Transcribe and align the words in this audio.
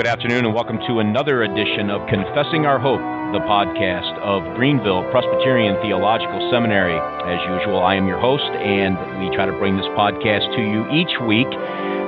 Good 0.00 0.08
afternoon, 0.08 0.46
and 0.46 0.54
welcome 0.54 0.78
to 0.88 1.00
another 1.00 1.42
edition 1.42 1.90
of 1.90 2.08
Confessing 2.08 2.64
Our 2.64 2.78
Hope, 2.78 3.00
the 3.36 3.40
podcast 3.44 4.16
of 4.20 4.56
Greenville 4.56 5.04
Presbyterian 5.10 5.76
Theological 5.82 6.50
Seminary. 6.50 6.96
As 6.96 7.38
usual, 7.60 7.84
I 7.84 7.96
am 7.96 8.08
your 8.08 8.18
host, 8.18 8.44
and 8.44 8.96
we 9.20 9.28
try 9.36 9.44
to 9.44 9.52
bring 9.52 9.76
this 9.76 9.84
podcast 9.88 10.56
to 10.56 10.62
you 10.62 10.88
each 10.88 11.20
week. 11.28 11.48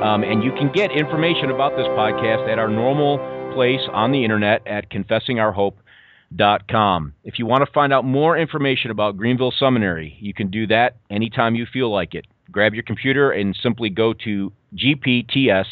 Um, 0.00 0.24
and 0.24 0.42
you 0.42 0.52
can 0.52 0.72
get 0.72 0.90
information 0.90 1.50
about 1.50 1.76
this 1.76 1.86
podcast 1.88 2.50
at 2.50 2.58
our 2.58 2.68
normal 2.68 3.18
place 3.52 3.82
on 3.92 4.10
the 4.10 4.24
internet 4.24 4.66
at 4.66 4.90
confessingourhope.com. 4.90 7.12
If 7.24 7.38
you 7.38 7.44
want 7.44 7.66
to 7.66 7.72
find 7.72 7.92
out 7.92 8.06
more 8.06 8.38
information 8.38 8.90
about 8.90 9.18
Greenville 9.18 9.52
Seminary, 9.52 10.16
you 10.18 10.32
can 10.32 10.50
do 10.50 10.66
that 10.68 10.96
anytime 11.10 11.56
you 11.56 11.66
feel 11.70 11.92
like 11.92 12.14
it. 12.14 12.24
Grab 12.50 12.72
your 12.72 12.84
computer 12.84 13.32
and 13.32 13.54
simply 13.62 13.90
go 13.90 14.14
to 14.24 14.50
GPTS 14.76 15.66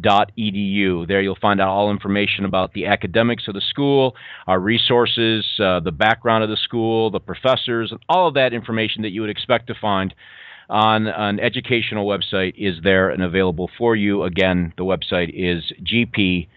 edu. 0.00 1.06
There 1.06 1.20
you'll 1.20 1.36
find 1.40 1.60
out 1.60 1.68
all 1.68 1.90
information 1.90 2.44
about 2.44 2.72
the 2.72 2.86
academics 2.86 3.48
of 3.48 3.54
the 3.54 3.60
school, 3.60 4.14
our 4.46 4.58
resources, 4.58 5.46
uh, 5.58 5.80
the 5.80 5.92
background 5.92 6.44
of 6.44 6.50
the 6.50 6.56
school, 6.56 7.10
the 7.10 7.20
professors, 7.20 7.90
and 7.90 8.00
all 8.08 8.28
of 8.28 8.34
that 8.34 8.52
information 8.52 9.02
that 9.02 9.10
you 9.10 9.20
would 9.20 9.30
expect 9.30 9.66
to 9.68 9.74
find 9.74 10.14
on 10.68 11.06
an 11.06 11.38
educational 11.38 12.06
website 12.06 12.54
is 12.56 12.76
there 12.82 13.10
and 13.10 13.22
available 13.22 13.70
for 13.76 13.94
you. 13.94 14.22
Again, 14.24 14.72
the 14.78 14.84
website 14.84 15.30
is 15.34 15.70
gpts.edu. 15.84 16.48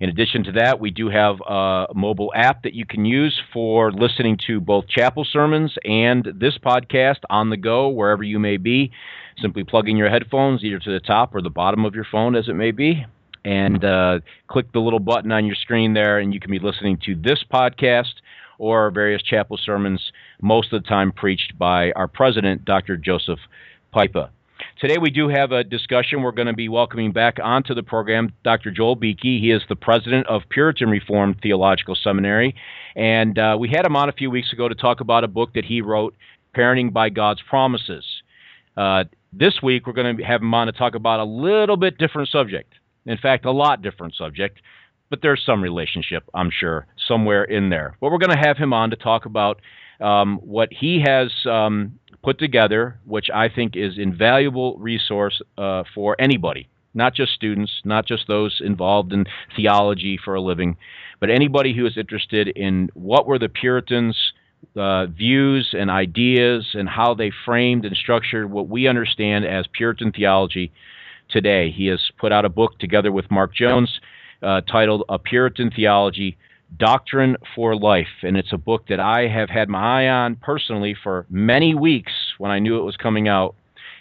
In 0.00 0.08
addition 0.08 0.44
to 0.44 0.52
that, 0.52 0.80
we 0.80 0.90
do 0.90 1.10
have 1.10 1.36
a 1.46 1.88
mobile 1.94 2.32
app 2.34 2.62
that 2.62 2.72
you 2.72 2.86
can 2.86 3.04
use 3.04 3.38
for 3.52 3.92
listening 3.92 4.38
to 4.46 4.58
both 4.58 4.88
chapel 4.88 5.26
sermons 5.30 5.74
and 5.84 6.26
this 6.34 6.56
podcast 6.56 7.18
on 7.28 7.50
the 7.50 7.58
go, 7.58 7.88
wherever 7.88 8.22
you 8.22 8.38
may 8.38 8.56
be 8.56 8.92
simply 9.40 9.64
plug 9.64 9.88
in 9.88 9.96
your 9.96 10.10
headphones 10.10 10.62
either 10.64 10.78
to 10.78 10.92
the 10.92 11.00
top 11.00 11.34
or 11.34 11.42
the 11.42 11.50
bottom 11.50 11.84
of 11.84 11.94
your 11.94 12.06
phone, 12.10 12.36
as 12.36 12.48
it 12.48 12.54
may 12.54 12.70
be, 12.70 13.04
and 13.44 13.84
uh, 13.84 14.20
click 14.48 14.72
the 14.72 14.80
little 14.80 15.00
button 15.00 15.32
on 15.32 15.46
your 15.46 15.54
screen 15.54 15.94
there, 15.94 16.18
and 16.18 16.34
you 16.34 16.40
can 16.40 16.50
be 16.50 16.58
listening 16.58 16.98
to 17.06 17.14
this 17.14 17.44
podcast 17.52 18.14
or 18.58 18.90
various 18.90 19.22
chapel 19.22 19.58
sermons, 19.62 20.12
most 20.42 20.72
of 20.72 20.82
the 20.82 20.88
time 20.88 21.12
preached 21.12 21.58
by 21.58 21.92
our 21.92 22.06
president, 22.06 22.64
Dr. 22.64 22.96
Joseph 22.96 23.38
Pipa. 23.94 24.30
Today 24.78 24.98
we 24.98 25.10
do 25.10 25.28
have 25.28 25.52
a 25.52 25.64
discussion. 25.64 26.22
We're 26.22 26.32
going 26.32 26.46
to 26.46 26.52
be 26.52 26.68
welcoming 26.68 27.12
back 27.12 27.38
onto 27.42 27.74
the 27.74 27.82
program 27.82 28.34
Dr. 28.44 28.70
Joel 28.70 28.96
Beeke. 28.96 29.20
He 29.22 29.50
is 29.50 29.62
the 29.70 29.76
president 29.76 30.26
of 30.26 30.42
Puritan 30.50 30.90
Reformed 30.90 31.36
Theological 31.42 31.94
Seminary, 31.94 32.54
and 32.94 33.38
uh, 33.38 33.56
we 33.58 33.70
had 33.70 33.86
him 33.86 33.96
on 33.96 34.10
a 34.10 34.12
few 34.12 34.30
weeks 34.30 34.52
ago 34.52 34.68
to 34.68 34.74
talk 34.74 35.00
about 35.00 35.24
a 35.24 35.28
book 35.28 35.54
that 35.54 35.64
he 35.64 35.80
wrote, 35.80 36.14
Parenting 36.54 36.92
by 36.92 37.08
God's 37.08 37.40
Promises. 37.48 38.04
Uh, 38.76 39.04
this 39.32 39.60
week, 39.62 39.86
we're 39.86 39.92
going 39.92 40.16
to 40.16 40.24
have 40.24 40.42
him 40.42 40.52
on 40.54 40.66
to 40.66 40.72
talk 40.72 40.94
about 40.94 41.20
a 41.20 41.24
little 41.24 41.76
bit 41.76 41.98
different 41.98 42.28
subject. 42.28 42.74
In 43.06 43.16
fact, 43.16 43.44
a 43.44 43.50
lot 43.50 43.82
different 43.82 44.14
subject, 44.14 44.60
but 45.08 45.20
there's 45.22 45.42
some 45.44 45.62
relationship, 45.62 46.24
I'm 46.34 46.50
sure, 46.50 46.86
somewhere 47.08 47.44
in 47.44 47.70
there. 47.70 47.96
But 48.00 48.10
we're 48.10 48.18
going 48.18 48.36
to 48.36 48.46
have 48.46 48.56
him 48.56 48.72
on 48.72 48.90
to 48.90 48.96
talk 48.96 49.26
about 49.26 49.60
um, 50.00 50.38
what 50.42 50.68
he 50.72 51.02
has 51.06 51.30
um, 51.46 51.98
put 52.22 52.38
together, 52.38 52.98
which 53.04 53.28
I 53.32 53.48
think 53.48 53.76
is 53.76 53.98
invaluable 53.98 54.76
resource 54.78 55.40
uh, 55.56 55.84
for 55.94 56.16
anybody, 56.18 56.68
not 56.94 57.14
just 57.14 57.32
students, 57.32 57.72
not 57.84 58.06
just 58.06 58.26
those 58.26 58.60
involved 58.64 59.12
in 59.12 59.26
theology 59.56 60.18
for 60.22 60.34
a 60.34 60.40
living, 60.40 60.76
but 61.20 61.30
anybody 61.30 61.74
who 61.74 61.86
is 61.86 61.96
interested 61.96 62.48
in 62.48 62.90
what 62.94 63.26
were 63.26 63.38
the 63.38 63.48
Puritans 63.48 64.16
uh, 64.76 65.06
views 65.06 65.74
and 65.76 65.90
ideas 65.90 66.68
and 66.74 66.88
how 66.88 67.14
they 67.14 67.30
framed 67.44 67.84
and 67.84 67.96
structured 67.96 68.50
what 68.50 68.68
we 68.68 68.86
understand 68.86 69.44
as 69.44 69.66
Puritan 69.72 70.12
theology 70.12 70.72
today. 71.28 71.70
He 71.70 71.86
has 71.86 72.00
put 72.18 72.32
out 72.32 72.44
a 72.44 72.48
book 72.48 72.78
together 72.78 73.12
with 73.12 73.30
Mark 73.30 73.54
Jones 73.54 74.00
uh, 74.42 74.60
titled 74.62 75.04
A 75.08 75.18
Puritan 75.18 75.70
Theology 75.70 76.36
Doctrine 76.78 77.36
for 77.54 77.74
Life. 77.74 78.22
And 78.22 78.36
it's 78.36 78.52
a 78.52 78.58
book 78.58 78.86
that 78.88 79.00
I 79.00 79.26
have 79.28 79.50
had 79.50 79.68
my 79.68 80.04
eye 80.04 80.08
on 80.08 80.36
personally 80.36 80.94
for 81.02 81.26
many 81.28 81.74
weeks 81.74 82.12
when 82.38 82.50
I 82.50 82.58
knew 82.58 82.78
it 82.78 82.84
was 82.84 82.96
coming 82.96 83.28
out 83.28 83.54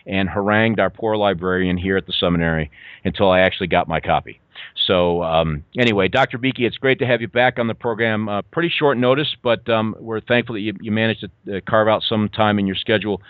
and 0.06 0.30
harangued 0.30 0.80
our 0.80 0.90
poor 0.90 1.16
librarian 1.18 1.78
here 1.78 1.98
at 1.98 2.06
the 2.06 2.14
seminary 2.14 2.72
until 3.04 3.30
I 3.30 3.42
actually 3.42 3.68
got 3.68 3.88
my 3.88 4.00
copy. 4.00 4.40
So 4.88 5.24
um, 5.24 5.64
anyway, 5.78 6.08
Dr. 6.08 6.38
Beeke, 6.38 6.60
it's 6.60 6.78
great 6.78 7.00
to 7.00 7.06
have 7.06 7.22
you 7.22 7.28
back 7.28 7.60
on 7.60 7.68
the 7.68 7.74
program. 7.74 8.28
Uh, 8.28 8.42
pretty 8.42 8.70
short 8.70 8.98
notice, 8.98 9.36
but 9.44 9.68
um, 9.70 9.96
we're 10.00 10.22
thankful 10.22 10.56
that 10.56 10.62
you, 10.62 10.74
you 10.82 10.92
managed 10.92 11.26
to 11.46 11.58
uh, 11.58 11.60
carve 11.68 11.88
out 11.88 12.02
some 12.08 12.30
time 12.30 12.60
in 12.60 12.68
your 12.68 12.76
schedule 12.76 13.22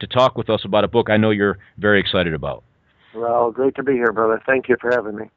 to 0.00 0.06
talk 0.06 0.36
with 0.36 0.48
us 0.48 0.62
about 0.64 0.84
a 0.84 0.88
book 0.88 1.10
I 1.10 1.16
know 1.16 1.30
you're 1.30 1.58
very 1.78 2.00
excited 2.00 2.34
about. 2.34 2.64
Well, 3.14 3.50
great 3.50 3.74
to 3.76 3.82
be 3.82 3.92
here, 3.92 4.12
brother. 4.12 4.40
Thank 4.46 4.68
you 4.68 4.76
for 4.80 4.90
having 4.90 5.16
me. 5.16 5.30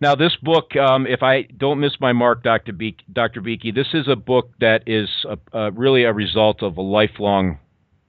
Now, 0.00 0.14
this 0.14 0.36
book, 0.42 0.76
um, 0.76 1.06
if 1.06 1.22
I 1.22 1.42
don't 1.42 1.80
miss 1.80 1.92
my 2.00 2.12
mark, 2.12 2.44
Dr. 2.44 2.72
Beeke, 2.72 3.02
Dr. 3.12 3.40
Beeke, 3.40 3.74
this 3.74 3.88
is 3.94 4.06
a 4.06 4.14
book 4.14 4.52
that 4.60 4.84
is 4.86 5.08
a, 5.28 5.58
a, 5.58 5.70
really 5.72 6.04
a 6.04 6.12
result 6.12 6.62
of 6.62 6.76
a 6.76 6.82
lifelong 6.82 7.58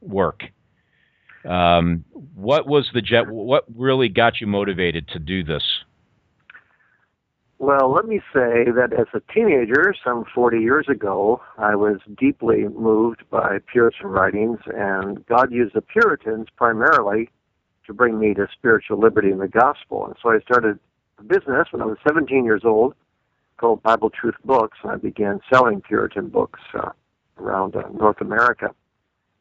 work. 0.01 0.43
Um, 1.45 2.05
what 2.35 2.67
was 2.67 2.89
the 2.93 3.01
jet? 3.01 3.27
What 3.27 3.63
really 3.75 4.09
got 4.09 4.39
you 4.39 4.45
motivated 4.45 5.07
to 5.09 5.19
do 5.19 5.43
this? 5.43 5.63
Well, 7.61 7.93
let 7.93 8.05
me 8.05 8.21
say 8.33 8.71
that 8.71 8.93
as 8.97 9.07
a 9.13 9.33
teenager, 9.33 9.93
some 10.01 10.23
40 10.33 10.59
years 10.59 10.87
ago, 10.87 11.41
I 11.57 11.75
was 11.75 11.97
deeply 12.17 12.69
moved 12.69 13.23
by 13.29 13.57
Puritan 13.69 14.07
writings, 14.07 14.59
and 14.65 15.25
God 15.25 15.51
used 15.51 15.75
the 15.75 15.81
Puritans 15.81 16.47
primarily 16.55 17.29
to 17.85 17.93
bring 17.93 18.17
me 18.17 18.33
to 18.35 18.47
spiritual 18.53 18.97
liberty 18.97 19.29
in 19.29 19.39
the 19.39 19.49
gospel. 19.49 20.05
And 20.05 20.15
so 20.23 20.29
I 20.29 20.39
started 20.39 20.79
a 21.17 21.23
business 21.23 21.67
when 21.71 21.81
I 21.81 21.85
was 21.85 21.97
17 22.07 22.45
years 22.45 22.61
old 22.63 22.93
called 23.57 23.83
Bible 23.83 24.09
Truth 24.09 24.35
Books, 24.45 24.77
and 24.81 24.93
I 24.93 24.95
began 24.95 25.41
selling 25.51 25.81
Puritan 25.81 26.29
books 26.29 26.61
uh, 26.73 26.91
around 27.37 27.75
uh, 27.75 27.89
North 27.93 28.21
America. 28.21 28.73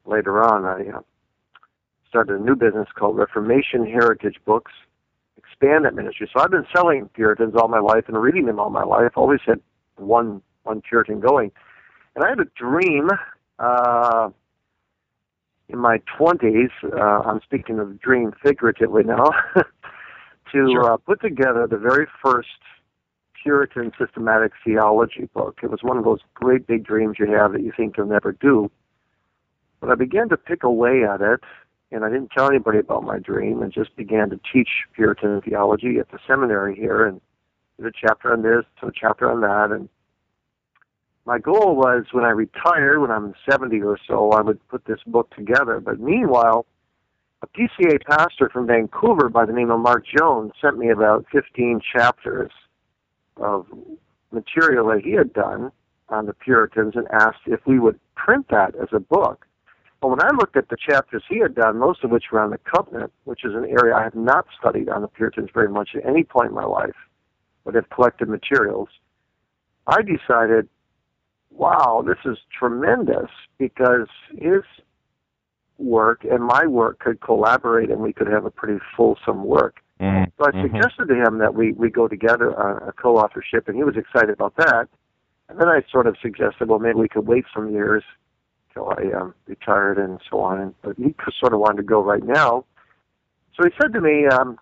Later 0.07 0.43
on, 0.43 0.65
I 0.65 0.97
uh, 0.97 1.01
started 2.09 2.41
a 2.41 2.43
new 2.43 2.57
business 2.57 2.89
called 2.97 3.17
Reformation 3.17 3.87
Heritage 3.87 4.39
Books, 4.45 4.73
expand 5.39 5.85
that 5.85 5.95
ministry. 5.95 6.29
So 6.33 6.43
I've 6.43 6.51
been 6.51 6.67
selling 6.75 7.09
Puritans 7.15 7.55
all 7.57 7.69
my 7.69 7.79
life 7.79 8.05
and 8.09 8.21
reading 8.21 8.47
them 8.47 8.59
all 8.59 8.71
my 8.71 8.85
life. 8.85 9.13
Always 9.17 9.41
had 9.47 9.61
one 9.97 10.43
one 10.65 10.83
Puritan 10.83 11.21
going, 11.21 11.51
and 12.15 12.25
I 12.25 12.29
had 12.29 12.41
a 12.41 12.45
dream 12.57 13.09
uh, 13.59 14.29
in 15.69 15.79
my 15.79 16.01
twenties. 16.17 16.71
Uh, 16.85 17.21
I'm 17.25 17.41
speaking 17.43 17.79
of 17.79 18.01
dream 18.01 18.33
figuratively 18.43 19.05
now. 19.05 19.31
to 20.53 20.71
sure. 20.71 20.93
uh, 20.93 20.97
put 20.97 21.21
together 21.21 21.67
the 21.67 21.77
very 21.77 22.07
first 22.23 22.49
Puritan 23.43 23.93
systematic 23.99 24.53
theology 24.65 25.29
book. 25.35 25.59
It 25.63 25.71
was 25.71 25.81
one 25.83 25.97
of 25.97 26.05
those 26.05 26.21
great 26.35 26.67
big 26.67 26.85
dreams 26.85 27.17
you 27.19 27.31
have 27.33 27.53
that 27.53 27.63
you 27.63 27.73
think 27.77 27.97
you'll 27.97 28.07
never 28.07 28.33
do. 28.33 28.71
But 29.81 29.91
I 29.91 29.95
began 29.95 30.29
to 30.31 30.37
pick 30.37 30.65
away 30.65 31.05
at 31.05 31.21
it 31.21 31.41
and 31.91 32.05
I 32.05 32.09
didn't 32.09 32.31
tell 32.31 32.49
anybody 32.49 32.79
about 32.79 33.03
my 33.03 33.19
dream 33.19 33.63
and 33.63 33.73
just 33.73 33.95
began 33.97 34.31
to 34.31 34.41
teach 34.53 34.69
Puritan 34.95 35.41
theology 35.43 35.99
at 35.99 36.11
the 36.11 36.19
seminary 36.27 36.75
here 36.77 37.07
and 37.07 37.21
did 37.77 37.87
a 37.87 37.93
chapter 37.99 38.33
on 38.33 38.43
this, 38.43 38.65
and 38.81 38.91
a 38.91 38.93
chapter 38.95 39.31
on 39.31 39.41
that, 39.41 39.75
and 39.75 39.89
my 41.29 41.39
goal 41.39 41.77
was 41.77 42.07
when 42.13 42.25
I 42.25 42.31
retire, 42.31 42.99
when 43.01 43.11
I'm 43.11 43.35
70 43.49 43.83
or 43.83 43.99
so, 44.09 44.31
I 44.31 44.41
would 44.41 44.67
put 44.69 44.87
this 44.87 45.01
book 45.07 45.29
together. 45.37 45.79
But 45.79 46.01
meanwhile, 46.01 46.65
a 47.43 47.47
PCA 47.47 48.03
pastor 48.03 48.49
from 48.49 48.67
Vancouver 48.67 49.29
by 49.29 49.45
the 49.45 49.53
name 49.53 49.71
of 49.71 49.79
Mark 49.79 50.07
Jones 50.07 50.53
sent 50.59 50.79
me 50.79 50.89
about 50.89 51.27
15 51.31 51.83
chapters 51.95 52.51
of 53.37 53.67
material 54.33 54.89
that 54.89 55.03
he 55.05 55.13
had 55.13 55.35
done 55.35 55.71
on 56.09 56.25
the 56.25 56.33
Puritans 56.33 56.95
and 56.97 57.07
asked 57.13 57.43
if 57.47 57.61
we 57.67 57.79
would 57.79 58.01
print 58.17 58.47
that 58.51 58.75
as 58.77 58.89
a 58.93 58.99
book. 58.99 59.47
But 60.01 60.09
when 60.09 60.23
I 60.23 60.29
looked 60.37 60.57
at 60.57 60.69
the 60.69 60.77
chapters 60.77 61.25
he 61.29 61.41
had 61.41 61.55
done, 61.55 61.79
most 61.79 62.05
of 62.05 62.11
which 62.11 62.27
were 62.31 62.41
on 62.41 62.51
the 62.51 62.59
covenant, 62.59 63.13
which 63.25 63.45
is 63.45 63.55
an 63.55 63.65
area 63.65 63.97
I 63.97 64.05
have 64.05 64.15
not 64.15 64.47
studied 64.59 64.89
on 64.89 65.03
the 65.03 65.09
Puritans 65.09 65.51
very 65.53 65.69
much 65.69 65.91
at 65.95 66.07
any 66.07 66.23
point 66.23 66.49
in 66.49 66.55
my 66.55 66.65
life, 66.65 66.95
but 67.65 67.75
have 67.75 67.91
collected 67.91 68.29
materials, 68.29 68.89
I 69.87 70.03
decided, 70.03 70.69
wow, 71.51 72.05
this 72.07 72.19
is 72.25 72.39
tremendous 72.57 73.31
because 73.59 74.09
his 74.31 74.63
work 75.79 76.25
and 76.25 76.45
my 76.45 76.67
work 76.67 77.01
could 77.01 77.21
collaborate 77.21 77.91
and 77.91 78.01
we 78.01 78.13
could 78.13 78.29
have 78.29 78.45
a 78.45 78.51
pretty 78.51 78.79
fulsome 78.97 79.45
work. 79.45 79.77
Mm-hmm. 80.01 80.31
So 80.39 80.51
I 80.53 80.63
suggested 80.63 81.09
to 81.09 81.15
him 81.15 81.39
that 81.39 81.55
we, 81.55 81.73
we 81.73 81.91
go 81.91 82.07
together 82.07 82.57
on 82.57 82.89
a 82.89 82.93
co-authorship, 82.93 83.67
and 83.67 83.77
he 83.77 83.83
was 83.83 83.97
excited 83.97 84.31
about 84.31 84.55
that. 84.57 84.89
And 85.49 85.59
then 85.59 85.67
I 85.67 85.83
sort 85.91 86.07
of 86.07 86.17
suggested, 86.23 86.69
well, 86.69 86.79
maybe 86.79 86.99
we 87.01 87.09
could 87.09 87.27
wait 87.27 87.45
some 87.53 87.73
years 87.73 88.05
till 88.73 88.91
I 88.91 89.17
um, 89.19 89.35
retired 89.47 89.99
and 89.99 90.21
so 90.31 90.41
on. 90.41 90.75
But 90.83 90.97
he 90.97 91.15
sort 91.39 91.53
of 91.53 91.61
wanted 91.61 91.79
to 91.79 91.83
go 91.83 92.03
right 92.03 92.25
now. 92.25 92.65
So 93.57 93.65
he 93.65 93.71
said 93.81 93.93
to 93.93 94.01
me, 94.01 94.27
um, 94.27 94.59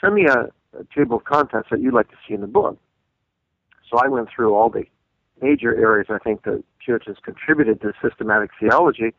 send 0.00 0.14
me 0.14 0.26
a, 0.26 0.50
a 0.78 0.84
table 0.94 1.18
of 1.18 1.24
contents 1.24 1.68
that 1.70 1.80
you'd 1.80 1.94
like 1.94 2.08
to 2.10 2.16
see 2.26 2.34
in 2.34 2.40
the 2.40 2.46
book. 2.46 2.78
So 3.90 3.98
I 3.98 4.08
went 4.08 4.28
through 4.34 4.54
all 4.54 4.68
the 4.68 4.84
major 5.40 5.74
areas 5.74 6.08
I 6.10 6.18
think 6.18 6.42
that 6.44 6.62
Puritans 6.84 7.18
contributed 7.22 7.80
to 7.82 7.92
systematic 8.02 8.50
theology, 8.58 9.14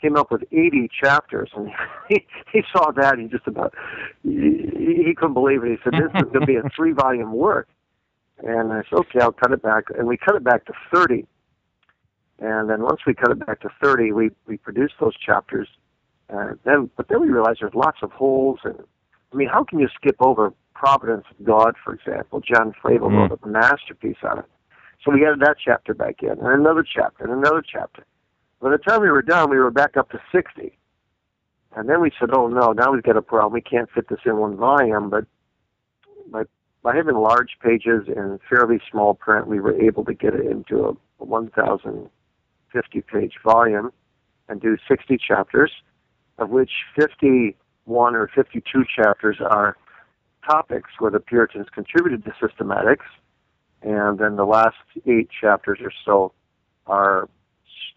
came 0.00 0.16
up 0.16 0.30
with 0.30 0.42
80 0.52 0.90
chapters, 1.02 1.50
and 1.56 1.70
he, 2.08 2.26
he 2.52 2.62
saw 2.72 2.90
that 2.92 3.18
he 3.18 3.26
just 3.26 3.46
about 3.46 3.74
he, 4.22 5.04
he 5.06 5.14
couldn't 5.16 5.34
believe 5.34 5.64
it. 5.64 5.70
He 5.70 5.76
said, 5.82 5.94
"This 5.94 6.10
is 6.14 6.30
going 6.30 6.40
to 6.40 6.46
be 6.46 6.56
a 6.56 6.62
three-volume 6.76 7.32
work," 7.32 7.68
and 8.38 8.72
I 8.72 8.82
said, 8.90 8.98
"Okay, 9.00 9.20
I'll 9.20 9.32
cut 9.32 9.52
it 9.52 9.62
back," 9.62 9.84
and 9.96 10.06
we 10.06 10.16
cut 10.16 10.36
it 10.36 10.44
back 10.44 10.66
to 10.66 10.72
30. 10.92 11.26
And 12.44 12.68
then 12.68 12.82
once 12.82 13.00
we 13.06 13.14
cut 13.14 13.30
it 13.30 13.46
back 13.46 13.60
to 13.60 13.70
30, 13.82 14.12
we, 14.12 14.30
we 14.46 14.58
produced 14.58 14.94
those 15.00 15.16
chapters. 15.16 15.66
Uh, 16.28 16.52
then, 16.64 16.90
but 16.94 17.08
then 17.08 17.22
we 17.22 17.28
realized 17.28 17.60
there's 17.62 17.74
lots 17.74 17.98
of 18.02 18.12
holes. 18.12 18.58
And 18.64 18.74
I 19.32 19.36
mean, 19.36 19.48
how 19.48 19.64
can 19.64 19.78
you 19.78 19.88
skip 19.94 20.16
over 20.20 20.52
Providence 20.74 21.24
of 21.30 21.46
God, 21.46 21.74
for 21.82 21.94
example? 21.94 22.40
John 22.40 22.74
Flavel 22.82 23.08
mm. 23.08 23.30
wrote 23.30 23.40
a 23.42 23.48
masterpiece 23.48 24.18
on 24.22 24.40
it. 24.40 24.44
So 25.02 25.12
we 25.12 25.24
added 25.24 25.40
that 25.40 25.56
chapter 25.64 25.94
back 25.94 26.22
in, 26.22 26.30
and 26.32 26.40
another 26.40 26.84
chapter, 26.84 27.24
and 27.24 27.32
another 27.32 27.62
chapter. 27.66 28.04
By 28.60 28.70
the 28.70 28.78
time 28.78 29.00
we 29.00 29.10
were 29.10 29.22
done, 29.22 29.48
we 29.48 29.56
were 29.56 29.70
back 29.70 29.96
up 29.96 30.10
to 30.10 30.20
60. 30.30 30.76
And 31.76 31.88
then 31.88 32.02
we 32.02 32.10
said, 32.20 32.28
oh 32.32 32.48
no, 32.48 32.72
now 32.72 32.92
we've 32.92 33.02
got 33.02 33.16
a 33.16 33.22
problem. 33.22 33.54
We 33.54 33.62
can't 33.62 33.90
fit 33.90 34.08
this 34.10 34.20
in 34.26 34.36
one 34.36 34.56
volume. 34.56 35.08
But 35.08 35.24
by, 36.30 36.44
by 36.82 36.94
having 36.94 37.16
large 37.16 37.56
pages 37.62 38.04
and 38.14 38.38
fairly 38.50 38.80
small 38.90 39.14
print, 39.14 39.46
we 39.46 39.60
were 39.60 39.80
able 39.80 40.04
to 40.04 40.12
get 40.12 40.34
it 40.34 40.46
into 40.46 40.84
a 40.84 41.24
1,000 41.24 42.10
50 42.74 43.00
page 43.02 43.34
volume 43.42 43.90
and 44.48 44.60
do 44.60 44.76
60 44.86 45.16
chapters, 45.16 45.72
of 46.36 46.50
which 46.50 46.70
51 47.00 48.14
or 48.14 48.28
52 48.34 48.84
chapters 48.94 49.38
are 49.40 49.78
topics 50.46 50.90
where 50.98 51.10
the 51.10 51.20
Puritans 51.20 51.68
contributed 51.72 52.24
to 52.24 52.30
systematics, 52.32 53.06
and 53.80 54.18
then 54.18 54.36
the 54.36 54.44
last 54.44 54.76
eight 55.06 55.28
chapters 55.40 55.78
or 55.82 55.92
so 56.04 56.32
are 56.86 57.28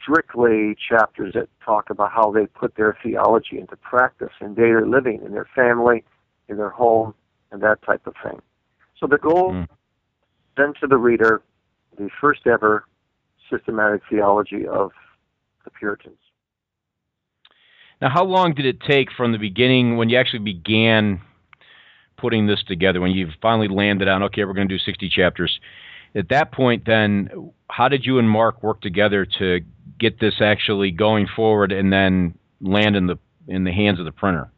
strictly 0.01 0.75
chapters 0.89 1.33
that 1.33 1.50
talk 1.63 1.89
about 1.89 2.12
how 2.12 2.31
they 2.31 2.45
put 2.45 2.75
their 2.75 2.97
theology 3.03 3.59
into 3.59 3.75
practice 3.77 4.31
in 4.39 4.53
daily 4.53 4.88
living, 4.88 5.21
in 5.25 5.33
their 5.33 5.47
family, 5.53 6.03
in 6.47 6.57
their 6.57 6.69
home, 6.69 7.13
and 7.51 7.62
that 7.62 7.81
type 7.81 8.06
of 8.07 8.13
thing. 8.23 8.39
So 9.00 9.07
the 9.07 9.18
goal 9.18 9.51
mm. 9.51 9.68
then 10.56 10.73
to 10.81 10.88
the 10.88 10.97
reader, 10.97 11.41
the 11.97 12.09
first 12.21 12.47
ever 12.47 12.85
systematic 13.49 14.01
theology 14.09 14.67
of 14.67 14.91
the 15.63 15.71
Puritans. 15.71 16.17
Now, 18.01 18.09
how 18.09 18.23
long 18.23 18.53
did 18.53 18.65
it 18.65 18.79
take 18.81 19.09
from 19.11 19.31
the 19.31 19.38
beginning 19.38 19.97
when 19.97 20.09
you 20.09 20.17
actually 20.17 20.39
began 20.39 21.21
putting 22.17 22.47
this 22.47 22.63
together, 22.67 23.01
when 23.01 23.11
you 23.11 23.29
finally 23.41 23.67
landed 23.67 24.07
on, 24.07 24.23
okay, 24.23 24.44
we're 24.45 24.53
going 24.53 24.67
to 24.67 24.75
do 24.75 24.83
60 24.83 25.09
chapters? 25.09 25.59
At 26.15 26.29
that 26.29 26.51
point, 26.51 26.83
then, 26.85 27.51
how 27.69 27.89
did 27.89 28.05
you 28.05 28.19
and 28.19 28.29
Mark 28.29 28.63
work 28.63 28.81
together 28.81 29.25
to 29.39 29.59
get 29.99 30.19
this 30.19 30.35
actually 30.41 30.91
going 30.91 31.27
forward 31.35 31.71
and 31.71 31.91
then 31.91 32.38
land 32.61 32.95
in 32.95 33.07
the 33.07 33.17
in 33.47 33.63
the 33.63 33.71
hands 33.71 33.99
of 33.99 34.05
the 34.05 34.11
printer? 34.11 34.51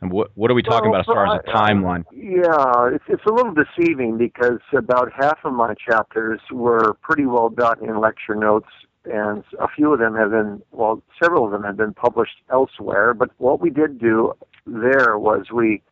And 0.00 0.12
what 0.12 0.30
what 0.36 0.50
are 0.50 0.54
we 0.54 0.62
talking 0.62 0.90
well, 0.90 1.00
about 1.00 1.10
as 1.10 1.14
far 1.14 1.26
as 1.26 1.42
the 1.44 1.50
timeline? 1.50 2.04
Yeah, 2.12 2.94
it's 2.94 3.04
it's 3.08 3.24
a 3.26 3.32
little 3.32 3.52
deceiving 3.52 4.16
because 4.16 4.60
about 4.72 5.10
half 5.12 5.38
of 5.44 5.52
my 5.52 5.74
chapters 5.74 6.40
were 6.52 6.94
pretty 7.02 7.26
well 7.26 7.48
done 7.48 7.82
in 7.82 7.98
lecture 8.00 8.36
notes, 8.36 8.68
and 9.04 9.42
a 9.58 9.66
few 9.74 9.92
of 9.92 9.98
them 9.98 10.14
have 10.14 10.30
been 10.30 10.62
well, 10.70 11.02
several 11.20 11.44
of 11.46 11.50
them 11.50 11.64
have 11.64 11.76
been 11.76 11.94
published 11.94 12.36
elsewhere. 12.52 13.12
But 13.12 13.30
what 13.38 13.60
we 13.60 13.70
did 13.70 13.98
do 13.98 14.34
there 14.66 15.18
was 15.18 15.46
we 15.52 15.82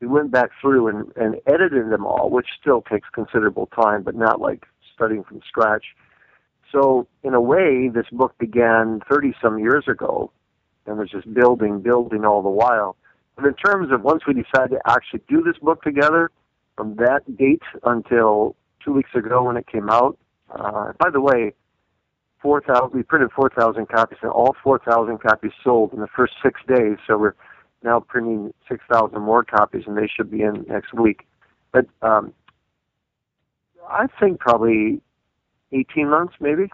we 0.00 0.06
went 0.08 0.30
back 0.30 0.50
through 0.60 0.88
and, 0.88 1.12
and 1.16 1.36
edited 1.46 1.90
them 1.90 2.04
all, 2.04 2.28
which 2.28 2.48
still 2.60 2.82
takes 2.82 3.08
considerable 3.14 3.66
time, 3.74 4.02
but 4.02 4.14
not 4.14 4.40
like 4.40 4.66
studying 4.94 5.24
from 5.24 5.40
scratch. 5.48 5.84
So, 6.70 7.06
in 7.22 7.34
a 7.34 7.40
way, 7.40 7.88
this 7.88 8.06
book 8.12 8.36
began 8.38 9.00
30 9.10 9.34
some 9.40 9.58
years 9.58 9.84
ago 9.88 10.30
and 10.86 10.98
was 10.98 11.10
just 11.10 11.32
building, 11.32 11.80
building 11.80 12.24
all 12.24 12.42
the 12.42 12.50
while. 12.50 12.96
But 13.36 13.46
in 13.46 13.54
terms 13.54 13.90
of 13.92 14.02
once 14.02 14.22
we 14.26 14.34
decided 14.34 14.76
to 14.76 14.80
actually 14.86 15.22
do 15.28 15.42
this 15.42 15.56
book 15.58 15.82
together, 15.82 16.30
from 16.76 16.96
that 16.96 17.22
date 17.36 17.62
until 17.84 18.56
two 18.84 18.92
weeks 18.92 19.10
ago 19.14 19.44
when 19.44 19.56
it 19.56 19.66
came 19.66 19.88
out, 19.90 20.18
uh, 20.50 20.92
by 20.98 21.10
the 21.10 21.20
way, 21.20 21.52
4,000, 22.42 22.90
we 22.92 23.02
printed 23.02 23.30
4,000 23.32 23.88
copies, 23.88 24.18
and 24.22 24.30
all 24.30 24.54
4,000 24.62 25.18
copies 25.18 25.52
sold 25.62 25.94
in 25.94 26.00
the 26.00 26.08
first 26.14 26.34
six 26.42 26.60
days. 26.68 26.98
So 27.06 27.16
we're 27.16 27.34
now 27.82 28.00
printing 28.00 28.52
6,000 28.68 29.18
more 29.20 29.44
copies, 29.44 29.84
and 29.86 29.96
they 29.96 30.08
should 30.14 30.30
be 30.30 30.42
in 30.42 30.66
next 30.68 30.92
week. 30.92 31.26
But 31.72 31.86
um, 32.02 32.34
I 33.88 34.06
think 34.20 34.40
probably 34.40 35.00
18 35.72 36.10
months, 36.10 36.34
maybe. 36.38 36.70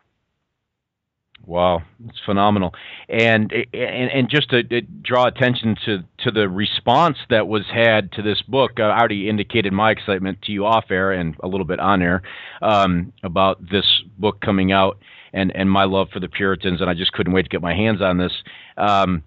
Wow, 1.47 1.83
it's 2.07 2.21
phenomenal, 2.25 2.75
and 3.09 3.53
and 3.53 4.11
and 4.11 4.29
just 4.29 4.51
to 4.51 4.63
draw 4.63 5.27
attention 5.27 5.75
to 5.85 6.05
to 6.19 6.31
the 6.31 6.49
response 6.49 7.17
that 7.29 7.49
was 7.49 7.65
had 7.73 8.13
to 8.13 8.23
this 8.23 8.41
book, 8.43 8.73
I 8.79 8.83
already 8.83 9.29
indicated 9.29 9.73
my 9.73 9.91
excitement 9.91 10.43
to 10.43 10.53
you 10.53 10.67
off 10.67 10.85
air 10.91 11.13
and 11.13 11.35
a 11.43 11.49
little 11.49 11.67
bit 11.67 11.81
on 11.81 12.03
air 12.03 12.23
um, 12.63 13.13
about 13.25 13.59
this 13.69 13.87
book 14.19 14.41
coming 14.41 14.71
out, 14.71 14.99
and 15.33 15.51
and 15.57 15.69
my 15.69 15.85
love 15.85 16.09
for 16.13 16.21
the 16.21 16.29
Puritans, 16.29 16.81
and 16.81 16.89
I 16.91 16.95
just 16.95 17.13
couldn't 17.13 17.33
wait 17.33 17.43
to 17.43 17.49
get 17.49 17.63
my 17.63 17.75
hands 17.75 18.01
on 18.01 18.19
this. 18.19 18.33
Um, 18.77 19.25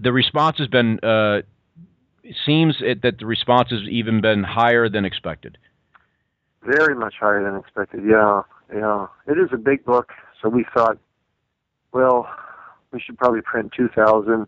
the 0.00 0.12
response 0.12 0.58
has 0.58 0.68
been 0.68 0.98
uh, 1.04 1.42
seems 2.44 2.76
it, 2.80 3.02
that 3.02 3.18
the 3.18 3.26
response 3.26 3.70
has 3.70 3.82
even 3.88 4.20
been 4.20 4.42
higher 4.42 4.88
than 4.88 5.04
expected. 5.04 5.58
Very 6.62 6.94
much 6.94 7.14
higher 7.20 7.44
than 7.44 7.58
expected. 7.58 8.02
Yeah, 8.04 8.42
yeah. 8.74 9.06
It 9.28 9.38
is 9.38 9.50
a 9.52 9.56
big 9.56 9.84
book, 9.84 10.10
so 10.42 10.48
we 10.48 10.64
thought, 10.74 10.98
well, 11.92 12.28
we 12.92 13.00
should 13.00 13.18
probably 13.18 13.40
print 13.42 13.72
2,000. 13.76 14.46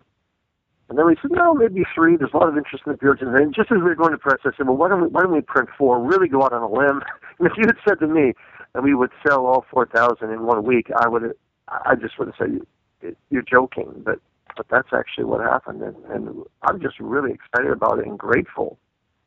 And 0.88 0.99
then 0.99 1.06
we 1.06 1.17
said, 1.20 1.31
no, 1.32 1.55
maybe 1.55 1.85
three. 1.94 2.17
There's 2.17 2.31
a 2.32 2.37
lot 2.37 2.49
of 2.49 2.56
interest 2.56 2.85
in 2.87 2.93
the 2.93 2.99
Puritans. 2.99 3.38
And 3.38 3.55
just 3.55 3.70
as 3.70 3.76
we 3.76 3.82
were 3.82 3.94
going 3.94 4.12
to 4.12 4.19
press, 4.19 4.38
I 4.44 4.50
said, 4.56 4.67
well, 4.67 4.76
why 4.76 4.88
don't 4.88 5.02
we, 5.02 5.08
why 5.08 5.23
don't 5.23 5.35
we 5.35 5.43
print 5.43 5.69
four? 5.76 6.02
Really 6.02 6.29
go 6.29 6.43
out 6.43 6.52
on 6.52 6.62
a 6.62 6.70
limb. 6.70 7.02
And 7.40 7.46
if 7.46 7.52
you 7.56 7.62
had 7.67 7.76
said 7.88 8.00
to 8.00 8.08
me 8.08 8.32
that 8.75 8.82
we 8.82 8.96
would 8.96 9.11
sell 9.25 9.46
all 9.46 9.64
4,000 9.70 10.29
in 10.29 10.43
one 10.43 10.64
week, 10.64 10.88
I 10.99 11.06
would, 11.06 11.35
I 11.69 11.94
just 11.94 12.19
would 12.19 12.26
have 12.26 12.35
said, 12.37 13.14
you're 13.31 13.43
joking. 13.43 14.02
But, 14.05 14.19
but 14.56 14.67
that's 14.69 14.88
actually 14.93 15.26
what 15.26 15.40
happened. 15.40 15.82
And, 15.82 15.94
and 16.06 16.43
I'm 16.62 16.81
just 16.81 16.99
really 16.99 17.31
excited 17.31 17.70
about 17.70 18.00
it 18.00 18.06
and 18.06 18.19
grateful 18.19 18.76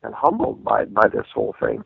and 0.02 0.14
humbled 0.14 0.62
by, 0.62 0.84
by 0.84 1.08
this 1.08 1.24
whole 1.34 1.54
thing. 1.58 1.82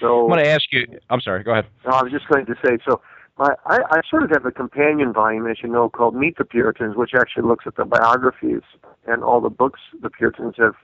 So 0.00 0.22
I'm 0.22 0.30
going 0.32 0.44
to 0.44 0.50
ask 0.50 0.64
you. 0.72 0.86
I'm 1.10 1.20
sorry. 1.20 1.44
Go 1.44 1.52
ahead. 1.52 1.66
No, 1.86 1.92
I 1.92 2.02
was 2.02 2.12
just 2.12 2.26
going 2.28 2.46
to 2.46 2.54
say. 2.64 2.78
So, 2.88 3.00
my, 3.38 3.54
I, 3.66 3.78
I 3.90 4.00
sort 4.08 4.24
of 4.24 4.30
have 4.30 4.44
a 4.44 4.50
companion 4.52 5.12
volume, 5.12 5.46
as 5.46 5.56
you 5.62 5.68
know, 5.68 5.88
called 5.88 6.14
Meet 6.14 6.36
the 6.38 6.44
Puritans, 6.44 6.96
which 6.96 7.12
actually 7.14 7.44
looks 7.48 7.66
at 7.66 7.76
the 7.76 7.84
biographies 7.84 8.62
and 9.06 9.24
all 9.24 9.40
the 9.40 9.50
books 9.50 9.80
the 10.00 10.10
Puritans 10.10 10.54
have 10.58 10.74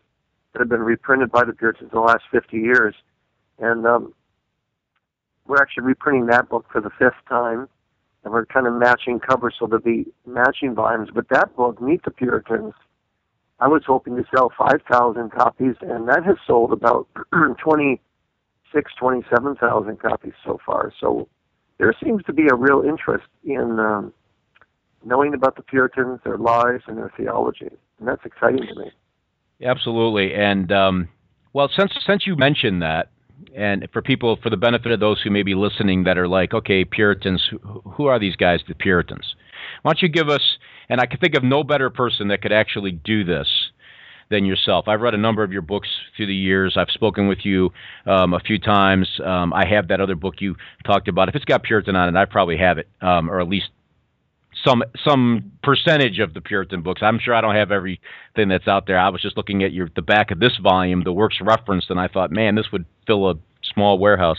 that 0.53 0.61
have 0.61 0.69
been 0.69 0.81
reprinted 0.81 1.31
by 1.31 1.45
the 1.45 1.53
Puritans 1.53 1.91
in 1.93 1.99
the 1.99 2.01
last 2.05 2.25
50 2.33 2.57
years, 2.57 2.95
and 3.59 3.87
um, 3.87 4.15
we're 5.47 5.61
actually 5.61 5.85
reprinting 5.85 6.27
that 6.27 6.49
book 6.49 6.65
for 6.73 6.81
the 6.81 6.91
fifth 6.99 7.21
time, 7.29 7.69
and 8.25 8.33
we're 8.33 8.47
kind 8.47 8.67
of 8.67 8.73
matching 8.73 9.21
covers, 9.21 9.55
so 9.59 9.67
there'll 9.67 9.85
be 9.85 10.07
matching 10.27 10.75
volumes. 10.75 11.11
But 11.15 11.29
that 11.29 11.55
book, 11.55 11.83
Meet 11.83 12.05
the 12.05 12.11
Puritans, 12.11 12.73
I 13.61 13.69
was 13.69 13.83
hoping 13.87 14.17
to 14.17 14.25
sell 14.35 14.51
5,000 14.57 15.31
copies, 15.33 15.75
and 15.83 16.09
that 16.09 16.25
has 16.25 16.37
sold 16.47 16.73
about 16.73 17.07
20 17.63 18.01
six, 18.75 18.93
twenty-seven 18.99 19.57
thousand 19.57 20.01
copies 20.01 20.35
so 20.45 20.59
far. 20.65 20.93
So 21.01 21.29
there 21.79 21.95
seems 22.03 22.23
to 22.25 22.33
be 22.33 22.47
a 22.51 22.55
real 22.55 22.83
interest 22.87 23.27
in 23.45 23.79
um, 23.79 24.13
knowing 25.05 25.35
about 25.35 25.57
the 25.57 25.63
Puritans, 25.63 26.21
their 26.25 26.39
lives, 26.39 26.85
and 26.87 26.97
their 26.97 27.13
theology, 27.17 27.71
and 27.99 28.09
that's 28.09 28.25
exciting 28.25 28.67
to 28.67 28.75
me. 28.81 28.91
Absolutely, 29.63 30.35
and 30.35 30.71
um, 30.73 31.09
well, 31.53 31.69
since 31.77 31.93
since 32.07 32.27
you 32.27 32.37
mentioned 32.37 32.83
that, 32.83 33.11
and 33.55 33.89
for 33.93 34.03
people, 34.03 34.39
for 34.43 34.51
the 34.51 34.57
benefit 34.57 34.93
of 34.93 35.01
those 35.01 35.21
who 35.23 35.31
may 35.31 35.43
be 35.43 35.55
listening 35.55 36.05
that 36.05 36.19
are 36.19 36.29
like, 36.29 36.53
okay, 36.55 36.85
Puritans, 36.85 37.49
who, 37.51 37.59
who 37.93 38.07
are 38.07 38.19
these 38.19 38.37
guys, 38.37 38.61
the 38.67 38.75
Puritans? 38.75 39.35
Why 39.83 39.93
don't 39.93 40.03
you 40.03 40.09
give 40.09 40.29
us? 40.29 40.59
And 40.89 41.01
I 41.01 41.07
can 41.07 41.21
think 41.21 41.37
of 41.37 41.45
no 41.45 41.63
better 41.63 41.91
person 41.91 42.29
that 42.29 42.43
could 42.43 42.53
actually 42.53 42.93
do 42.93 43.25
this 43.25 43.68
than 44.31 44.45
yourself. 44.45 44.89
I've 44.89 45.01
read 45.01 45.15
a 45.15 45.19
number 45.19 45.43
of 45.43 45.53
your 45.53 45.63
books 45.63 45.89
through 46.17 46.27
the 46.27 46.35
years. 46.35 46.77
I've 46.77 46.91
spoken 46.91 47.29
with 47.29 47.45
you 47.45 47.71
um, 48.07 48.35
a 48.35 48.41
few 48.41 48.59
times. 48.59 49.09
Um, 49.25 49.53
I 49.53 49.67
have 49.67 49.89
that 49.89 50.01
other 50.01 50.15
book 50.15 50.37
you 50.41 50.57
talked 50.85 51.09
about. 51.09 51.29
If 51.29 51.35
it's 51.35 51.45
got 51.45 51.63
Puritan 51.63 51.97
on 51.97 52.15
it, 52.15 52.19
I 52.19 52.25
probably 52.25 52.59
have 52.59 52.79
it, 52.79 52.89
um, 53.01 53.31
or 53.31 53.41
at 53.41 53.49
least 53.49 53.71
some 54.65 54.83
some 55.05 55.53
percentage 55.63 56.19
of 56.19 56.35
the 56.35 56.41
Puritan 56.41 56.83
books. 56.83 57.01
I'm 57.03 57.19
sure 57.19 57.35
I 57.35 57.41
don't 57.41 57.55
have 57.55 57.71
everything 57.71 58.49
that's 58.49 58.69
out 58.69 58.87
there. 58.87 58.99
I 58.99 59.09
was 59.09 59.23
just 59.23 59.37
looking 59.37 59.63
at 59.63 59.73
your 59.73 59.89
the 59.95 60.03
back 60.03 60.31
of 60.31 60.41
this 60.41 60.57
volume, 60.63 61.05
the 61.05 61.13
works 61.13 61.39
referenced, 61.41 61.91
and 61.91 62.01
I 62.01 62.09
thought, 62.09 62.31
man, 62.31 62.55
this 62.55 62.67
would 62.73 62.85
fill 63.07 63.31
a 63.31 63.35
small 63.75 63.99
warehouse 63.99 64.39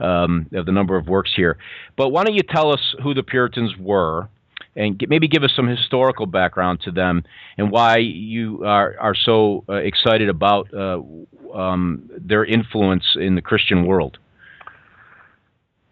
um, 0.00 0.46
of 0.52 0.66
the 0.66 0.72
number 0.72 0.96
of 0.96 1.06
works 1.06 1.32
here. 1.34 1.58
But 1.96 2.10
why 2.10 2.24
don't 2.24 2.34
you 2.34 2.42
tell 2.42 2.72
us 2.72 2.94
who 3.02 3.14
the 3.14 3.22
Puritans 3.22 3.76
were? 3.78 4.28
And 4.76 4.98
get, 4.98 5.08
maybe 5.08 5.28
give 5.28 5.42
us 5.42 5.52
some 5.54 5.66
historical 5.66 6.26
background 6.26 6.80
to 6.82 6.90
them 6.90 7.24
and 7.56 7.70
why 7.70 7.96
you 7.98 8.64
are 8.64 8.96
are 8.98 9.14
so 9.14 9.64
uh, 9.68 9.74
excited 9.74 10.28
about 10.28 10.72
uh, 10.74 11.00
um, 11.54 12.08
their 12.16 12.44
influence 12.44 13.16
in 13.16 13.34
the 13.34 13.42
Christian 13.42 13.86
world. 13.86 14.18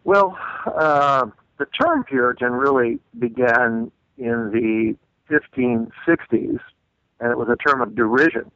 Well, 0.04 0.38
uh, 0.66 1.26
the 1.58 1.66
term 1.66 2.04
Puritan 2.04 2.52
really 2.52 3.00
began 3.18 3.90
in 4.18 4.50
the 4.52 4.96
1560s, 5.28 6.60
and 7.20 7.30
it 7.32 7.36
was 7.36 7.48
a 7.48 7.56
term 7.68 7.82
of 7.82 7.94
derision, 7.96 8.50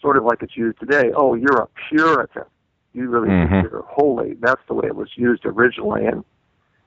sort 0.00 0.16
of 0.16 0.24
like 0.24 0.42
it's 0.42 0.56
used 0.56 0.78
today. 0.78 1.10
Oh, 1.16 1.34
you're 1.34 1.56
a 1.56 1.68
Puritan. 1.88 2.44
You 2.92 3.08
really 3.08 3.28
Mhm. 3.28 3.48
think 3.48 3.70
you're 3.70 3.82
holy. 3.82 4.34
That's 4.34 4.60
the 4.66 4.74
way 4.74 4.88
it 4.88 4.96
was 4.96 5.16
used 5.16 5.46
originally. 5.46 6.04
And 6.06 6.24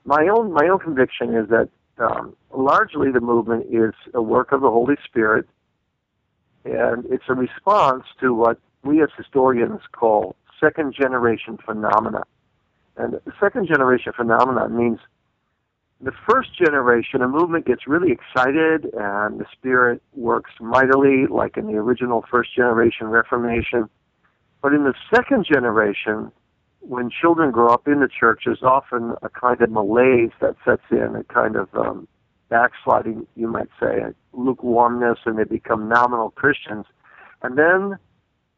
my 0.04 0.28
own 0.28 0.52
my 0.52 0.68
own 0.68 0.78
conviction 0.78 1.34
is 1.34 1.48
that 1.48 1.68
um, 1.98 2.36
largely 2.52 3.10
the 3.10 3.20
movement 3.20 3.66
is 3.70 3.94
a 4.12 4.22
work 4.22 4.52
of 4.52 4.60
the 4.60 4.70
Holy 4.70 4.96
Spirit, 5.04 5.46
and 6.64 7.04
it's 7.06 7.24
a 7.28 7.34
response 7.34 8.04
to 8.20 8.34
what 8.34 8.58
we 8.82 9.02
as 9.02 9.08
historians 9.16 9.80
call 9.92 10.36
second 10.60 10.94
generation 10.94 11.58
phenomena. 11.64 12.24
And 12.96 13.20
second 13.40 13.66
generation 13.66 14.12
phenomena 14.16 14.68
means 14.68 14.98
the 16.00 16.12
first 16.28 16.50
generation, 16.56 17.22
a 17.22 17.28
movement 17.28 17.66
gets 17.66 17.86
really 17.86 18.12
excited 18.12 18.84
and 18.94 19.40
the 19.40 19.46
Spirit 19.52 20.02
works 20.14 20.50
mightily, 20.60 21.26
like 21.28 21.56
in 21.56 21.66
the 21.66 21.74
original 21.74 22.24
first 22.30 22.54
generation 22.54 23.08
Reformation. 23.08 23.88
But 24.62 24.74
in 24.74 24.84
the 24.84 24.94
second 25.14 25.46
generation, 25.50 26.30
when 26.86 27.10
children 27.10 27.50
grow 27.50 27.72
up 27.72 27.88
in 27.88 28.00
the 28.00 28.08
church, 28.08 28.42
there's 28.44 28.62
often 28.62 29.14
a 29.22 29.28
kind 29.28 29.60
of 29.60 29.70
malaise 29.70 30.30
that 30.40 30.56
sets 30.64 30.82
in, 30.90 31.16
a 31.16 31.24
kind 31.24 31.56
of 31.56 31.68
um, 31.74 32.06
backsliding, 32.48 33.26
you 33.36 33.48
might 33.48 33.68
say, 33.80 34.02
lukewarmness, 34.32 35.18
and 35.24 35.38
they 35.38 35.44
become 35.44 35.88
nominal 35.88 36.30
Christians. 36.30 36.84
And 37.42 37.56
then 37.58 37.98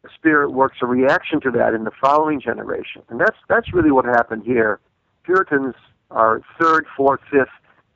the 0.02 0.08
Spirit 0.14 0.50
works 0.50 0.78
a 0.82 0.86
reaction 0.86 1.40
to 1.42 1.50
that 1.52 1.74
in 1.74 1.84
the 1.84 1.92
following 2.00 2.40
generation. 2.40 3.02
And 3.08 3.20
that's, 3.20 3.36
that's 3.48 3.72
really 3.72 3.92
what 3.92 4.04
happened 4.04 4.42
here. 4.44 4.80
Puritans 5.24 5.74
are 6.10 6.40
third, 6.60 6.86
fourth, 6.96 7.20
fifth 7.30 7.48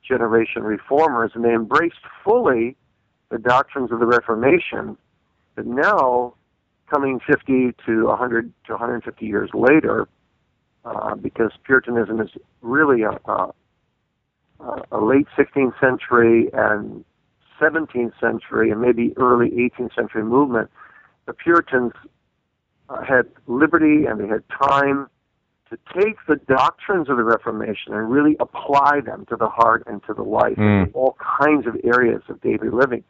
generation 0.05 0.63
reformers, 0.63 1.31
and 1.35 1.43
they 1.43 1.53
embraced 1.53 2.03
fully 2.23 2.75
the 3.29 3.37
doctrines 3.37 3.91
of 3.91 3.99
the 3.99 4.05
Reformation. 4.05 4.97
But 5.55 5.65
now, 5.65 6.33
coming 6.89 7.19
50 7.25 7.73
to 7.85 8.05
100 8.05 8.53
to 8.65 8.71
150 8.73 9.25
years 9.25 9.49
later, 9.53 10.07
uh, 10.85 11.15
because 11.15 11.51
Puritanism 11.63 12.19
is 12.19 12.29
really 12.61 13.03
a, 13.03 13.19
a, 13.29 13.51
a 14.91 15.03
late 15.03 15.27
16th 15.37 15.79
century 15.79 16.49
and 16.53 17.03
17th 17.59 18.13
century 18.19 18.71
and 18.71 18.81
maybe 18.81 19.13
early 19.17 19.49
18th 19.51 19.93
century 19.95 20.23
movement, 20.23 20.69
the 21.27 21.33
Puritans 21.33 21.93
uh, 22.89 23.03
had 23.03 23.27
liberty 23.47 24.05
and 24.05 24.19
they 24.19 24.27
had 24.27 24.43
time 24.67 25.07
to 25.69 25.77
take 25.93 26.17
the 26.27 26.35
doctrines 26.35 27.09
of 27.09 27.17
the 27.17 27.23
Reformation 27.23 27.93
and 27.93 28.11
really 28.11 28.35
apply 28.39 28.99
them 29.05 29.25
to 29.29 29.37
the 29.37 29.47
heart 29.47 29.83
and 29.87 30.03
to 30.05 30.13
the 30.13 30.23
life 30.23 30.57
Mm. 30.57 30.87
in 30.87 30.91
all 30.93 31.15
kinds 31.39 31.65
of 31.65 31.77
areas 31.83 32.21
of 32.27 32.41
daily 32.41 32.69
living. 32.69 33.03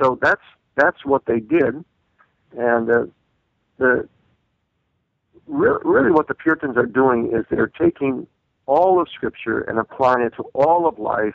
So 0.00 0.18
that's 0.20 0.42
that's 0.76 1.04
what 1.04 1.26
they 1.26 1.40
did, 1.40 1.84
and 2.56 2.90
uh, 2.90 3.04
the 3.78 4.08
re- 5.46 5.78
really 5.84 6.10
what 6.10 6.28
the 6.28 6.34
Puritans 6.34 6.76
are 6.76 6.86
doing 6.86 7.30
is 7.32 7.44
they're 7.50 7.66
taking 7.66 8.26
all 8.66 9.00
of 9.00 9.08
Scripture 9.12 9.60
and 9.62 9.78
applying 9.78 10.22
it 10.22 10.34
to 10.36 10.44
all 10.54 10.86
of 10.86 10.98
life 10.98 11.34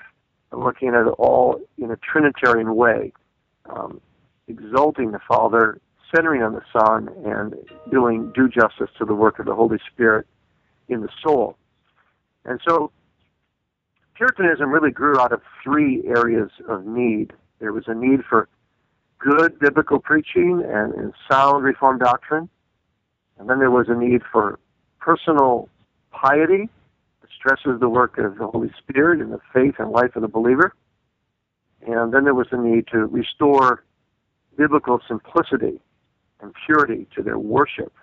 and 0.52 0.64
looking 0.64 0.90
at 0.90 1.08
it 1.08 1.14
all 1.18 1.60
in 1.78 1.92
a 1.92 1.98
Trinitarian 1.98 2.76
way, 2.76 3.12
um, 3.70 4.00
exalting 4.48 5.12
the 5.12 5.20
Father, 5.28 5.80
centering 6.16 6.42
on 6.44 6.54
the 6.54 6.62
Son, 6.72 7.10
and 7.26 7.56
doing 7.92 8.32
due 8.34 8.48
justice 8.48 8.90
to 8.98 9.06
the 9.06 9.14
work 9.14 9.40
of 9.40 9.46
the 9.46 9.56
Holy 9.56 9.80
Spirit 9.92 10.26
in 10.88 11.02
the 11.02 11.10
soul. 11.22 11.58
And 12.46 12.60
so 12.68 12.92
Puritanism 14.16 14.70
really 14.70 14.92
grew 14.92 15.20
out 15.20 15.34
of 15.34 15.42
three 15.64 16.04
areas 16.06 16.50
of 16.70 16.86
need. 16.86 17.34
There 17.60 17.74
was 17.74 17.84
a 17.88 17.94
need 17.94 18.22
for 18.30 18.48
good 19.20 19.60
biblical 19.60 20.00
preaching 20.00 20.64
and, 20.66 20.94
and 20.94 21.14
sound 21.30 21.64
Reformed 21.64 22.00
doctrine. 22.00 22.50
And 23.38 23.50
then 23.50 23.60
there 23.60 23.72
was 23.72 23.88
a 23.90 23.96
need 23.96 24.22
for 24.32 24.60
personal 25.00 25.70
piety 26.12 26.70
that 27.22 27.30
stresses 27.36 27.80
the 27.80 27.90
work 27.90 28.18
of 28.18 28.38
the 28.38 28.48
Holy 28.48 28.72
Spirit 28.78 29.22
in 29.22 29.30
the 29.30 29.40
faith 29.54 29.76
and 29.80 29.92
life 29.92 30.16
of 30.16 30.22
the 30.22 30.28
believer. 30.28 30.74
And 31.86 32.14
then 32.14 32.24
there 32.24 32.34
was 32.34 32.48
a 32.52 32.58
need 32.58 32.88
to 32.88 33.06
restore 33.06 33.84
biblical 34.58 35.00
simplicity 35.08 35.82
and 36.42 36.54
purity 36.66 37.08
to 37.16 37.22
their 37.22 37.38
worship. 37.38 37.94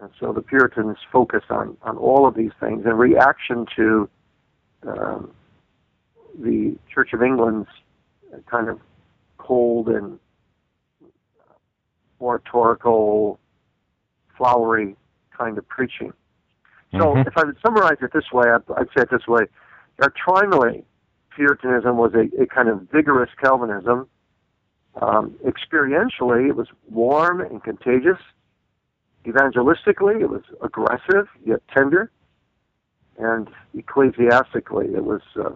And 0.00 0.10
so 0.18 0.32
the 0.32 0.42
Puritans 0.42 0.96
focused 1.12 1.50
on, 1.50 1.76
on 1.82 1.96
all 1.96 2.26
of 2.26 2.34
these 2.34 2.50
things 2.58 2.84
in 2.84 2.94
reaction 2.94 3.66
to 3.76 4.08
um, 4.86 5.30
the 6.38 6.76
Church 6.92 7.12
of 7.12 7.22
England's 7.22 7.68
kind 8.50 8.68
of 8.68 8.80
cold 9.38 9.88
and 9.88 10.18
oratorical, 12.20 13.38
flowery 14.36 14.96
kind 15.36 15.58
of 15.58 15.68
preaching. 15.68 16.12
So 16.92 17.14
Mhm. 17.14 17.26
if 17.26 17.38
I 17.38 17.44
would 17.44 17.56
summarize 17.64 17.98
it 18.02 18.12
this 18.12 18.30
way, 18.32 18.50
I'd, 18.50 18.62
I'd 18.76 18.88
say 18.88 19.02
it 19.02 19.10
this 19.10 19.26
way. 19.26 19.46
Doctrinally, 19.98 20.84
Puritanism 21.30 21.96
was 21.96 22.12
a, 22.14 22.28
a 22.42 22.46
kind 22.46 22.68
of 22.68 22.82
vigorous 22.90 23.30
Calvinism. 23.42 24.06
Um, 25.00 25.30
experientially, 25.44 26.48
it 26.48 26.56
was 26.56 26.68
warm 26.90 27.40
and 27.40 27.62
contagious. 27.64 28.18
Evangelistically, 29.24 30.20
it 30.20 30.28
was 30.28 30.42
aggressive 30.60 31.28
yet 31.46 31.66
tender. 31.68 32.10
And 33.18 33.48
ecclesiastically, 33.74 34.94
it 34.94 35.04
was 35.04 35.22
uh, 35.36 35.50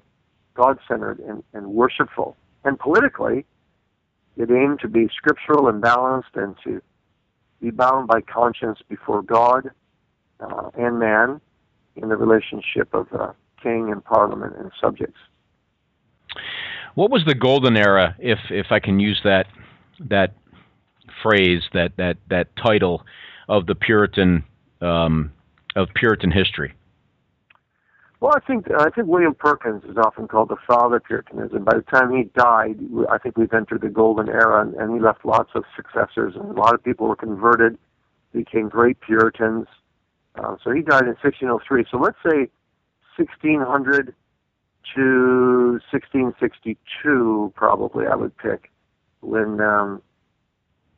God 0.55 0.79
centered 0.89 1.19
and, 1.21 1.43
and 1.53 1.67
worshipful. 1.67 2.37
And 2.65 2.79
politically, 2.79 3.45
it 4.37 4.51
aimed 4.51 4.81
to 4.81 4.89
be 4.89 5.09
scriptural 5.15 5.69
and 5.69 5.83
balanced 5.83 6.35
and 6.35 6.57
to 6.65 6.81
be 7.61 7.71
bound 7.71 8.09
by 8.09 8.21
conscience 8.21 8.79
before 8.89 9.23
God 9.23 9.71
uh, 10.41 10.71
and 10.77 10.99
man 10.99 11.41
in 11.97 12.09
the 12.09 12.17
relationship 12.17 12.93
of 12.93 13.07
uh, 13.13 13.33
king 13.63 13.91
and 13.91 14.05
parliament 14.05 14.55
and 14.59 14.71
subjects. 14.81 15.19
What 16.95 17.11
was 17.11 17.25
the 17.27 17.35
golden 17.35 17.77
era, 17.77 18.17
if 18.19 18.39
if 18.51 18.67
I 18.71 18.81
can 18.81 19.01
use 19.01 19.21
that 19.25 19.47
that 20.01 20.35
phrase, 21.23 21.63
that 21.73 21.93
that 21.97 22.17
that 22.29 22.49
title 22.57 23.05
of 23.49 23.67
the 23.67 23.75
Puritan 23.75 24.45
um, 24.81 25.33
of 25.75 25.89
Puritan 25.95 26.31
history? 26.31 26.75
Well, 28.27 28.35
I 28.35 28.45
think 28.45 28.67
I 28.77 28.91
think 28.91 29.07
William 29.07 29.37
Perkins 29.37 29.85
is 29.85 29.97
often 29.97 30.27
called 30.27 30.49
the 30.49 30.57
father 30.67 30.97
of 30.97 31.05
Puritanism. 31.05 31.63
By 31.63 31.75
the 31.75 31.83
time 31.83 32.13
he 32.13 32.25
died, 32.37 32.81
I 33.09 33.19
think 33.19 33.39
we've 33.39 33.53
entered 33.53 33.83
the 33.83 33.89
golden 33.89 34.29
era, 34.29 34.63
and, 34.63 34.75
and 34.75 34.93
he 34.93 34.99
left 34.99 35.25
lots 35.25 35.51
of 35.55 35.63
successors, 35.77 36.35
and 36.35 36.45
a 36.45 36.61
lot 36.61 36.75
of 36.75 36.83
people 36.83 37.07
were 37.07 37.15
converted, 37.15 37.79
became 38.33 38.69
great 38.69 39.01
Puritans. 39.01 39.69
Uh, 40.35 40.57
so 40.65 40.73
he 40.73 40.83
died 40.83 41.03
in 41.03 41.15
1603. 41.23 41.85
So 41.89 41.99
let's 41.99 42.17
say 42.29 42.51
1600 43.17 44.13
to 44.97 45.81
1662, 45.93 47.53
probably 47.55 48.09
I 48.09 48.17
would 48.17 48.37
pick, 48.39 48.73
when 49.21 49.61
um, 49.61 50.03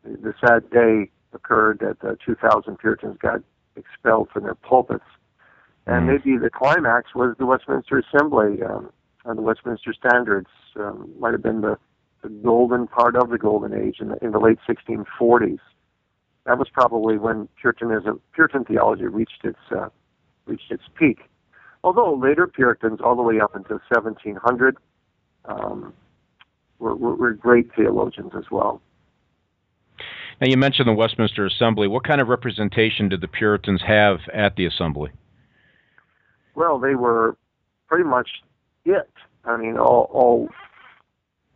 the 0.03 0.33
sad 0.41 0.71
day 0.71 1.11
occurred 1.35 1.81
that 1.81 2.03
uh, 2.09 2.15
2,000 2.25 2.79
Puritans 2.79 3.19
got 3.21 3.43
expelled 3.77 4.31
from 4.31 4.45
their 4.45 4.55
pulpits. 4.55 5.05
And 5.89 6.05
Mm. 6.05 6.07
maybe 6.07 6.37
the 6.37 6.51
climax 6.51 7.15
was 7.15 7.35
the 7.39 7.47
Westminster 7.47 7.99
Assembly 7.99 8.63
um, 8.63 8.91
and 9.25 9.39
the 9.39 9.43
Westminster 9.43 9.95
Standards. 9.95 10.51
Um, 10.77 11.11
might 11.19 11.33
have 11.33 11.43
been 11.43 11.63
the, 11.63 11.79
the 12.23 12.29
golden 12.29 12.87
part 12.87 13.17
of 13.17 13.31
the 13.31 13.39
golden 13.39 13.73
age 13.73 13.99
in 13.99 14.09
the, 14.09 14.23
in 14.23 14.33
the 14.33 14.39
late 14.39 14.59
1640s. 14.69 15.61
That 16.45 16.59
was 16.59 16.69
probably 16.69 17.17
when 17.17 17.49
Puritanism, 17.61 18.21
Puritan 18.35 18.65
theology 18.65 19.07
reached 19.07 19.45
its 19.45 19.59
uh, 19.71 19.89
reached 20.47 20.71
its 20.71 20.85
peak. 20.95 21.21
Although 21.83 22.15
later 22.15 22.47
Puritans, 22.47 23.01
all 23.03 23.17
the 23.17 23.23
way 23.23 23.41
up 23.41 23.55
until 23.55 23.81
1700, 23.89 24.77
um, 25.47 25.93
were, 26.79 26.95
were, 26.95 27.15
were 27.15 27.33
great 27.33 27.71
theologians 27.75 28.33
as 28.37 28.45
well. 28.51 28.83
Now, 30.41 30.49
you 30.49 30.57
mentioned 30.57 30.89
the 30.89 30.93
Westminster 30.93 31.47
Assembly. 31.47 31.89
What 31.89 32.05
kind 32.05 32.21
of 32.21 32.29
representation 32.29 33.09
did 33.09 33.21
the 33.21 33.29
Puritans 33.29 33.83
have 33.87 34.21
at 34.33 34.57
the 34.57 34.67
Assembly? 34.67 35.11
Well, 36.59 36.81
they 36.81 36.97
were 36.97 37.37
pretty 37.87 38.03
much 38.03 38.43
it. 38.85 39.13
I 39.45 39.57
mean, 39.57 39.79
all, 39.79 40.11
all 40.13 40.49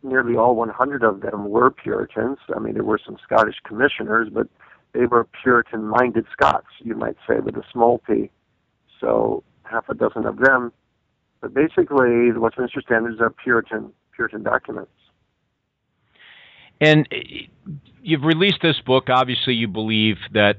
nearly 0.01 0.37
all 0.37 0.55
100 0.55 1.03
of 1.03 1.19
them 1.19 1.49
were 1.49 1.69
Puritans. 1.71 2.37
I 2.55 2.59
mean, 2.59 2.75
there 2.75 2.85
were 2.85 3.01
some 3.05 3.17
Scottish 3.21 3.57
commissioners, 3.65 4.29
but 4.31 4.47
they 4.93 5.05
were 5.05 5.27
Puritan-minded 5.43 6.25
Scots, 6.31 6.67
you 6.79 6.95
might 6.95 7.17
say, 7.27 7.41
with 7.41 7.57
a 7.57 7.63
small 7.69 7.97
p. 8.07 8.31
So 9.01 9.43
half 9.63 9.89
a 9.89 9.93
dozen 9.93 10.25
of 10.25 10.37
them. 10.37 10.71
But 11.41 11.53
basically, 11.53 12.31
the 12.31 12.39
Westminster 12.39 12.81
Standards 12.81 13.19
are 13.19 13.29
Puritan 13.29 13.91
Puritan 14.15 14.41
documents. 14.41 14.91
And 16.81 17.07
uh, 17.11 17.15
you've 18.01 18.23
released 18.23 18.59
this 18.61 18.79
book. 18.85 19.09
Obviously, 19.09 19.53
you 19.53 19.67
believe 19.67 20.17
that 20.33 20.57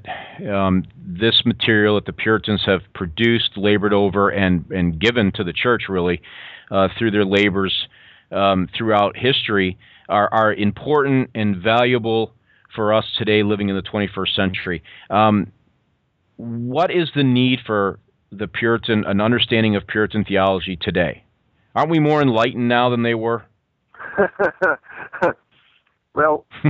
um, 0.49 0.85
this 0.97 1.41
material 1.45 1.95
that 1.95 2.05
the 2.05 2.13
Puritans 2.13 2.63
have 2.65 2.81
produced, 2.93 3.51
labored 3.57 3.93
over, 3.93 4.29
and 4.29 4.65
and 4.71 4.99
given 4.99 5.31
to 5.33 5.43
the 5.43 5.53
church 5.53 5.83
really 5.89 6.21
uh, 6.71 6.89
through 6.97 7.11
their 7.11 7.25
labors 7.25 7.87
um, 8.31 8.67
throughout 8.75 9.15
history 9.17 9.77
are, 10.09 10.31
are 10.33 10.53
important 10.53 11.29
and 11.33 11.57
valuable 11.57 12.33
for 12.75 12.93
us 12.93 13.05
today 13.17 13.43
living 13.43 13.69
in 13.69 13.75
the 13.75 13.81
21st 13.81 14.35
century. 14.35 14.83
Um, 15.09 15.51
what 16.37 16.91
is 16.91 17.09
the 17.15 17.23
need 17.23 17.59
for 17.65 17.99
the 18.31 18.47
Puritan, 18.47 19.05
an 19.05 19.21
understanding 19.21 19.75
of 19.75 19.87
Puritan 19.87 20.25
theology 20.25 20.77
today? 20.79 21.23
Aren't 21.73 21.89
we 21.89 21.99
more 21.99 22.21
enlightened 22.21 22.67
now 22.67 22.89
than 22.89 23.03
they 23.03 23.15
were? 23.15 23.45
well, 26.15 26.45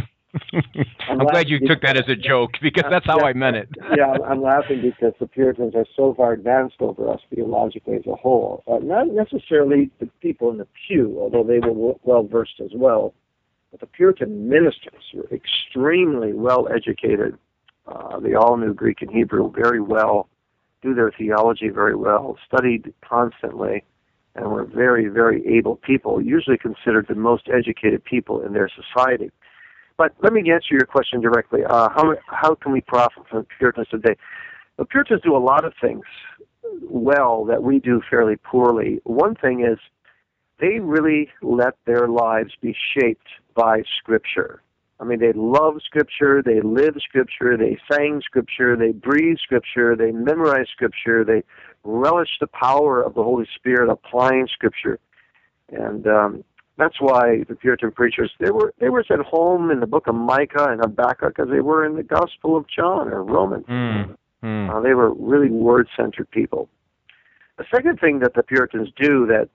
I'm, 0.54 1.22
I'm 1.22 1.28
glad 1.28 1.50
you 1.50 1.60
took 1.66 1.82
that 1.82 1.98
as 1.98 2.06
a 2.08 2.16
joke 2.16 2.52
because 2.62 2.86
that's 2.90 3.06
how 3.06 3.20
yeah, 3.20 3.26
I 3.26 3.34
meant 3.34 3.56
it. 3.56 3.70
yeah, 3.98 4.18
I'm 4.28 4.42
laughing 4.42 4.82
because 4.82 5.14
the 5.20 5.28
Puritans 5.28 5.76
are 5.76 5.86
so 5.96 6.14
far 6.16 6.34
advanced 6.34 6.78
over 6.80 7.10
us 7.10 7.20
theologically 7.34 7.96
as 7.96 8.06
a 8.08 8.16
whole. 8.16 8.64
Uh, 8.68 8.80
not 8.82 9.08
necessarily 9.08 9.90
the 10.00 10.08
people 10.22 10.52
in 10.52 10.58
the 10.58 10.68
pew, 10.88 11.18
although 11.20 11.44
they 11.44 11.60
were 11.60 11.94
well 12.04 12.24
versed 12.24 12.60
as 12.64 12.72
well. 12.76 13.14
But 13.72 13.80
the 13.80 13.88
Puritan 13.88 14.50
ministers 14.50 15.04
were 15.14 15.28
extremely 15.32 16.34
well 16.34 16.68
educated. 16.74 17.38
Uh, 17.88 18.20
they 18.20 18.34
all 18.34 18.58
knew 18.58 18.74
Greek 18.74 19.02
and 19.02 19.12
Hebrew 19.12 19.52
very 19.52 19.82
well, 19.82 20.28
knew 20.84 20.96
their 20.96 21.12
theology 21.12 21.70
very 21.70 21.96
well, 21.96 22.38
studied 22.48 22.94
constantly, 23.08 23.84
and 24.36 24.52
were 24.52 24.66
very, 24.66 25.08
very 25.08 25.46
able 25.48 25.78
people, 25.78 26.22
usually 26.22 26.58
considered 26.58 27.08
the 27.08 27.16
most 27.16 27.48
educated 27.54 28.04
people 28.04 28.42
in 28.42 28.54
their 28.54 28.70
society. 28.70 29.32
But 29.98 30.14
let 30.22 30.34
me 30.34 30.52
answer 30.52 30.74
your 30.74 30.86
question 30.86 31.22
directly. 31.22 31.62
Uh, 31.64 31.90
how 31.90 32.16
how 32.28 32.56
can 32.56 32.74
we 32.74 32.82
profit 32.82 33.24
from 33.30 33.46
Puritans 33.58 33.88
today? 33.90 34.16
The 34.78 34.86
Puritans 34.86 35.22
do 35.24 35.36
a 35.36 35.40
lot 35.40 35.64
of 35.64 35.74
things 35.80 36.04
well 36.82 37.46
that 37.46 37.64
we 37.64 37.80
do 37.80 38.02
fairly 38.10 38.36
poorly. 38.36 39.00
One 39.06 39.36
thing 39.36 39.66
is 39.66 39.80
they 40.60 40.80
really 40.80 41.30
let 41.42 41.76
their 41.86 42.08
lives 42.08 42.54
be 42.62 42.76
shaped 42.94 43.28
by 43.56 43.84
Scripture. 44.00 44.62
I 45.00 45.04
mean, 45.04 45.20
they 45.20 45.34
love 45.34 45.76
Scripture, 45.86 46.42
they 46.42 46.62
live 46.62 46.96
Scripture, 47.00 47.58
they 47.58 47.78
sang 47.92 48.22
Scripture, 48.24 48.78
they 48.78 48.92
breathe 48.92 49.38
Scripture, 49.38 49.96
they 49.96 50.12
memorize 50.12 50.68
Scripture, 50.72 51.26
they 51.26 51.44
relish 51.86 52.30
the 52.42 52.48
power 52.48 53.02
of 53.02 53.14
the 53.14 53.24
Holy 53.24 53.48
Spirit 53.56 53.90
applying 53.90 54.48
Scripture. 54.52 55.00
And 55.70 56.06
um, 56.08 56.44
that's 56.78 57.00
why 57.00 57.44
the 57.48 57.56
Puritan 57.56 57.92
preachers 57.92 58.32
they 58.40 58.52
were 58.52 58.74
they 58.80 58.90
were 58.90 59.04
at 59.10 59.20
home 59.20 59.72
in 59.72 59.80
the 59.80 59.88
book 59.88 60.08
of 60.08 60.16
Micah 60.16 60.68
and 60.70 60.82
Habakkuk 60.82 61.40
as 61.40 61.48
they 61.50 61.62
were 61.62 61.86
in 61.86 61.96
the 61.96 62.04
Gospel 62.04 62.58
of 62.58 62.66
John 62.68 63.08
or 63.08 63.24
Romans. 63.24 63.66
Mm, 63.68 64.16
mm. 64.44 64.70
Uh, 64.70 64.82
they 64.82 64.94
were 64.94 65.14
really 65.14 65.50
word 65.50 65.88
centered 65.96 66.30
people. 66.32 66.70
The 67.58 67.66
second 67.74 68.00
thing 68.00 68.20
that 68.20 68.34
the 68.34 68.44
Puritans 68.44 68.90
do 69.00 69.26
that 69.28 69.50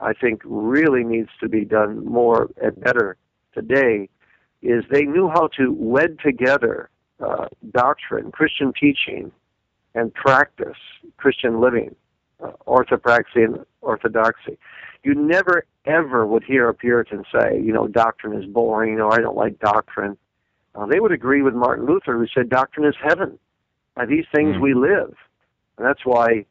I 0.00 0.12
think 0.14 0.42
really 0.44 1.04
needs 1.04 1.28
to 1.40 1.48
be 1.48 1.64
done 1.64 2.04
more 2.04 2.50
and 2.60 2.78
better 2.80 3.16
today 3.54 4.08
is 4.62 4.84
they 4.90 5.02
knew 5.02 5.28
how 5.28 5.48
to 5.58 5.72
wed 5.72 6.18
together 6.24 6.90
uh, 7.20 7.46
doctrine, 7.70 8.30
Christian 8.32 8.72
teaching, 8.78 9.30
and 9.94 10.12
practice, 10.14 10.76
Christian 11.16 11.60
living, 11.60 11.94
uh, 12.42 12.52
orthopraxy 12.66 13.44
and 13.44 13.64
orthodoxy. 13.80 14.58
You 15.02 15.14
never 15.14 15.64
ever 15.86 16.26
would 16.26 16.44
hear 16.44 16.68
a 16.68 16.74
Puritan 16.74 17.24
say, 17.32 17.60
you 17.60 17.72
know, 17.72 17.88
doctrine 17.88 18.40
is 18.40 18.46
boring 18.46 19.00
or 19.00 19.12
I 19.12 19.18
don't 19.18 19.36
like 19.36 19.58
doctrine. 19.58 20.16
Uh, 20.74 20.86
they 20.86 21.00
would 21.00 21.12
agree 21.12 21.42
with 21.42 21.54
Martin 21.54 21.86
Luther, 21.86 22.16
who 22.16 22.26
said 22.32 22.48
doctrine 22.48 22.86
is 22.86 22.94
heaven. 23.02 23.38
By 23.94 24.06
these 24.06 24.24
things 24.34 24.56
mm. 24.56 24.60
we 24.60 24.74
live. 24.74 25.14
And 25.76 25.86
that's 25.86 26.04
why 26.04 26.44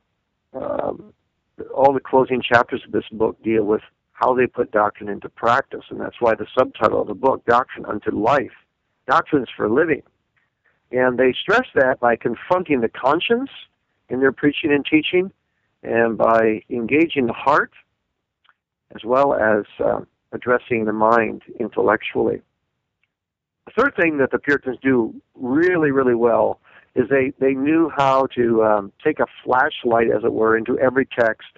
um, 0.54 1.13
all 1.74 1.94
the 1.94 2.00
closing 2.00 2.42
chapters 2.42 2.82
of 2.86 2.92
this 2.92 3.08
book 3.12 3.42
deal 3.44 3.63
with 3.63 3.82
how 4.13 4.34
they 4.34 4.48
put 4.48 4.72
doctrine 4.72 5.10
into 5.10 5.30
practice. 5.30 5.86
And 5.90 6.00
that's 6.00 6.20
why 6.20 6.36
the 6.36 6.48
subtitle 6.58 7.02
of 7.02 7.08
the 7.08 7.13
book, 7.13 7.46
Doctrine 7.46 7.86
unto 7.86 8.12
Life, 8.12 8.52
Doctrines 9.08 9.48
for 9.56 9.70
Living. 9.70 10.04
And 10.91 11.17
they 11.19 11.34
stress 11.39 11.67
that 11.75 11.99
by 11.99 12.15
confronting 12.15 12.82
the 12.82 12.89
conscience 12.89 13.49
in 14.10 14.19
their 14.19 14.32
preaching 14.32 14.71
and 14.71 14.86
teaching 14.86 15.32
and 15.84 16.17
by 16.17 16.63
engaging 16.69 17.28
the 17.28 17.34
heart 17.34 17.71
as 18.95 19.04
well 19.04 19.34
as 19.34 19.65
uh, 19.84 19.99
addressing 20.32 20.86
the 20.86 20.93
mind 20.93 21.43
intellectually. 21.60 22.41
The 23.65 23.84
third 23.84 23.95
thing 23.95 24.17
that 24.17 24.32
the 24.32 24.39
Puritans 24.39 24.78
do 24.82 25.13
really, 25.36 25.91
really 25.91 26.15
well 26.15 26.60
is 26.95 27.08
they, 27.10 27.34
they 27.39 27.54
knew 27.54 27.91
how 27.95 28.28
to 28.36 28.63
um, 28.63 28.91
take 29.04 29.19
a 29.19 29.28
flashlight, 29.43 30.08
as 30.10 30.23
it 30.23 30.34
were, 30.34 30.58
into 30.58 30.78
every 30.80 31.06
text 31.06 31.49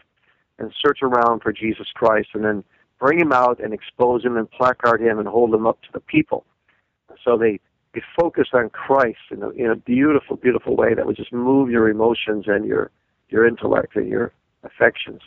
and 0.60 0.74
search 0.86 1.00
around 1.02 1.42
for 1.42 1.54
Jesus 1.54 1.88
Christ 1.94 2.30
and 2.34 2.44
then 2.44 2.64
bring 3.00 3.20
him 3.20 3.32
out 3.32 3.60
and 3.60 3.74
expose 3.74 4.24
him 4.24 4.38
and 4.38 4.50
placard 4.52 5.02
him 5.02 5.20
and 5.20 5.28
hold 5.28 5.54
him 5.54 5.66
up 5.66 5.82
to 5.84 5.88
the 5.94 6.02
people. 6.02 6.46
So 7.24 7.38
they, 7.38 7.60
they 7.94 8.02
focused 8.20 8.54
on 8.54 8.70
Christ 8.70 9.20
in 9.32 9.44
a, 9.44 9.50
in 9.50 9.70
a 9.70 9.76
beautiful, 9.76 10.38
beautiful 10.38 10.76
way 10.76 10.94
that 10.94 11.06
would 11.06 11.18
just 11.18 11.34
move 11.34 11.70
your 11.70 11.90
emotions 11.90 12.46
and 12.48 12.66
your, 12.66 12.90
your 13.30 13.46
intellect 13.46 13.96
and 13.96 14.08
your 14.08 14.32
affections. 14.64 15.22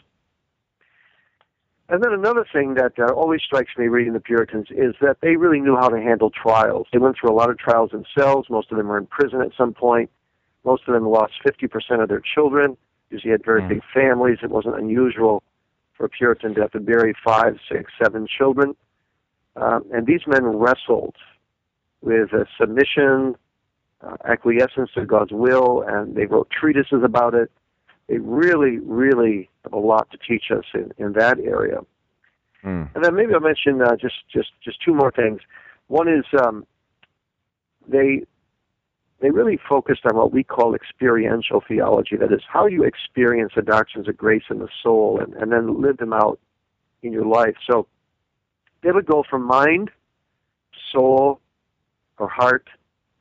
And 1.90 2.02
then 2.02 2.12
another 2.12 2.46
thing 2.50 2.74
that 2.74 2.98
uh, 2.98 3.12
always 3.12 3.42
strikes 3.42 3.72
me 3.76 3.88
reading 3.88 4.14
the 4.14 4.20
Puritans 4.20 4.68
is 4.70 4.94
that 5.02 5.18
they 5.20 5.36
really 5.36 5.60
knew 5.60 5.76
how 5.76 5.88
to 5.90 6.00
handle 6.00 6.30
trials. 6.30 6.86
They 6.92 6.98
went 6.98 7.16
through 7.20 7.30
a 7.30 7.36
lot 7.36 7.50
of 7.50 7.58
trials 7.58 7.90
themselves. 7.90 8.48
Most 8.48 8.72
of 8.72 8.78
them 8.78 8.88
were 8.88 8.96
in 8.96 9.06
prison 9.06 9.42
at 9.42 9.50
some 9.56 9.74
point. 9.74 10.10
Most 10.64 10.84
of 10.88 10.94
them 10.94 11.06
lost 11.06 11.34
50% 11.46 12.02
of 12.02 12.08
their 12.08 12.22
children. 12.34 12.78
Usually 13.10 13.32
had 13.32 13.44
very 13.44 13.60
mm. 13.60 13.68
big 13.68 13.82
families. 13.92 14.38
It 14.42 14.48
wasn't 14.48 14.78
unusual 14.78 15.42
for 15.92 16.06
a 16.06 16.08
Puritan 16.08 16.54
to 16.54 16.62
have 16.62 16.72
to 16.72 16.80
bury 16.80 17.14
five, 17.22 17.58
six, 17.70 17.92
seven 18.02 18.26
children. 18.26 18.74
Um, 19.56 19.84
and 19.92 20.06
these 20.06 20.22
men 20.26 20.44
wrestled 20.44 21.14
with 22.04 22.32
a 22.32 22.46
submission, 22.58 23.34
uh, 24.00 24.16
acquiescence 24.24 24.90
to 24.94 25.04
God's 25.06 25.32
will, 25.32 25.82
and 25.86 26.14
they 26.14 26.26
wrote 26.26 26.50
treatises 26.50 27.02
about 27.02 27.34
it 27.34 27.50
they 28.08 28.18
really, 28.18 28.78
really 28.78 29.48
have 29.64 29.72
a 29.72 29.78
lot 29.78 30.10
to 30.10 30.18
teach 30.18 30.44
us 30.50 30.64
in, 30.74 30.92
in 30.98 31.12
that 31.14 31.38
area. 31.40 31.78
Mm. 32.64 32.94
And 32.94 33.04
then 33.04 33.14
maybe 33.14 33.32
I'll 33.34 33.40
mention 33.40 33.80
uh, 33.80 33.96
just, 33.96 34.16
just, 34.32 34.50
just 34.62 34.82
two 34.82 34.94
more 34.94 35.10
things. 35.10 35.40
One 35.88 36.08
is 36.08 36.24
um, 36.42 36.66
they, 37.88 38.24
they 39.20 39.30
really 39.30 39.58
focused 39.68 40.02
on 40.04 40.16
what 40.16 40.32
we 40.32 40.44
call 40.44 40.74
experiential 40.74 41.62
theology. 41.66 42.16
That 42.16 42.32
is, 42.32 42.42
how 42.46 42.66
you 42.66 42.84
experience 42.84 43.52
the 43.56 43.62
doctrines 43.62 44.08
of 44.08 44.16
grace 44.16 44.44
in 44.50 44.58
the 44.58 44.68
soul 44.82 45.20
and, 45.20 45.34
and 45.34 45.52
then 45.52 45.80
live 45.80 45.96
them 45.96 46.12
out 46.12 46.38
in 47.02 47.12
your 47.12 47.26
life. 47.26 47.56
So 47.68 47.86
they 48.82 48.92
would 48.92 49.06
go 49.06 49.24
from 49.28 49.46
mind, 49.46 49.90
soul, 50.92 51.40
or 52.18 52.28
heart 52.28 52.68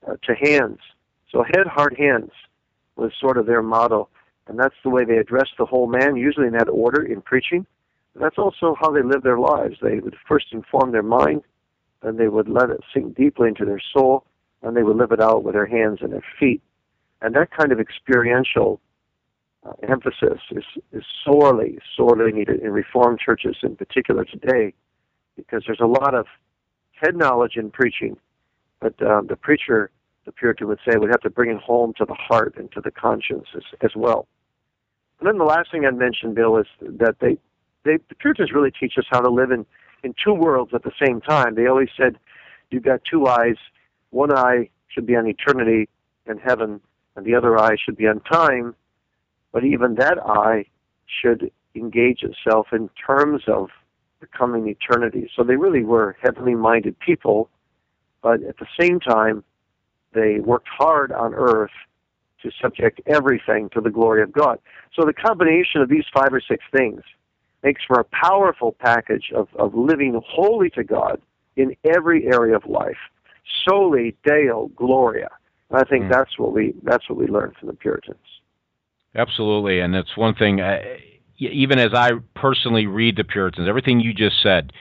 uh, 0.07 0.15
to 0.23 0.35
hands. 0.35 0.79
So 1.31 1.43
head, 1.43 1.67
heart, 1.67 1.97
hands 1.97 2.31
was 2.95 3.11
sort 3.19 3.37
of 3.37 3.45
their 3.45 3.63
motto. 3.63 4.09
And 4.47 4.59
that's 4.59 4.75
the 4.83 4.89
way 4.89 5.05
they 5.05 5.17
address 5.17 5.47
the 5.57 5.65
whole 5.65 5.87
man, 5.87 6.15
usually 6.15 6.47
in 6.47 6.53
that 6.53 6.69
order 6.69 7.01
in 7.01 7.21
preaching. 7.21 7.65
That's 8.15 8.37
also 8.37 8.75
how 8.79 8.91
they 8.91 9.01
live 9.01 9.23
their 9.23 9.39
lives. 9.39 9.77
They 9.81 9.99
would 9.99 10.15
first 10.27 10.47
inform 10.51 10.91
their 10.91 11.03
mind, 11.03 11.41
then 12.03 12.17
they 12.17 12.27
would 12.27 12.49
let 12.49 12.69
it 12.69 12.81
sink 12.93 13.15
deeply 13.15 13.47
into 13.47 13.65
their 13.65 13.81
soul, 13.93 14.25
and 14.61 14.75
they 14.75 14.83
would 14.83 14.97
live 14.97 15.11
it 15.11 15.21
out 15.21 15.43
with 15.43 15.55
their 15.55 15.65
hands 15.65 15.99
and 16.01 16.11
their 16.13 16.25
feet. 16.39 16.61
And 17.21 17.33
that 17.35 17.51
kind 17.51 17.71
of 17.71 17.79
experiential 17.79 18.81
uh, 19.65 19.71
emphasis 19.87 20.39
is, 20.51 20.65
is 20.91 21.03
sorely, 21.23 21.79
sorely 21.95 22.31
needed 22.33 22.59
in 22.59 22.71
Reformed 22.71 23.19
churches 23.19 23.55
in 23.63 23.75
particular 23.75 24.25
today, 24.25 24.73
because 25.35 25.63
there's 25.65 25.79
a 25.79 25.87
lot 25.87 26.13
of 26.13 26.27
head 27.01 27.15
knowledge 27.15 27.55
in 27.55 27.71
preaching, 27.71 28.17
but 28.83 29.01
um, 29.01 29.27
the 29.27 29.37
preacher 29.37 29.89
the 30.25 30.31
Puritan 30.31 30.67
would 30.67 30.79
say, 30.87 30.97
would 30.97 31.09
have 31.09 31.21
to 31.21 31.29
bring 31.29 31.49
it 31.49 31.57
home 31.57 31.93
to 31.97 32.05
the 32.05 32.13
heart 32.13 32.55
and 32.57 32.71
to 32.73 32.81
the 32.81 32.91
conscience 32.91 33.47
as, 33.55 33.63
as 33.81 33.91
well. 33.95 34.27
And 35.19 35.27
then 35.27 35.37
the 35.37 35.43
last 35.43 35.71
thing 35.71 35.85
I'd 35.85 35.97
mention, 35.97 36.33
Bill, 36.33 36.57
is 36.57 36.67
that 36.81 37.15
they, 37.19 37.37
they 37.83 37.97
the 38.09 38.15
Puritans 38.15 38.51
really 38.53 38.71
teach 38.71 38.93
us 38.97 39.05
how 39.09 39.21
to 39.21 39.29
live 39.29 39.51
in, 39.51 39.65
in 40.03 40.13
two 40.23 40.33
worlds 40.33 40.71
at 40.73 40.83
the 40.83 40.91
same 41.03 41.21
time. 41.21 41.55
They 41.55 41.67
always 41.67 41.89
said, 41.97 42.17
you've 42.71 42.83
got 42.83 43.01
two 43.09 43.27
eyes. 43.27 43.55
One 44.11 44.33
eye 44.33 44.69
should 44.87 45.05
be 45.05 45.15
on 45.15 45.27
eternity 45.27 45.89
and 46.25 46.39
heaven, 46.39 46.79
and 47.15 47.25
the 47.25 47.35
other 47.35 47.57
eye 47.57 47.75
should 47.83 47.97
be 47.97 48.07
on 48.07 48.21
time. 48.21 48.75
But 49.51 49.65
even 49.65 49.95
that 49.95 50.17
eye 50.25 50.65
should 51.21 51.51
engage 51.75 52.23
itself 52.23 52.67
in 52.71 52.89
terms 53.05 53.43
of 53.47 53.69
the 54.21 54.27
coming 54.27 54.67
eternity. 54.67 55.29
So 55.35 55.43
they 55.43 55.57
really 55.57 55.83
were 55.83 56.15
heavenly 56.21 56.55
minded 56.55 56.97
people, 56.99 57.49
but 58.23 58.41
at 58.43 58.57
the 58.57 58.65
same 58.79 58.99
time, 58.99 59.43
they 60.13 60.39
worked 60.39 60.69
hard 60.69 61.11
on 61.11 61.33
earth 61.35 61.71
to 62.41 62.51
subject 62.61 63.01
everything 63.05 63.69
to 63.73 63.81
the 63.81 63.89
glory 63.89 64.23
of 64.23 64.31
God. 64.31 64.59
So 64.95 65.05
the 65.05 65.13
combination 65.13 65.81
of 65.81 65.89
these 65.89 66.05
five 66.13 66.33
or 66.33 66.41
six 66.41 66.63
things 66.75 67.01
makes 67.63 67.81
for 67.85 67.99
a 67.99 68.03
powerful 68.03 68.75
package 68.79 69.31
of, 69.35 69.47
of 69.55 69.75
living 69.75 70.19
wholly 70.25 70.69
to 70.71 70.83
God 70.83 71.21
in 71.55 71.75
every 71.83 72.25
area 72.25 72.55
of 72.55 72.65
life. 72.65 72.97
Soli 73.65 74.15
Deo 74.25 74.71
Gloria. 74.75 75.29
And 75.69 75.79
I 75.79 75.83
think 75.83 76.05
mm. 76.05 76.11
that's 76.11 76.37
what 76.37 76.53
we 76.53 76.73
that's 76.83 77.09
what 77.09 77.17
we 77.17 77.27
learned 77.27 77.55
from 77.57 77.67
the 77.67 77.73
Puritans. 77.73 78.17
Absolutely, 79.15 79.79
and 79.79 79.95
it's 79.95 80.17
one 80.17 80.35
thing. 80.35 80.61
I, 80.61 80.99
even 81.37 81.79
as 81.79 81.93
I 81.93 82.11
personally 82.35 82.87
read 82.87 83.17
the 83.17 83.23
Puritans, 83.23 83.67
everything 83.67 83.99
you 83.99 84.13
just 84.13 84.41
said, 84.41 84.71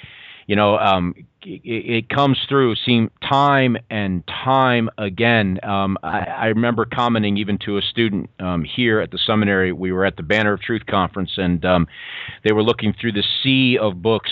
you 0.47 0.57
know, 0.57 0.77
um, 0.79 1.15
it, 1.45 2.09
comes 2.09 2.39
through, 2.49 2.77
seem 2.77 3.11
time 3.29 3.77
and 3.91 4.23
time 4.27 4.89
again. 4.99 5.59
Um, 5.63 5.99
I, 6.03 6.21
I, 6.21 6.47
remember 6.47 6.85
commenting 6.85 7.37
even 7.37 7.59
to 7.59 7.79
a 7.79 7.83
student 7.83 8.31
um, 8.39 8.65
here 8.65 9.01
at 9.01 9.11
the 9.11 9.19
seminary. 9.19 9.73
We 9.73 9.93
were 9.93 10.05
at 10.05 10.17
the 10.17 10.23
Banner 10.23 10.53
of 10.53 10.61
Truth 10.61 10.87
conference, 10.87 11.33
and 11.37 11.65
um, 11.65 11.87
they 12.45 12.53
were 12.53 12.63
looking 12.63 12.95
through 12.99 13.13
the 13.13 13.25
sea 13.43 13.79
of 13.79 14.03
books 14.03 14.31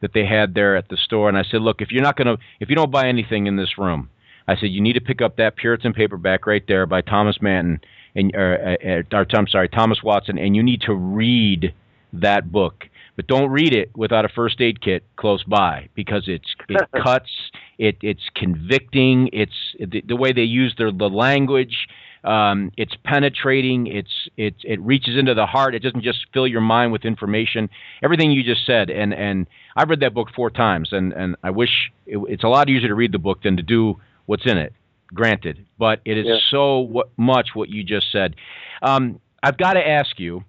that 0.00 0.12
they 0.12 0.26
had 0.26 0.54
there 0.54 0.76
at 0.76 0.88
the 0.88 0.96
store. 0.96 1.28
And 1.28 1.38
I 1.38 1.44
said, 1.44 1.62
"Look, 1.62 1.80
if 1.80 1.90
you're 1.90 2.02
not 2.02 2.16
going 2.16 2.26
to, 2.26 2.42
if 2.60 2.68
you 2.68 2.76
don't 2.76 2.90
buy 2.90 3.08
anything 3.08 3.46
in 3.46 3.56
this 3.56 3.78
room, 3.78 4.10
I 4.48 4.56
said 4.56 4.66
you 4.66 4.80
need 4.80 4.94
to 4.94 5.00
pick 5.00 5.22
up 5.22 5.36
that 5.36 5.56
Puritan 5.56 5.92
paperback 5.92 6.46
right 6.46 6.64
there 6.66 6.86
by 6.86 7.00
Thomas 7.00 7.40
Manton." 7.40 7.80
And, 8.16 8.34
or, 8.34 8.76
uh, 8.82 9.16
or, 9.16 9.26
I'm 9.34 9.46
sorry, 9.46 9.68
Thomas 9.68 10.02
Watson, 10.02 10.36
and 10.36 10.56
you 10.56 10.64
need 10.64 10.80
to 10.80 10.94
read 10.94 11.72
that 12.12 12.50
book 12.50 12.89
but 13.20 13.26
don't 13.26 13.50
read 13.50 13.74
it 13.74 13.94
without 13.94 14.24
a 14.24 14.30
first 14.30 14.62
aid 14.62 14.80
kit 14.80 15.04
close 15.16 15.42
by 15.44 15.90
because 15.94 16.24
it's 16.26 16.54
it 16.70 16.80
cuts, 17.02 17.28
it 17.76 17.98
it's 18.00 18.22
convicting, 18.34 19.28
it's 19.34 19.52
the, 19.78 20.02
the 20.08 20.16
way 20.16 20.32
they 20.32 20.44
use 20.44 20.74
their 20.78 20.90
the 20.90 21.10
language. 21.10 21.86
Um, 22.24 22.72
it's 22.78 22.94
penetrating. 23.04 23.88
It's 23.88 24.30
it 24.38 24.54
it 24.64 24.80
reaches 24.80 25.18
into 25.18 25.34
the 25.34 25.44
heart. 25.44 25.74
It 25.74 25.80
doesn't 25.80 26.02
just 26.02 26.20
fill 26.32 26.46
your 26.46 26.62
mind 26.62 26.92
with 26.92 27.04
information. 27.04 27.68
Everything 28.02 28.30
you 28.30 28.42
just 28.42 28.64
said, 28.64 28.88
and 28.88 29.12
and 29.12 29.46
I've 29.76 29.90
read 29.90 30.00
that 30.00 30.14
book 30.14 30.28
four 30.34 30.48
times, 30.48 30.88
and 30.90 31.12
and 31.12 31.36
I 31.42 31.50
wish 31.50 31.92
it, 32.06 32.16
it's 32.26 32.44
a 32.44 32.48
lot 32.48 32.70
easier 32.70 32.88
to 32.88 32.94
read 32.94 33.12
the 33.12 33.18
book 33.18 33.42
than 33.42 33.58
to 33.58 33.62
do 33.62 34.00
what's 34.24 34.46
in 34.46 34.56
it. 34.56 34.72
Granted, 35.12 35.66
but 35.78 36.00
it 36.06 36.16
is 36.16 36.24
yeah. 36.26 36.38
so 36.50 36.78
what, 36.78 37.10
much 37.18 37.48
what 37.52 37.68
you 37.68 37.84
just 37.84 38.10
said. 38.12 38.34
Um, 38.80 39.20
I've 39.42 39.58
got 39.58 39.74
to 39.74 39.86
ask 39.86 40.18
you, 40.18 40.44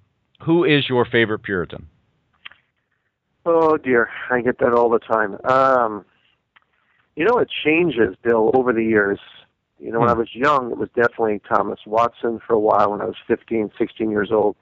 who 0.45 0.63
is 0.63 0.87
your 0.87 1.03
favorite 1.03 1.39
Puritan? 1.39 1.87
Oh 3.45 3.77
dear, 3.77 4.09
I 4.29 4.41
get 4.41 4.59
that 4.59 4.73
all 4.73 4.89
the 4.89 4.99
time. 4.99 5.37
Um, 5.45 6.05
you 7.15 7.25
know, 7.25 7.39
it 7.39 7.49
changes, 7.63 8.15
Bill, 8.21 8.51
over 8.53 8.71
the 8.71 8.83
years. 8.83 9.19
You 9.79 9.91
know, 9.91 9.99
when 9.99 10.09
I 10.09 10.13
hmm. 10.13 10.19
was 10.19 10.35
young, 10.35 10.71
it 10.71 10.77
was 10.77 10.89
definitely 10.95 11.41
Thomas 11.47 11.79
Watson 11.85 12.39
for 12.45 12.53
a 12.53 12.59
while 12.59 12.91
when 12.91 13.01
I 13.01 13.05
was 13.05 13.15
15, 13.27 13.71
16 13.77 14.11
years 14.11 14.31
old. 14.31 14.55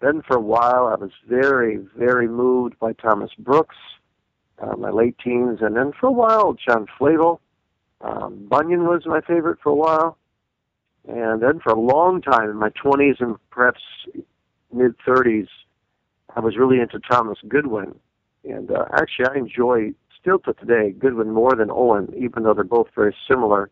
Then 0.00 0.22
for 0.26 0.36
a 0.36 0.40
while, 0.40 0.86
I 0.86 0.96
was 0.96 1.12
very, 1.28 1.76
very 1.96 2.26
moved 2.26 2.78
by 2.80 2.92
Thomas 2.94 3.30
Brooks, 3.38 3.76
uh, 4.58 4.76
my 4.76 4.90
late 4.90 5.16
teens. 5.22 5.58
And 5.60 5.76
then 5.76 5.92
for 5.98 6.06
a 6.06 6.12
while, 6.12 6.54
John 6.54 6.86
Flavel. 6.98 7.40
Um, 8.00 8.46
Bunyan 8.48 8.84
was 8.84 9.06
my 9.06 9.20
favorite 9.20 9.58
for 9.62 9.70
a 9.70 9.74
while. 9.74 10.18
And 11.06 11.40
then 11.40 11.60
for 11.60 11.72
a 11.72 11.78
long 11.78 12.20
time, 12.20 12.50
in 12.50 12.56
my 12.56 12.70
20s 12.70 13.20
and 13.20 13.36
perhaps 13.50 13.80
mid 14.72 14.96
30s, 15.06 15.48
I 16.34 16.40
was 16.40 16.56
really 16.56 16.80
into 16.80 16.98
Thomas 16.98 17.38
Goodwin. 17.46 17.94
And 18.44 18.70
uh, 18.70 18.86
actually, 18.92 19.26
I 19.26 19.38
enjoy 19.38 19.92
still 20.20 20.38
to 20.40 20.52
today 20.54 20.92
Goodwin 20.92 21.30
more 21.30 21.54
than 21.54 21.70
Owen, 21.70 22.12
even 22.16 22.42
though 22.44 22.54
they're 22.54 22.64
both 22.64 22.88
very 22.94 23.14
similar 23.28 23.70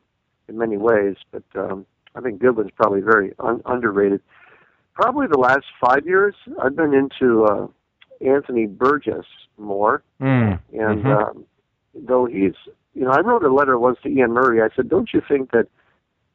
in 0.48 0.58
many 0.58 0.76
ways. 0.76 1.16
But 1.30 1.44
um, 1.54 1.86
I 2.14 2.20
think 2.20 2.40
Goodwin's 2.40 2.72
probably 2.74 3.00
very 3.00 3.32
un- 3.38 3.62
underrated. 3.66 4.20
Probably 4.94 5.26
the 5.26 5.38
last 5.38 5.66
five 5.80 6.04
years, 6.04 6.34
I've 6.62 6.76
been 6.76 6.92
into 6.92 7.44
uh, 7.44 7.66
Anthony 8.20 8.66
Burgess 8.66 9.26
more, 9.56 10.02
mm. 10.20 10.60
and 10.72 11.04
mm-hmm. 11.04 11.06
um, 11.06 11.44
though 11.94 12.26
he's, 12.26 12.52
you 12.94 13.04
know, 13.04 13.10
I 13.10 13.20
wrote 13.20 13.44
a 13.44 13.52
letter 13.52 13.78
once 13.78 13.98
to 14.02 14.08
Iain 14.08 14.32
Murray. 14.32 14.60
I 14.60 14.68
said, 14.74 14.88
"Don't 14.88 15.10
you 15.14 15.22
think 15.26 15.52
that 15.52 15.68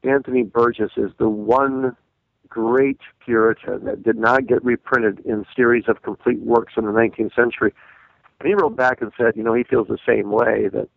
Anthony 0.03 0.43
Burgess 0.43 0.91
is 0.97 1.11
the 1.19 1.29
one 1.29 1.95
great 2.47 2.99
Puritan 3.23 3.83
that 3.85 4.01
did 4.01 4.17
not 4.17 4.47
get 4.47 4.63
reprinted 4.63 5.19
in 5.25 5.45
series 5.55 5.83
of 5.87 6.01
complete 6.01 6.39
works 6.39 6.73
in 6.77 6.85
the 6.85 6.91
19th 6.91 7.35
century?" 7.35 7.73
And 8.45 8.51
he 8.51 8.61
wrote 8.61 8.75
back 8.75 9.01
and 9.01 9.11
said, 9.17 9.35
you 9.35 9.41
know, 9.41 9.55
he 9.55 9.63
feels 9.63 9.87
the 9.87 9.97
same 10.07 10.29
way 10.29 10.67
that, 10.71 10.87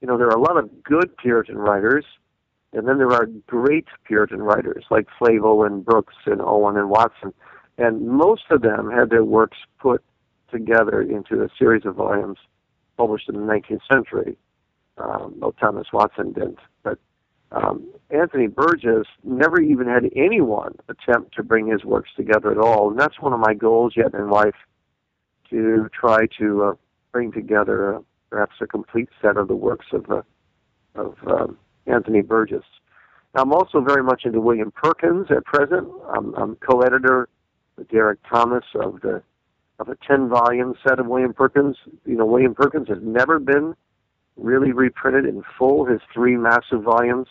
you 0.00 0.08
know, 0.08 0.18
there 0.18 0.26
are 0.26 0.36
a 0.36 0.40
lot 0.40 0.56
of 0.56 0.82
good 0.82 1.16
Puritan 1.16 1.56
writers, 1.56 2.04
and 2.72 2.88
then 2.88 2.98
there 2.98 3.12
are 3.12 3.26
great 3.46 3.86
Puritan 4.04 4.42
writers 4.42 4.84
like 4.90 5.06
Flavel 5.16 5.62
and 5.62 5.84
Brooks 5.84 6.16
and 6.26 6.40
Owen 6.40 6.76
and 6.76 6.90
Watson, 6.90 7.32
and 7.78 8.08
most 8.08 8.42
of 8.50 8.62
them 8.62 8.90
had 8.90 9.10
their 9.10 9.22
works 9.22 9.58
put 9.78 10.02
together 10.50 11.00
into 11.00 11.44
a 11.44 11.48
series 11.56 11.86
of 11.86 11.94
volumes 11.94 12.38
published 12.96 13.28
in 13.28 13.36
the 13.36 13.46
19th 13.46 13.86
century. 13.88 14.36
Um, 14.98 15.36
though 15.38 15.54
Thomas 15.60 15.86
Watson 15.92 16.32
didn't, 16.32 16.58
but 16.82 16.98
um, 17.52 17.88
Anthony 18.10 18.48
Burgess 18.48 19.06
never 19.22 19.60
even 19.60 19.86
had 19.86 20.10
anyone 20.16 20.74
attempt 20.88 21.36
to 21.36 21.44
bring 21.44 21.68
his 21.68 21.84
works 21.84 22.10
together 22.16 22.50
at 22.50 22.58
all, 22.58 22.90
and 22.90 22.98
that's 22.98 23.20
one 23.20 23.32
of 23.32 23.38
my 23.38 23.54
goals 23.54 23.94
yet 23.96 24.14
in 24.14 24.30
life 24.30 24.56
to 25.52 25.88
try 25.98 26.26
to 26.38 26.64
uh, 26.64 26.74
bring 27.12 27.30
together 27.32 27.96
uh, 27.96 28.00
perhaps 28.30 28.56
a 28.60 28.66
complete 28.66 29.08
set 29.20 29.36
of 29.36 29.48
the 29.48 29.56
works 29.56 29.86
of 29.92 30.10
uh, 30.10 30.22
of 30.94 31.16
um, 31.26 31.56
Anthony 31.86 32.22
Burgess. 32.22 32.64
Now, 33.34 33.42
I'm 33.42 33.52
also 33.52 33.80
very 33.80 34.02
much 34.02 34.22
into 34.24 34.40
William 34.40 34.70
Perkins 34.70 35.28
at 35.30 35.44
present. 35.44 35.88
I'm, 36.14 36.34
I'm 36.34 36.56
co-editor 36.56 37.28
with 37.76 37.88
Derek 37.88 38.18
Thomas 38.28 38.64
of 38.74 39.00
the 39.00 39.22
of 39.78 39.88
a 39.88 39.96
ten 40.06 40.28
volume 40.28 40.74
set 40.86 40.98
of 40.98 41.06
William 41.06 41.32
Perkins. 41.32 41.76
You 42.04 42.16
know, 42.16 42.26
William 42.26 42.54
Perkins 42.54 42.88
has 42.88 42.98
never 43.02 43.38
been 43.38 43.74
really 44.36 44.72
reprinted 44.72 45.24
in 45.24 45.42
full. 45.58 45.86
His 45.86 46.00
three 46.12 46.36
massive 46.36 46.82
volumes, 46.82 47.28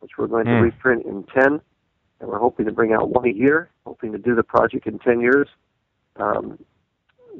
which 0.00 0.12
we're 0.18 0.26
going 0.26 0.46
mm. 0.46 0.50
to 0.50 0.58
hmm. 0.58 0.64
reprint 0.64 1.06
in 1.06 1.24
ten, 1.34 1.60
and 2.20 2.28
we're 2.28 2.38
hoping 2.38 2.66
to 2.66 2.72
bring 2.72 2.92
out 2.92 3.08
one 3.08 3.26
a 3.26 3.32
year. 3.32 3.70
Hoping 3.86 4.12
to 4.12 4.18
do 4.18 4.34
the 4.34 4.42
project 4.42 4.86
in 4.86 4.98
ten 4.98 5.20
years. 5.20 5.48
Um, 6.16 6.58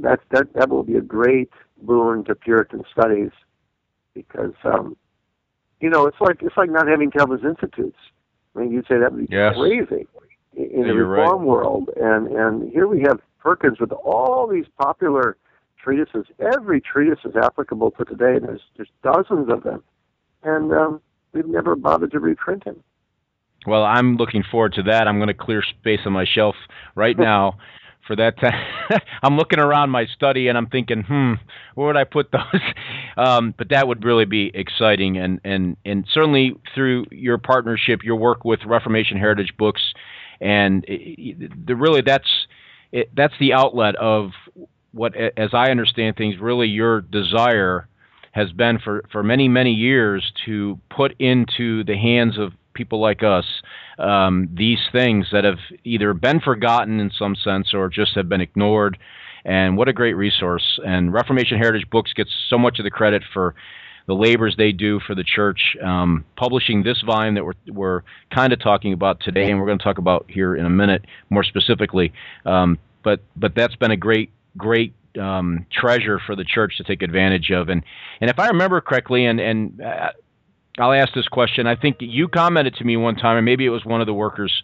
that 0.00 0.20
that 0.30 0.52
that 0.54 0.68
will 0.68 0.82
be 0.82 0.96
a 0.96 1.00
great 1.00 1.50
boon 1.82 2.24
to 2.24 2.34
Puritan 2.34 2.82
studies 2.92 3.30
because 4.14 4.52
um, 4.64 4.96
you 5.80 5.90
know 5.90 6.06
it's 6.06 6.20
like 6.20 6.42
it's 6.42 6.56
like 6.56 6.70
not 6.70 6.88
having 6.88 7.10
Calvinist 7.10 7.44
institutes. 7.44 7.98
I 8.54 8.60
mean, 8.60 8.72
you'd 8.72 8.86
say 8.86 8.98
that 8.98 9.12
would 9.12 9.28
be 9.28 9.34
yes. 9.34 9.54
crazy 9.56 10.06
in 10.56 10.80
yeah, 10.80 10.86
the 10.88 10.94
reform 10.94 11.40
right. 11.40 11.46
world, 11.46 11.90
and 11.96 12.28
and 12.28 12.72
here 12.72 12.86
we 12.86 13.00
have 13.02 13.20
Perkins 13.38 13.80
with 13.80 13.92
all 13.92 14.46
these 14.46 14.66
popular 14.78 15.36
treatises. 15.82 16.26
Every 16.38 16.80
treatise 16.80 17.24
is 17.24 17.34
applicable 17.36 17.92
to 17.92 18.04
today. 18.04 18.36
And 18.36 18.44
there's 18.44 18.62
there's 18.76 18.90
dozens 19.02 19.50
of 19.50 19.62
them, 19.62 19.82
and 20.42 20.72
um, 20.72 21.00
we've 21.32 21.46
never 21.46 21.76
bothered 21.76 22.12
to 22.12 22.20
reprint 22.20 22.64
them. 22.64 22.82
Well, 23.66 23.84
I'm 23.84 24.16
looking 24.16 24.42
forward 24.50 24.72
to 24.74 24.82
that. 24.84 25.06
I'm 25.06 25.18
going 25.18 25.28
to 25.28 25.34
clear 25.34 25.62
space 25.62 26.00
on 26.06 26.12
my 26.12 26.24
shelf 26.24 26.56
right 26.94 27.18
now 27.18 27.58
for 28.10 28.16
that 28.16 28.36
time. 28.40 29.00
I'm 29.22 29.36
looking 29.36 29.60
around 29.60 29.90
my 29.90 30.06
study 30.06 30.48
and 30.48 30.58
I'm 30.58 30.66
thinking, 30.66 31.02
hmm, 31.02 31.34
where 31.76 31.86
would 31.86 31.96
I 31.96 32.02
put 32.02 32.30
those? 32.32 32.60
um, 33.16 33.54
but 33.56 33.68
that 33.68 33.86
would 33.86 34.04
really 34.04 34.24
be 34.24 34.50
exciting, 34.52 35.16
and 35.16 35.40
and 35.44 35.76
and 35.84 36.04
certainly 36.12 36.56
through 36.74 37.06
your 37.12 37.38
partnership, 37.38 38.00
your 38.02 38.16
work 38.16 38.44
with 38.44 38.60
Reformation 38.66 39.16
Heritage 39.16 39.52
Books, 39.56 39.82
and 40.40 40.84
it, 40.88 41.66
the 41.66 41.76
really 41.76 42.00
that's 42.00 42.46
it, 42.90 43.10
that's 43.14 43.34
the 43.38 43.52
outlet 43.52 43.94
of 43.94 44.30
what, 44.90 45.14
as 45.14 45.50
I 45.52 45.70
understand 45.70 46.16
things, 46.16 46.34
really 46.40 46.66
your 46.66 47.00
desire 47.00 47.86
has 48.32 48.50
been 48.50 48.80
for, 48.80 49.04
for 49.12 49.22
many, 49.22 49.46
many 49.48 49.72
years 49.72 50.32
to 50.46 50.80
put 50.88 51.14
into 51.20 51.84
the 51.84 51.96
hands 51.96 52.38
of 52.38 52.52
people 52.74 53.00
like 53.00 53.22
us 53.22 53.44
um, 54.00 54.48
these 54.52 54.80
things 54.92 55.26
that 55.32 55.44
have 55.44 55.58
either 55.84 56.14
been 56.14 56.40
forgotten 56.40 57.00
in 57.00 57.10
some 57.10 57.36
sense 57.36 57.74
or 57.74 57.88
just 57.88 58.14
have 58.14 58.28
been 58.28 58.40
ignored. 58.40 58.98
And 59.44 59.76
what 59.76 59.88
a 59.88 59.92
great 59.92 60.14
resource! 60.14 60.78
And 60.84 61.12
Reformation 61.12 61.56
Heritage 61.58 61.88
Books 61.90 62.12
gets 62.12 62.30
so 62.48 62.58
much 62.58 62.78
of 62.78 62.84
the 62.84 62.90
credit 62.90 63.22
for 63.32 63.54
the 64.06 64.14
labors 64.14 64.54
they 64.56 64.72
do 64.72 65.00
for 65.00 65.14
the 65.14 65.24
church, 65.24 65.76
um, 65.82 66.24
publishing 66.36 66.82
this 66.82 67.00
volume 67.02 67.34
that 67.36 67.44
we're, 67.44 67.54
we're 67.68 68.02
kind 68.34 68.52
of 68.52 68.60
talking 68.60 68.92
about 68.92 69.20
today, 69.20 69.50
and 69.50 69.58
we're 69.58 69.66
going 69.66 69.78
to 69.78 69.84
talk 69.84 69.98
about 69.98 70.26
here 70.28 70.56
in 70.56 70.66
a 70.66 70.70
minute 70.70 71.06
more 71.30 71.44
specifically. 71.44 72.12
Um, 72.44 72.78
but 73.02 73.20
but 73.36 73.54
that's 73.54 73.76
been 73.76 73.92
a 73.92 73.96
great 73.96 74.30
great 74.58 74.94
um, 75.18 75.64
treasure 75.72 76.20
for 76.26 76.36
the 76.36 76.44
church 76.44 76.76
to 76.76 76.84
take 76.84 77.02
advantage 77.02 77.50
of. 77.50 77.70
And 77.70 77.82
and 78.20 78.28
if 78.28 78.38
I 78.38 78.48
remember 78.48 78.80
correctly, 78.82 79.24
and 79.24 79.40
and 79.40 79.80
uh, 79.80 80.10
I'll 80.78 80.92
ask 80.92 81.12
this 81.14 81.28
question. 81.28 81.66
I 81.66 81.76
think 81.76 81.96
you 82.00 82.28
commented 82.28 82.74
to 82.76 82.84
me 82.84 82.96
one 82.96 83.16
time, 83.16 83.36
and 83.36 83.44
maybe 83.44 83.66
it 83.66 83.70
was 83.70 83.84
one 83.84 84.00
of 84.00 84.06
the 84.06 84.14
workers 84.14 84.62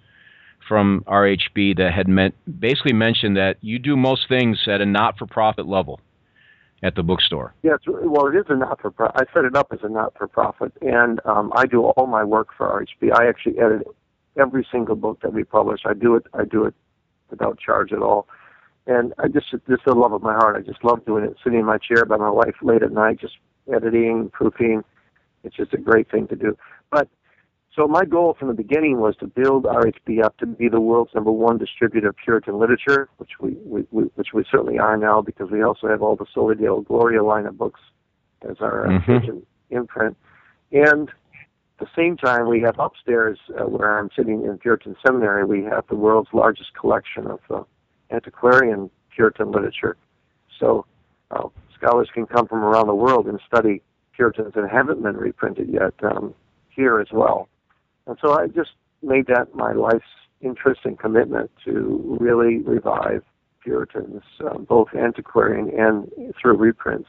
from 0.69 1.05
RHB 1.07 1.77
that 1.79 1.93
had 1.93 2.09
meant, 2.09 2.35
basically 2.61 2.93
mentioned 2.93 3.37
that 3.37 3.57
you 3.61 3.79
do 3.79 3.97
most 3.97 4.29
things 4.29 4.59
at 4.67 4.81
a 4.81 4.87
not-for-profit 4.87 5.67
level 5.67 6.01
at 6.83 6.95
the 6.95 7.03
bookstore. 7.03 7.55
Yes, 7.63 7.79
well, 7.87 8.27
it 8.27 8.37
is 8.37 8.47
a 8.49 8.57
not-for-profit. 8.57 9.17
I 9.17 9.35
set 9.35 9.45
it 9.45 9.57
up 9.57 9.69
as 9.73 9.81
a 9.83 9.89
not-for-profit, 9.89 10.73
and 10.81 11.21
um, 11.25 11.53
I 11.55 11.67
do 11.67 11.85
all 11.85 12.07
my 12.07 12.25
work 12.25 12.49
for 12.57 12.69
RHB. 12.69 13.13
I 13.19 13.29
actually 13.29 13.59
edit 13.59 13.87
every 14.39 14.67
single 14.71 14.97
book 14.97 15.21
that 15.23 15.33
we 15.33 15.45
publish. 15.45 15.81
I 15.87 15.95
do 15.95 16.15
it. 16.15 16.25
I 16.35 16.45
do 16.45 16.65
it 16.65 16.75
without 17.31 17.59
charge 17.59 17.93
at 17.93 18.01
all. 18.01 18.29
And 18.87 19.13
I 19.19 19.27
just, 19.29 19.51
just 19.51 19.85
the 19.85 19.95
love 19.95 20.13
of 20.13 20.23
my 20.23 20.35
heart. 20.35 20.57
I 20.57 20.61
just 20.61 20.85
love 20.85 21.05
doing 21.05 21.25
it. 21.25 21.37
Sitting 21.43 21.61
in 21.61 21.65
my 21.65 21.79
chair 21.79 22.05
by 22.05 22.17
my 22.17 22.31
wife 22.31 22.55
late 22.63 22.83
at 22.83 22.93
night, 22.93 23.19
just 23.21 23.35
editing, 23.73 24.31
proofing 24.33 24.85
it's 25.47 25.57
just 25.57 25.73
a 25.73 25.79
great 25.79 26.11
thing 26.11 26.27
to 26.29 26.37
do. 26.37 26.57
But 26.91 27.09
So 27.75 27.87
my 27.87 28.05
goal 28.05 28.35
from 28.39 28.49
the 28.49 28.55
beginning 28.55 29.01
was 29.01 29.17
to 29.17 29.27
build 29.27 29.65
RHB 29.65 30.25
up 30.25 30.37
to 30.39 30.47
be 30.47 30.69
the 30.69 30.81
world's 30.81 31.15
number 31.15 31.31
one 31.31 31.59
distributor 31.59 32.09
of 32.09 32.17
Puritan 32.17 32.59
literature, 32.59 33.09
which 33.19 33.33
we, 33.41 33.51
we, 33.65 33.87
we 33.91 34.05
which 34.15 34.29
we 34.35 34.45
certainly 34.51 34.79
are 34.79 34.97
now 34.97 35.21
because 35.21 35.51
we 35.51 35.63
also 35.63 35.87
have 35.89 36.03
all 36.03 36.17
the 36.17 36.27
Soli 36.35 36.57
Deo 36.57 36.81
Gloria 36.81 37.23
line 37.23 37.47
of 37.47 37.57
books 37.57 37.81
as 38.49 38.57
our 38.61 38.87
mm-hmm. 38.87 39.39
imprint. 39.71 40.17
And 40.73 41.11
at 41.79 41.87
the 41.87 41.89
same 41.95 42.17
time, 42.17 42.49
we 42.49 42.61
have 42.63 42.79
upstairs 42.79 43.39
uh, 43.51 43.65
where 43.65 43.99
I'm 43.99 44.09
sitting 44.17 44.45
in 44.45 44.57
Puritan 44.59 44.97
Seminary, 45.05 45.45
we 45.45 45.63
have 45.65 45.85
the 45.89 45.97
world's 45.97 46.31
largest 46.33 46.73
collection 46.75 47.27
of 47.27 47.41
uh, 47.51 47.63
antiquarian 48.11 48.91
Puritan 49.15 49.53
literature. 49.53 49.97
So 50.59 50.87
uh, 51.31 51.49
scholars 51.75 52.09
can 52.15 52.27
come 52.27 52.47
from 52.49 52.65
around 52.65 52.87
the 52.87 52.95
world 52.95 53.27
and 53.27 53.39
study 53.47 53.83
Puritans 54.17 54.55
that 54.55 54.69
haven't 54.71 55.03
been 55.03 55.17
reprinted 55.17 55.69
yet 55.69 55.93
um, 56.03 56.35
here 56.71 57.01
as 57.01 57.09
well. 57.13 57.49
And 58.07 58.17
so 58.21 58.33
I 58.33 58.47
just 58.47 58.71
made 59.03 59.27
that 59.27 59.55
my 59.55 59.73
life's 59.73 60.05
interest 60.41 60.81
and 60.85 60.99
commitment 60.99 61.51
to 61.65 62.17
really 62.21 62.59
revive 62.59 63.23
Puritans, 63.63 64.23
uh, 64.45 64.59
both 64.59 64.89
antiquarian 64.95 65.71
and 65.77 66.11
through 66.41 66.57
reprints. 66.57 67.09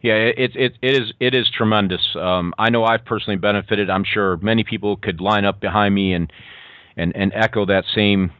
Yeah, 0.00 0.14
it, 0.14 0.56
it, 0.56 0.78
it 0.80 1.02
is 1.02 1.12
it 1.20 1.34
is 1.34 1.50
tremendous. 1.56 2.16
Um, 2.16 2.54
I 2.58 2.70
know 2.70 2.84
I've 2.84 3.04
personally 3.04 3.36
benefited. 3.36 3.90
I'm 3.90 4.04
sure 4.04 4.36
many 4.38 4.64
people 4.64 4.96
could 4.96 5.20
line 5.20 5.44
up 5.44 5.60
behind 5.60 5.94
me 5.94 6.14
and 6.14 6.32
and, 6.96 7.14
and 7.16 7.32
echo 7.34 7.66
that 7.66 7.84
same 7.94 8.30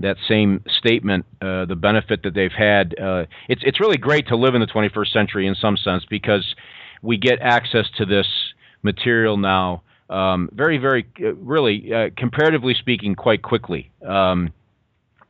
that 0.00 0.16
same 0.28 0.62
statement, 0.78 1.24
uh, 1.40 1.64
the 1.64 1.76
benefit 1.76 2.22
that 2.22 2.34
they've 2.34 2.52
had. 2.52 2.98
Uh, 2.98 3.24
it's 3.48 3.62
it's 3.64 3.80
really 3.80 3.96
great 3.96 4.28
to 4.28 4.36
live 4.36 4.54
in 4.54 4.60
the 4.60 4.66
21st 4.66 5.12
century 5.12 5.46
in 5.46 5.54
some 5.54 5.76
sense 5.76 6.04
because 6.08 6.54
we 7.02 7.16
get 7.16 7.38
access 7.40 7.86
to 7.98 8.04
this 8.04 8.26
material 8.82 9.36
now, 9.36 9.82
um, 10.10 10.48
very 10.52 10.78
very 10.78 11.06
uh, 11.22 11.34
really 11.34 11.92
uh, 11.92 12.10
comparatively 12.16 12.74
speaking, 12.74 13.14
quite 13.14 13.42
quickly. 13.42 13.90
Um, 14.06 14.52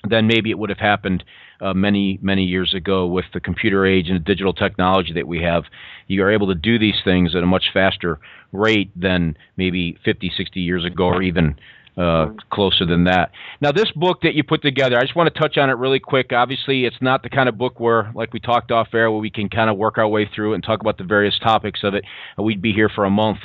than 0.09 0.27
maybe 0.27 0.51
it 0.51 0.59
would 0.59 0.71
have 0.71 0.79
happened 0.79 1.25
uh, 1.61 1.73
many 1.73 2.19
many 2.23 2.45
years 2.45 2.75
ago 2.75 3.07
with 3.07 3.25
the 3.33 3.41
computer 3.41 3.87
age 3.87 4.09
and 4.09 4.17
the 4.17 4.25
digital 4.25 4.53
technology 4.53 5.13
that 5.15 5.27
we 5.27 5.43
have. 5.43 5.65
You 6.07 6.23
are 6.25 6.31
able 6.31 6.49
to 6.49 6.55
do 6.55 6.79
these 6.79 7.01
things 7.05 7.35
at 7.35 7.43
a 7.43 7.47
much 7.47 7.71
faster 7.73 8.19
rate 8.53 8.91
than 8.95 9.37
maybe 9.57 9.99
50, 10.05 10.33
60 10.37 10.61
years 10.61 10.85
ago, 10.85 11.07
or 11.07 11.23
even 11.23 11.57
uh, 11.97 12.27
closer 12.51 12.85
than 12.85 13.05
that. 13.05 13.31
Now, 13.61 13.73
this 13.73 13.91
book 13.93 14.23
that 14.23 14.35
you 14.35 14.43
put 14.43 14.63
together, 14.63 14.99
I 14.99 15.03
just 15.03 15.15
want 15.15 15.33
to 15.33 15.41
touch 15.41 15.57
on 15.57 15.71
it 15.71 15.75
really 15.75 16.01
quick. 16.01 16.33
Obviously, 16.33 16.85
it's 16.85 17.01
not 17.01 17.23
the 17.23 17.31
kind 17.31 17.49
of 17.49 17.57
book 17.57 17.79
where, 17.79 18.11
like 18.15 18.33
we 18.33 18.41
talked 18.41 18.71
off 18.71 18.89
air, 18.93 19.11
where 19.11 19.21
we 19.21 19.31
can 19.31 19.49
kind 19.49 19.71
of 19.71 19.77
work 19.77 19.99
our 19.99 20.09
way 20.09 20.29
through 20.33 20.53
it 20.53 20.55
and 20.57 20.65
talk 20.65 20.81
about 20.81 20.99
the 20.99 21.05
various 21.05 21.39
topics 21.39 21.81
of 21.85 21.95
it. 21.95 22.05
Uh, 22.39 22.43
we'd 22.43 22.63
be 22.63 22.73
here 22.73 22.89
for 22.89 23.05
a 23.05 23.11
month, 23.11 23.39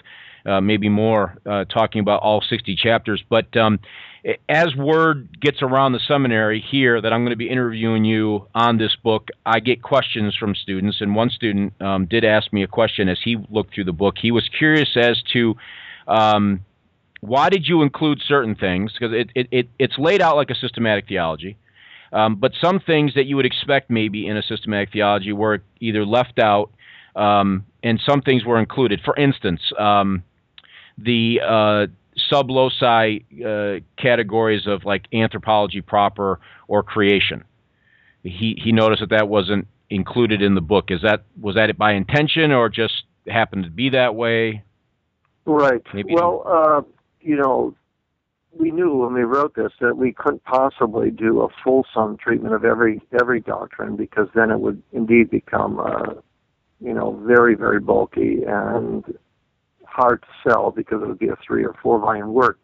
uh, 0.45 0.61
maybe 0.61 0.89
more, 0.89 1.37
uh, 1.45 1.65
talking 1.65 2.01
about 2.01 2.21
all 2.21 2.41
60 2.41 2.75
chapters. 2.75 3.23
But 3.29 3.55
um, 3.55 3.79
as 4.47 4.75
word 4.75 5.39
gets 5.39 5.61
around 5.61 5.93
the 5.93 5.99
seminary 6.07 6.59
here 6.59 6.99
that 7.01 7.13
I'm 7.13 7.21
going 7.21 7.31
to 7.31 7.37
be 7.37 7.49
interviewing 7.49 8.03
you 8.03 8.47
on 8.55 8.77
this 8.77 8.95
book, 9.03 9.29
I 9.45 9.59
get 9.59 9.83
questions 9.83 10.35
from 10.35 10.55
students. 10.55 11.01
And 11.01 11.15
one 11.15 11.29
student 11.29 11.79
um, 11.81 12.07
did 12.07 12.25
ask 12.25 12.51
me 12.51 12.63
a 12.63 12.67
question 12.67 13.09
as 13.09 13.19
he 13.23 13.37
looked 13.49 13.75
through 13.75 13.85
the 13.85 13.93
book. 13.93 14.15
He 14.19 14.31
was 14.31 14.49
curious 14.57 14.89
as 14.95 15.21
to. 15.33 15.55
Um, 16.07 16.61
why 17.21 17.49
did 17.49 17.65
you 17.67 17.81
include 17.81 18.21
certain 18.27 18.55
things? 18.55 18.93
Because 18.93 19.13
it, 19.13 19.29
it, 19.35 19.47
it, 19.51 19.69
it's 19.77 19.97
laid 19.97 20.21
out 20.21 20.35
like 20.35 20.49
a 20.49 20.55
systematic 20.55 21.07
theology. 21.07 21.57
Um, 22.11 22.35
but 22.35 22.53
some 22.59 22.79
things 22.79 23.13
that 23.15 23.25
you 23.25 23.35
would 23.35 23.45
expect 23.45 23.89
maybe 23.89 24.27
in 24.27 24.37
a 24.37 24.41
systematic 24.41 24.91
theology 24.91 25.31
were 25.31 25.61
either 25.79 26.05
left 26.05 26.39
out 26.39 26.71
um, 27.15 27.65
and 27.83 28.01
some 28.07 28.21
things 28.21 28.45
were 28.45 28.59
included. 28.59 29.01
For 29.03 29.15
instance, 29.15 29.61
um, 29.77 30.23
the 30.97 31.39
uh, 31.45 31.87
sub 32.29 32.49
loci 32.49 33.19
uh, 33.45 33.79
categories 33.97 34.65
of 34.65 34.85
like 34.85 35.07
anthropology 35.13 35.81
proper 35.81 36.39
or 36.67 36.83
creation. 36.83 37.43
He, 38.23 38.59
he 38.61 38.71
noticed 38.71 39.01
that 39.01 39.09
that 39.11 39.27
wasn't 39.27 39.67
included 39.89 40.41
in 40.41 40.55
the 40.55 40.61
book. 40.61 40.85
Is 40.89 41.01
that 41.01 41.23
was 41.39 41.55
that 41.55 41.75
by 41.77 41.93
intention 41.93 42.51
or 42.51 42.69
just 42.69 43.03
happened 43.27 43.63
to 43.65 43.69
be 43.69 43.89
that 43.89 44.15
way? 44.15 44.63
Right. 45.45 45.81
Maybe 45.93 46.13
well, 46.13 46.43
uh, 46.45 46.81
you 47.21 47.35
know, 47.35 47.75
we 48.51 48.71
knew 48.71 48.95
when 48.95 49.13
we 49.13 49.21
wrote 49.21 49.55
this 49.55 49.71
that 49.79 49.97
we 49.97 50.11
couldn't 50.11 50.43
possibly 50.43 51.11
do 51.11 51.41
a 51.41 51.49
fulsome 51.63 52.17
treatment 52.17 52.53
of 52.53 52.65
every 52.65 53.01
every 53.19 53.41
doctrine 53.41 53.95
because 53.95 54.27
then 54.33 54.51
it 54.51 54.59
would 54.59 54.81
indeed 54.91 55.29
become, 55.29 55.79
uh, 55.79 56.13
you 56.79 56.93
know, 56.93 57.21
very 57.25 57.55
very 57.55 57.79
bulky 57.79 58.39
and 58.47 59.03
hard 59.85 60.21
to 60.21 60.49
sell 60.49 60.71
because 60.71 61.01
it 61.01 61.07
would 61.07 61.19
be 61.19 61.27
a 61.27 61.37
three 61.45 61.63
or 61.63 61.75
four 61.81 61.99
volume 61.99 62.33
work. 62.33 62.59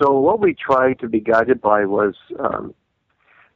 So 0.00 0.18
what 0.18 0.40
we 0.40 0.54
tried 0.54 0.98
to 1.00 1.08
be 1.08 1.20
guided 1.20 1.60
by 1.60 1.84
was 1.84 2.14
um, 2.38 2.74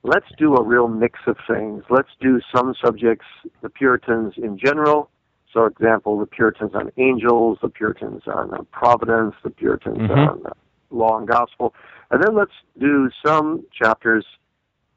let's 0.02 0.26
do 0.38 0.54
a 0.54 0.62
real 0.62 0.88
mix 0.88 1.18
of 1.26 1.36
things. 1.48 1.82
Let's 1.88 2.10
do 2.20 2.40
some 2.54 2.74
subjects, 2.84 3.26
the 3.62 3.70
Puritans 3.70 4.34
in 4.36 4.58
general, 4.58 5.10
so, 5.54 5.66
example, 5.66 6.18
the 6.18 6.26
Puritans 6.26 6.72
on 6.74 6.90
angels, 6.98 7.58
the 7.62 7.68
Puritans 7.68 8.22
on 8.26 8.52
uh, 8.52 8.62
providence, 8.72 9.36
the 9.44 9.50
Puritans 9.50 9.98
mm-hmm. 9.98 10.12
on 10.12 10.46
uh, 10.46 10.50
law 10.90 11.16
and 11.16 11.28
gospel. 11.28 11.72
And 12.10 12.20
then 12.22 12.34
let's 12.34 12.52
do 12.78 13.08
some 13.24 13.64
chapters 13.72 14.26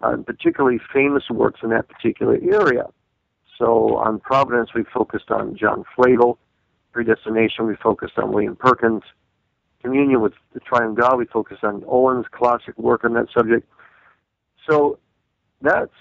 on 0.02 0.24
particularly 0.24 0.80
famous 0.92 1.24
works 1.30 1.60
in 1.62 1.70
that 1.70 1.88
particular 1.88 2.40
area. 2.42 2.86
So, 3.60 3.98
on 3.98 4.20
providence, 4.20 4.72
we 4.74 4.84
focused 4.92 5.30
on 5.30 5.56
John 5.56 5.84
Flavel. 5.96 6.40
Predestination, 6.92 7.68
we 7.68 7.76
focused 7.76 8.18
on 8.18 8.32
William 8.32 8.56
Perkins. 8.56 9.04
Communion 9.84 10.22
with 10.22 10.34
the 10.56 10.60
Triune 10.60 10.96
God, 10.96 11.20
we 11.20 11.26
focused 11.26 11.64
on 11.64 11.84
Owen's 11.88 12.26
classic 12.32 12.76
work 12.80 13.04
on 13.04 13.14
that 13.14 13.28
subject. 13.32 13.68
So, 14.68 14.98
that's 15.62 15.92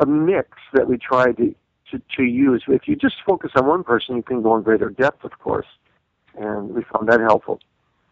a 0.00 0.06
mix 0.06 0.48
that 0.72 0.88
we 0.88 0.96
tried 0.96 1.36
to 1.36 1.54
to, 1.90 2.00
to 2.16 2.22
use. 2.22 2.64
If 2.68 2.86
you 2.86 2.96
just 2.96 3.16
focus 3.24 3.52
on 3.56 3.66
one 3.66 3.84
person, 3.84 4.16
you 4.16 4.22
can 4.22 4.42
go 4.42 4.56
in 4.56 4.62
greater 4.62 4.90
depth, 4.90 5.24
of 5.24 5.38
course, 5.38 5.66
and 6.38 6.70
we 6.70 6.82
found 6.92 7.08
that 7.08 7.20
helpful. 7.20 7.60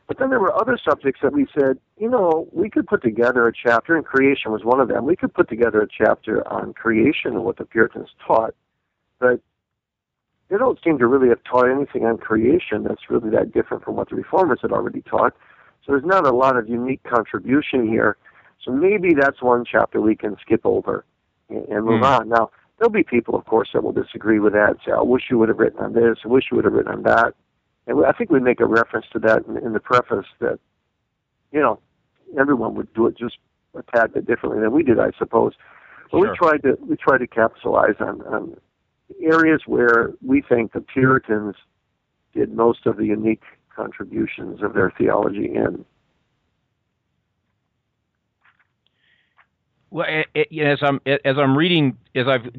But 0.06 0.18
then 0.18 0.28
there 0.28 0.40
were 0.40 0.54
other 0.54 0.78
subjects 0.86 1.20
that 1.22 1.32
we 1.32 1.46
said, 1.58 1.78
you 1.98 2.10
know, 2.10 2.46
we 2.52 2.68
could 2.68 2.86
put 2.86 3.02
together 3.02 3.48
a 3.48 3.52
chapter, 3.52 3.96
and 3.96 4.04
creation 4.04 4.52
was 4.52 4.62
one 4.62 4.80
of 4.80 4.88
them. 4.88 5.06
We 5.06 5.16
could 5.16 5.32
put 5.32 5.48
together 5.48 5.80
a 5.80 5.88
chapter 5.88 6.46
on 6.46 6.74
creation 6.74 7.32
and 7.32 7.44
what 7.44 7.56
the 7.56 7.64
Puritans 7.64 8.10
taught, 8.26 8.54
but 9.18 9.40
they 10.48 10.58
don't 10.58 10.78
seem 10.84 10.98
to 10.98 11.06
really 11.06 11.28
have 11.28 11.42
taught 11.44 11.70
anything 11.70 12.04
on 12.04 12.18
creation 12.18 12.84
that's 12.84 13.08
really 13.08 13.30
that 13.30 13.52
different 13.52 13.82
from 13.82 13.96
what 13.96 14.10
the 14.10 14.16
Reformers 14.16 14.58
had 14.60 14.72
already 14.72 15.00
taught. 15.00 15.32
So 15.84 15.92
there's 15.92 16.04
not 16.04 16.26
a 16.26 16.32
lot 16.32 16.56
of 16.56 16.68
unique 16.68 17.02
contribution 17.02 17.88
here. 17.88 18.18
So 18.62 18.70
maybe 18.70 19.14
that's 19.14 19.42
one 19.42 19.64
chapter 19.70 20.00
we 20.00 20.16
can 20.16 20.36
skip 20.40 20.60
over 20.64 21.04
and, 21.48 21.66
and 21.68 21.84
move 21.84 22.02
mm. 22.02 22.20
on. 22.20 22.28
Now, 22.28 22.50
There'll 22.78 22.90
be 22.90 23.04
people, 23.04 23.36
of 23.36 23.44
course, 23.46 23.70
that 23.72 23.84
will 23.84 23.92
disagree 23.92 24.38
with 24.38 24.52
that. 24.52 24.76
Say, 24.84 24.92
"I 24.92 25.02
wish 25.02 25.30
you 25.30 25.38
would 25.38 25.48
have 25.48 25.58
written 25.58 25.80
on 25.80 25.92
this. 25.92 26.18
I 26.24 26.28
wish 26.28 26.44
you 26.50 26.56
would 26.56 26.64
have 26.64 26.74
written 26.74 26.92
on 26.92 27.02
that." 27.02 27.34
And 27.86 28.04
I 28.04 28.12
think 28.12 28.30
we 28.30 28.40
make 28.40 28.60
a 28.60 28.66
reference 28.66 29.06
to 29.12 29.18
that 29.20 29.46
in, 29.46 29.56
in 29.58 29.72
the 29.72 29.80
preface 29.80 30.26
that, 30.40 30.58
you 31.52 31.60
know, 31.60 31.78
everyone 32.38 32.74
would 32.74 32.92
do 32.94 33.06
it 33.06 33.16
just 33.16 33.36
a 33.74 33.82
tad 33.82 34.12
bit 34.12 34.26
differently 34.26 34.60
than 34.60 34.72
we 34.72 34.82
did, 34.82 34.98
I 34.98 35.10
suppose. 35.18 35.52
But 36.10 36.18
sure. 36.18 36.30
we 36.30 36.36
tried 36.36 36.62
to 36.62 36.78
we 36.86 36.96
tried 36.96 37.18
to 37.18 37.26
capitalize 37.26 37.96
on, 38.00 38.22
on 38.22 38.56
areas 39.20 39.62
where 39.66 40.12
we 40.24 40.40
think 40.40 40.72
the 40.72 40.80
Puritans 40.80 41.56
did 42.32 42.54
most 42.54 42.86
of 42.86 42.96
the 42.96 43.06
unique 43.06 43.42
contributions 43.74 44.62
of 44.62 44.74
their 44.74 44.92
theology 44.96 45.52
in. 45.54 45.84
Well, 49.94 50.06
it, 50.08 50.48
it, 50.50 50.60
as 50.60 50.80
I'm 50.82 51.00
as 51.06 51.38
I'm 51.38 51.56
reading, 51.56 51.96
as 52.16 52.26
I've 52.26 52.50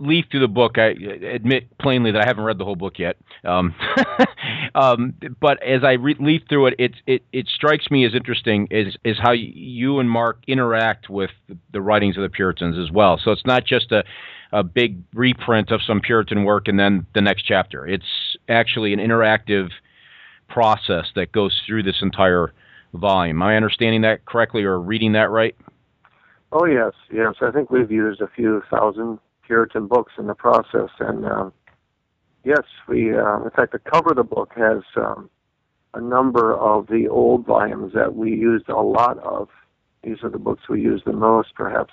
leafed 0.00 0.32
through 0.32 0.40
the 0.40 0.48
book, 0.48 0.76
I 0.76 0.88
admit 0.88 1.78
plainly 1.78 2.10
that 2.10 2.20
I 2.20 2.26
haven't 2.26 2.42
read 2.42 2.58
the 2.58 2.64
whole 2.64 2.74
book 2.74 2.98
yet. 2.98 3.16
Um, 3.44 3.76
um, 4.74 5.14
but 5.40 5.62
as 5.62 5.84
I 5.84 5.92
re- 5.92 6.16
leaf 6.18 6.42
through 6.48 6.66
it, 6.66 6.74
it, 6.80 6.94
it 7.06 7.22
it 7.32 7.46
strikes 7.46 7.92
me 7.92 8.04
as 8.04 8.12
interesting 8.12 8.66
is 8.72 8.96
is 9.04 9.16
how 9.22 9.30
you 9.30 10.00
and 10.00 10.10
Mark 10.10 10.40
interact 10.48 11.08
with 11.08 11.30
the 11.72 11.80
writings 11.80 12.16
of 12.16 12.24
the 12.24 12.28
Puritans 12.28 12.76
as 12.76 12.90
well. 12.90 13.20
So 13.22 13.30
it's 13.30 13.46
not 13.46 13.64
just 13.64 13.92
a 13.92 14.02
a 14.50 14.64
big 14.64 15.00
reprint 15.14 15.70
of 15.70 15.82
some 15.86 16.00
Puritan 16.00 16.42
work 16.42 16.66
and 16.66 16.76
then 16.76 17.06
the 17.14 17.20
next 17.20 17.42
chapter. 17.44 17.86
It's 17.86 18.36
actually 18.48 18.92
an 18.92 18.98
interactive 18.98 19.68
process 20.48 21.06
that 21.14 21.30
goes 21.30 21.62
through 21.64 21.84
this 21.84 22.02
entire 22.02 22.52
volume. 22.94 23.36
Am 23.36 23.48
I 23.48 23.54
understanding 23.54 24.00
that 24.00 24.24
correctly 24.24 24.64
or 24.64 24.80
reading 24.80 25.12
that 25.12 25.30
right? 25.30 25.54
Oh 26.52 26.64
yes, 26.66 26.92
yes. 27.12 27.34
I 27.40 27.50
think 27.50 27.70
we've 27.70 27.90
used 27.90 28.20
a 28.20 28.28
few 28.28 28.62
thousand 28.70 29.18
Puritan 29.46 29.86
books 29.86 30.12
in 30.18 30.26
the 30.26 30.34
process, 30.34 30.90
and 30.98 31.24
um, 31.24 31.52
yes, 32.44 32.62
we. 32.88 33.16
Uh, 33.16 33.44
in 33.44 33.50
fact, 33.50 33.72
the 33.72 33.78
cover 33.78 34.10
of 34.10 34.16
the 34.16 34.24
book 34.24 34.52
has 34.56 34.82
um, 34.96 35.30
a 35.94 36.00
number 36.00 36.56
of 36.56 36.86
the 36.88 37.08
old 37.08 37.46
volumes 37.46 37.92
that 37.94 38.14
we 38.14 38.30
used 38.30 38.68
a 38.68 38.80
lot 38.80 39.18
of. 39.18 39.48
These 40.02 40.18
are 40.22 40.30
the 40.30 40.38
books 40.38 40.62
we 40.68 40.80
use 40.80 41.02
the 41.04 41.12
most, 41.12 41.54
perhaps. 41.54 41.92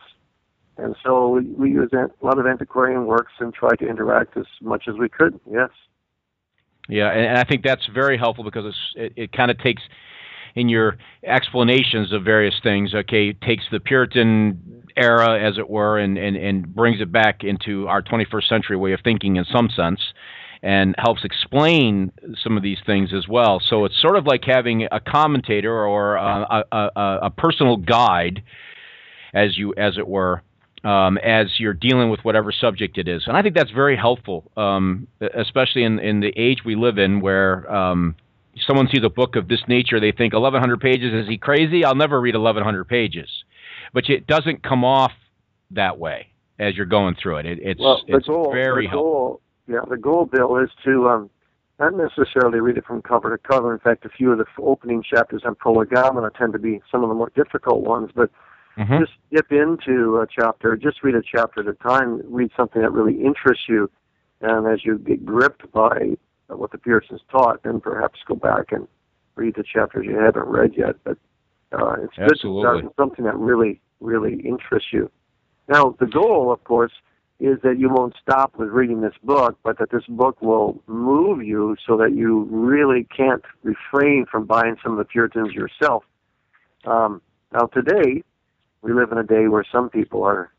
And 0.77 0.95
so 1.03 1.29
we, 1.29 1.41
we 1.41 1.71
use 1.71 1.91
a 1.93 2.25
lot 2.25 2.39
of 2.39 2.45
antiquarian 2.45 3.05
works 3.05 3.33
and 3.39 3.53
try 3.53 3.75
to 3.75 3.87
interact 3.87 4.37
as 4.37 4.45
much 4.61 4.83
as 4.87 4.95
we 4.97 5.09
could. 5.09 5.39
Yes. 5.51 5.69
Yeah, 6.87 7.09
and 7.09 7.37
I 7.37 7.43
think 7.43 7.63
that's 7.63 7.85
very 7.93 8.17
helpful 8.17 8.43
because 8.43 8.73
it, 8.95 9.11
it 9.15 9.31
kind 9.33 9.51
of 9.51 9.57
takes 9.59 9.81
in 10.57 10.69
your 10.69 10.97
explanations 11.23 12.11
of 12.11 12.23
various 12.23 12.55
things. 12.63 12.93
Okay, 12.93 13.31
takes 13.31 13.65
the 13.71 13.79
Puritan 13.79 14.83
era, 14.97 15.39
as 15.39 15.59
it 15.59 15.69
were, 15.69 15.99
and, 15.99 16.17
and, 16.17 16.35
and 16.35 16.75
brings 16.75 16.99
it 16.99 17.11
back 17.11 17.43
into 17.43 17.87
our 17.87 18.01
21st 18.01 18.49
century 18.49 18.75
way 18.75 18.91
of 18.93 18.99
thinking 19.03 19.35
in 19.35 19.45
some 19.45 19.69
sense, 19.69 20.01
and 20.63 20.95
helps 20.97 21.23
explain 21.23 22.11
some 22.43 22.57
of 22.57 22.63
these 22.63 22.79
things 22.87 23.11
as 23.13 23.27
well. 23.27 23.61
So 23.69 23.85
it's 23.85 24.01
sort 24.01 24.17
of 24.17 24.25
like 24.25 24.43
having 24.45 24.87
a 24.91 24.99
commentator 24.99 25.85
or 25.85 26.15
a, 26.15 26.65
a, 26.71 26.75
a, 26.75 27.19
a 27.23 27.29
personal 27.29 27.77
guide, 27.77 28.41
as 29.35 29.59
you 29.59 29.75
as 29.77 29.99
it 29.99 30.07
were, 30.07 30.41
um, 30.83 31.19
as 31.19 31.59
you're 31.59 31.75
dealing 31.75 32.09
with 32.09 32.21
whatever 32.21 32.51
subject 32.51 32.97
it 32.97 33.07
is. 33.07 33.25
And 33.27 33.37
I 33.37 33.43
think 33.43 33.53
that's 33.53 33.69
very 33.69 33.95
helpful, 33.95 34.49
um, 34.57 35.07
especially 35.35 35.83
in, 35.83 35.99
in 35.99 36.21
the 36.21 36.33
age 36.35 36.65
we 36.65 36.75
live 36.75 36.97
in 36.97 37.21
where 37.21 37.71
um, 37.71 38.15
someone 38.65 38.87
sees 38.91 39.03
a 39.03 39.09
book 39.09 39.35
of 39.35 39.47
this 39.47 39.61
nature, 39.67 39.99
they 39.99 40.11
think 40.11 40.33
1,100 40.33 40.79
pages, 40.79 41.13
is 41.13 41.27
he 41.27 41.37
crazy? 41.37 41.83
I'll 41.83 41.95
never 41.95 42.19
read 42.19 42.35
1,100 42.35 42.85
pages. 42.87 43.29
But 43.93 44.09
it 44.09 44.27
doesn't 44.27 44.63
come 44.63 44.83
off 44.83 45.11
that 45.71 45.97
way 45.97 46.27
as 46.59 46.75
you're 46.75 46.85
going 46.85 47.15
through 47.21 47.37
it. 47.37 47.45
it 47.45 47.59
it's 47.61 47.79
well, 47.79 48.01
it's 48.07 48.27
goal, 48.27 48.51
very 48.51 48.85
the 48.85 48.89
helpful. 48.89 49.11
Goal, 49.11 49.41
yeah, 49.67 49.79
the 49.89 49.97
goal, 49.97 50.25
Bill, 50.25 50.57
is 50.57 50.69
to 50.85 51.07
um, 51.09 51.29
not 51.79 51.93
necessarily 51.93 52.59
read 52.59 52.77
it 52.77 52.85
from 52.85 53.01
cover 53.01 53.35
to 53.35 53.47
cover. 53.47 53.73
In 53.73 53.79
fact, 53.79 54.05
a 54.05 54.09
few 54.09 54.31
of 54.31 54.37
the 54.37 54.45
opening 54.59 55.03
chapters 55.03 55.43
on 55.45 55.55
prolegomena 55.55 56.29
tend 56.37 56.53
to 56.53 56.59
be 56.59 56.81
some 56.91 57.03
of 57.03 57.09
the 57.09 57.15
more 57.15 57.31
difficult 57.35 57.83
ones, 57.83 58.11
but– 58.15 58.29
Mm-hmm. 58.77 58.99
Just 58.99 59.13
dip 59.31 59.51
into 59.51 60.17
a 60.17 60.27
chapter, 60.27 60.75
just 60.75 61.03
read 61.03 61.15
a 61.15 61.21
chapter 61.23 61.61
at 61.61 61.67
a 61.67 61.73
time, 61.73 62.21
read 62.25 62.51
something 62.55 62.81
that 62.81 62.91
really 62.91 63.19
interests 63.23 63.65
you, 63.67 63.89
and 64.41 64.67
as 64.67 64.85
you 64.85 64.99
get 64.99 65.25
gripped 65.25 65.71
by 65.71 66.15
what 66.47 66.71
the 66.71 66.77
Puritans 66.77 67.21
taught, 67.29 67.63
then 67.63 67.79
perhaps 67.79 68.19
go 68.27 68.35
back 68.35 68.71
and 68.71 68.87
read 69.35 69.55
the 69.55 69.63
chapters 69.63 70.05
you 70.07 70.17
haven't 70.17 70.45
read 70.47 70.73
yet. 70.75 70.95
But 71.03 71.17
uh, 71.71 71.95
it's 72.03 72.17
Absolutely. 72.17 72.27
good 72.27 72.33
to 72.33 72.61
start 72.61 72.83
with 72.83 72.93
something 72.97 73.25
that 73.25 73.37
really, 73.37 73.81
really 73.99 74.41
interests 74.45 74.89
you. 74.91 75.11
Now, 75.67 75.95
the 75.99 76.05
goal, 76.05 76.51
of 76.51 76.63
course, 76.63 76.93
is 77.39 77.59
that 77.63 77.77
you 77.77 77.89
won't 77.89 78.15
stop 78.21 78.57
with 78.57 78.69
reading 78.69 79.01
this 79.01 79.13
book, 79.23 79.57
but 79.63 79.77
that 79.77 79.91
this 79.91 80.05
book 80.07 80.41
will 80.41 80.81
move 80.87 81.43
you 81.43 81.75
so 81.85 81.97
that 81.97 82.15
you 82.15 82.47
really 82.49 83.05
can't 83.15 83.43
refrain 83.63 84.25
from 84.31 84.45
buying 84.45 84.75
some 84.81 84.93
of 84.93 84.97
the 84.97 85.05
Puritans 85.05 85.53
yourself. 85.53 86.03
Um, 86.85 87.21
now, 87.53 87.67
today, 87.67 88.23
we 88.81 88.93
live 88.93 89.11
in 89.11 89.17
a 89.17 89.23
day 89.23 89.47
where 89.47 89.65
some 89.71 89.89
people 89.89 90.23
are 90.23 90.51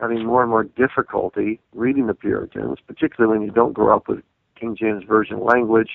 having 0.00 0.24
more 0.24 0.42
and 0.42 0.50
more 0.50 0.64
difficulty 0.64 1.60
reading 1.74 2.06
the 2.06 2.14
Puritans, 2.14 2.78
particularly 2.86 3.38
when 3.38 3.46
you 3.46 3.52
don't 3.52 3.72
grow 3.72 3.94
up 3.94 4.08
with 4.08 4.22
King 4.56 4.76
James 4.76 5.04
Version 5.04 5.40
language, 5.40 5.90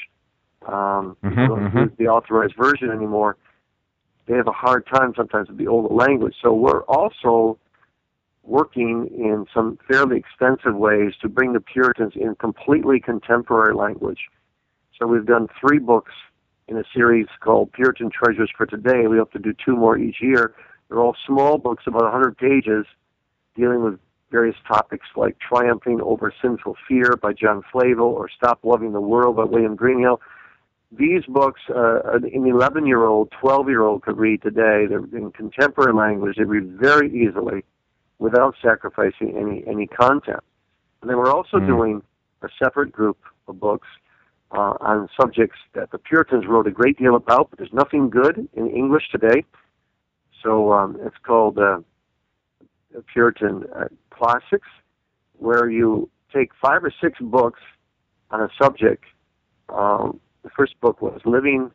um, 0.67 1.17
Mhm, 1.23 1.41
you 1.41 1.47
don't 1.47 1.71
mhm. 1.71 1.81
use 1.87 1.97
the 1.97 2.07
authorized 2.07 2.55
version 2.55 2.89
anymore. 2.89 3.37
They 4.27 4.35
have 4.35 4.47
a 4.47 4.51
hard 4.53 4.85
time 4.85 5.13
sometimes 5.15 5.49
with 5.49 5.57
the 5.57 5.67
older 5.67 5.93
language. 5.93 6.35
So 6.41 6.53
we're 6.53 6.83
also 6.83 7.57
working 8.43 9.07
in 9.07 9.45
some 9.53 9.77
fairly 9.87 10.17
extensive 10.17 10.75
ways 10.75 11.13
to 11.21 11.29
bring 11.29 11.53
the 11.53 11.59
Puritans 11.59 12.13
in 12.15 12.35
completely 12.35 12.99
contemporary 12.99 13.73
language. 13.73 14.29
So 14.97 15.07
we've 15.07 15.25
done 15.25 15.47
three 15.59 15.79
books 15.79 16.13
in 16.67 16.77
a 16.77 16.83
series 16.93 17.27
called 17.39 17.71
Puritan 17.73 18.09
Treasures 18.09 18.51
for 18.55 18.65
Today. 18.65 19.07
We 19.07 19.17
hope 19.17 19.31
to 19.33 19.39
do 19.39 19.53
two 19.53 19.75
more 19.75 19.97
each 19.97 20.21
year. 20.21 20.53
They're 20.87 20.99
all 20.99 21.15
small 21.25 21.57
books, 21.57 21.83
about 21.87 22.03
100 22.03 22.37
pages, 22.37 22.85
dealing 23.55 23.83
with 23.83 23.99
various 24.31 24.55
topics 24.67 25.05
like 25.15 25.37
Triumphing 25.39 26.01
Over 26.01 26.33
Sinful 26.41 26.77
Fear 26.87 27.17
by 27.21 27.33
John 27.33 27.61
Flavel 27.71 28.05
or 28.05 28.29
Stop 28.29 28.59
Loving 28.63 28.93
the 28.93 29.01
World 29.01 29.35
by 29.35 29.43
William 29.43 29.75
Greenhill. 29.75 30.21
These 30.91 31.23
books, 31.27 31.61
uh, 31.69 32.01
an 32.13 32.25
11 32.47 32.85
year 32.85 33.05
old, 33.05 33.31
12 33.39 33.69
year 33.69 33.83
old 33.83 34.03
could 34.03 34.17
read 34.17 34.41
today. 34.41 34.85
They're 34.87 35.05
in 35.15 35.31
contemporary 35.31 35.93
language. 35.93 36.37
They 36.37 36.43
read 36.43 36.77
very 36.79 37.09
easily 37.13 37.63
without 38.19 38.55
sacrificing 38.61 39.35
any, 39.37 39.63
any 39.67 39.87
content. 39.87 40.43
And 41.01 41.09
then 41.09 41.17
we're 41.17 41.31
also 41.31 41.57
Mm. 41.57 41.67
doing 41.67 42.03
a 42.41 42.49
separate 42.61 42.91
group 42.91 43.17
of 43.47 43.59
books 43.59 43.87
uh, 44.51 44.75
on 44.81 45.09
subjects 45.19 45.57
that 45.73 45.91
the 45.91 45.97
Puritans 45.97 46.45
wrote 46.45 46.67
a 46.67 46.71
great 46.71 46.97
deal 46.97 47.15
about, 47.15 47.49
but 47.49 47.59
there's 47.59 47.73
nothing 47.73 48.09
good 48.09 48.47
in 48.53 48.69
English 48.69 49.09
today. 49.11 49.43
So 50.43 50.73
um, 50.73 50.97
it's 51.05 51.17
called 51.23 51.57
uh, 51.57 51.79
Puritan 53.13 53.63
uh, 53.75 53.85
Classics, 54.09 54.67
where 55.37 55.69
you 55.69 56.09
take 56.33 56.51
five 56.61 56.83
or 56.83 56.93
six 57.01 57.19
books 57.21 57.59
on 58.31 58.41
a 58.41 58.49
subject. 58.61 59.05
Um, 59.69 60.19
the 60.43 60.49
first 60.49 60.79
book 60.81 61.01
was 61.01 61.21
Living 61.25 61.71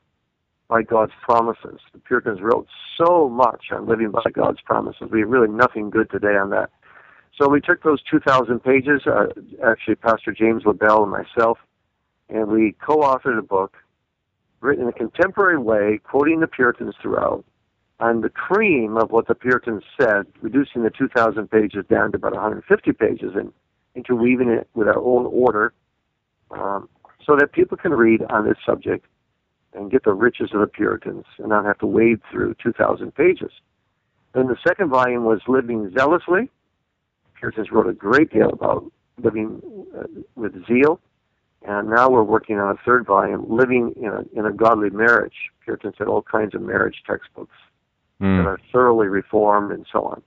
by 0.68 0.82
God's 0.82 1.12
Promises. 1.22 1.80
The 1.92 1.98
Puritans 2.00 2.40
wrote 2.40 2.66
so 2.98 3.28
much 3.28 3.66
on 3.72 3.86
living 3.86 4.10
by 4.10 4.24
God's 4.32 4.60
promises. 4.60 5.08
We 5.10 5.20
have 5.20 5.28
really 5.28 5.48
nothing 5.48 5.90
good 5.90 6.10
today 6.10 6.36
on 6.36 6.50
that. 6.50 6.70
So 7.40 7.48
we 7.48 7.60
took 7.60 7.82
those 7.82 8.02
2,000 8.10 8.60
pages, 8.60 9.02
uh, 9.06 9.26
actually 9.64 9.96
Pastor 9.96 10.32
James 10.32 10.64
LaBelle 10.64 11.02
and 11.02 11.12
myself, 11.12 11.58
and 12.28 12.48
we 12.48 12.74
co-authored 12.84 13.38
a 13.38 13.42
book 13.42 13.76
written 14.60 14.84
in 14.84 14.88
a 14.88 14.92
contemporary 14.92 15.58
way, 15.58 16.00
quoting 16.02 16.40
the 16.40 16.46
Puritans 16.46 16.94
throughout, 17.00 17.44
on 17.98 18.20
the 18.20 18.28
cream 18.28 18.96
of 18.96 19.10
what 19.10 19.26
the 19.26 19.34
Puritans 19.34 19.82
said, 19.98 20.26
reducing 20.42 20.82
the 20.82 20.90
2,000 20.90 21.50
pages 21.50 21.84
down 21.88 22.12
to 22.12 22.16
about 22.16 22.32
150 22.32 22.92
pages 22.92 23.32
and 23.34 23.52
interweaving 23.94 24.48
it 24.48 24.68
with 24.74 24.86
our 24.86 24.98
own 24.98 25.26
order 25.26 25.72
um, 26.50 26.88
so 27.24 27.36
that 27.36 27.52
people 27.52 27.76
can 27.76 27.92
read 27.92 28.22
on 28.28 28.46
this 28.46 28.58
subject 28.64 29.06
and 29.72 29.90
get 29.90 30.04
the 30.04 30.12
riches 30.12 30.50
of 30.52 30.60
the 30.60 30.66
Puritans 30.66 31.24
and 31.38 31.48
not 31.48 31.64
have 31.64 31.78
to 31.78 31.86
wade 31.86 32.20
through 32.30 32.54
2,000 32.62 33.14
pages. 33.14 33.50
Then 34.34 34.48
the 34.48 34.56
second 34.66 34.90
volume 34.90 35.24
was 35.24 35.40
Living 35.48 35.90
Zealously. 35.96 36.50
Puritans 37.38 37.70
wrote 37.70 37.88
a 37.88 37.92
great 37.92 38.30
deal 38.30 38.50
about 38.50 38.84
living 39.22 39.62
uh, 39.98 40.06
with 40.34 40.52
zeal. 40.66 41.00
And 41.66 41.88
now 41.88 42.10
we're 42.10 42.22
working 42.22 42.58
on 42.58 42.76
a 42.76 42.78
third 42.84 43.06
volume, 43.06 43.44
Living 43.48 43.94
in 43.96 44.08
a, 44.08 44.38
in 44.38 44.46
a 44.46 44.52
Godly 44.52 44.90
Marriage. 44.90 45.34
Puritans 45.64 45.94
had 45.98 46.06
all 46.06 46.22
kinds 46.22 46.54
of 46.54 46.62
marriage 46.62 47.02
textbooks 47.06 47.56
Mm. 48.20 48.42
that 48.42 48.48
are 48.48 48.58
thoroughly 48.72 49.08
reformed 49.08 49.72
and 49.72 49.86
so 49.92 50.04
on. 50.04 50.22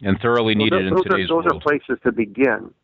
And 0.00 0.18
thoroughly 0.20 0.54
So 0.54 0.58
needed 0.58 0.82
those, 0.82 0.88
in 0.88 0.94
those 0.94 1.04
today's 1.04 1.30
are, 1.30 1.36
those 1.36 1.44
world. 1.44 1.56
are 1.56 1.60
places 1.60 1.98
to 2.02 2.10
begin 2.10 2.74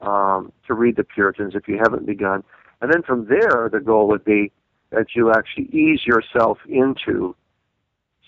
um, 0.00 0.52
to 0.68 0.74
read 0.74 0.94
the 0.94 1.02
Puritans 1.02 1.54
if 1.56 1.66
you 1.66 1.76
haven't 1.76 2.06
begun. 2.06 2.44
And 2.80 2.92
then 2.92 3.02
from 3.02 3.26
there, 3.26 3.68
the 3.72 3.80
goal 3.80 4.06
would 4.08 4.24
be 4.24 4.52
that 4.90 5.08
you 5.16 5.32
actually 5.32 5.64
ease 5.76 6.06
yourself 6.06 6.58
into 6.68 7.34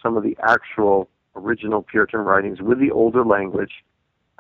some 0.03 0.17
of 0.17 0.25
the 0.25 0.37
actual 0.43 1.09
original 1.37 1.83
Puritan 1.83 2.21
writings 2.21 2.61
with 2.61 2.81
the 2.81 2.91
older 2.91 3.25
language, 3.25 3.85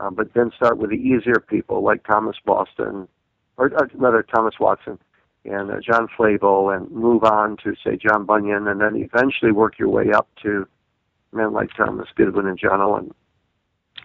uh, 0.00 0.11
but 0.11 0.35
then 0.35 0.50
start 0.57 0.76
with 0.76 0.90
the 0.90 0.96
easier 0.96 1.38
people 1.38 1.85
like 1.85 2.05
Thomas 2.05 2.37
Boston, 2.44 3.07
or 3.57 3.72
uh, 3.81 3.87
rather 3.94 4.24
Thomas 4.24 4.55
Watson 4.59 4.98
and 5.44 5.70
uh, 5.70 5.76
John 5.81 6.09
Flavel, 6.16 6.70
and 6.70 6.90
move 6.90 7.22
on 7.22 7.57
to 7.59 7.74
say 7.85 7.96
John 7.96 8.26
Bunyan, 8.26 8.66
and 8.66 8.81
then 8.81 8.96
eventually 8.96 9.53
work 9.53 9.79
your 9.79 9.88
way 9.88 10.11
up 10.12 10.29
to 10.42 10.66
men 11.33 11.53
like 11.53 11.71
Thomas 11.77 12.09
Goodwin 12.16 12.47
and 12.47 12.59
John 12.59 12.81
Owen. 12.81 13.14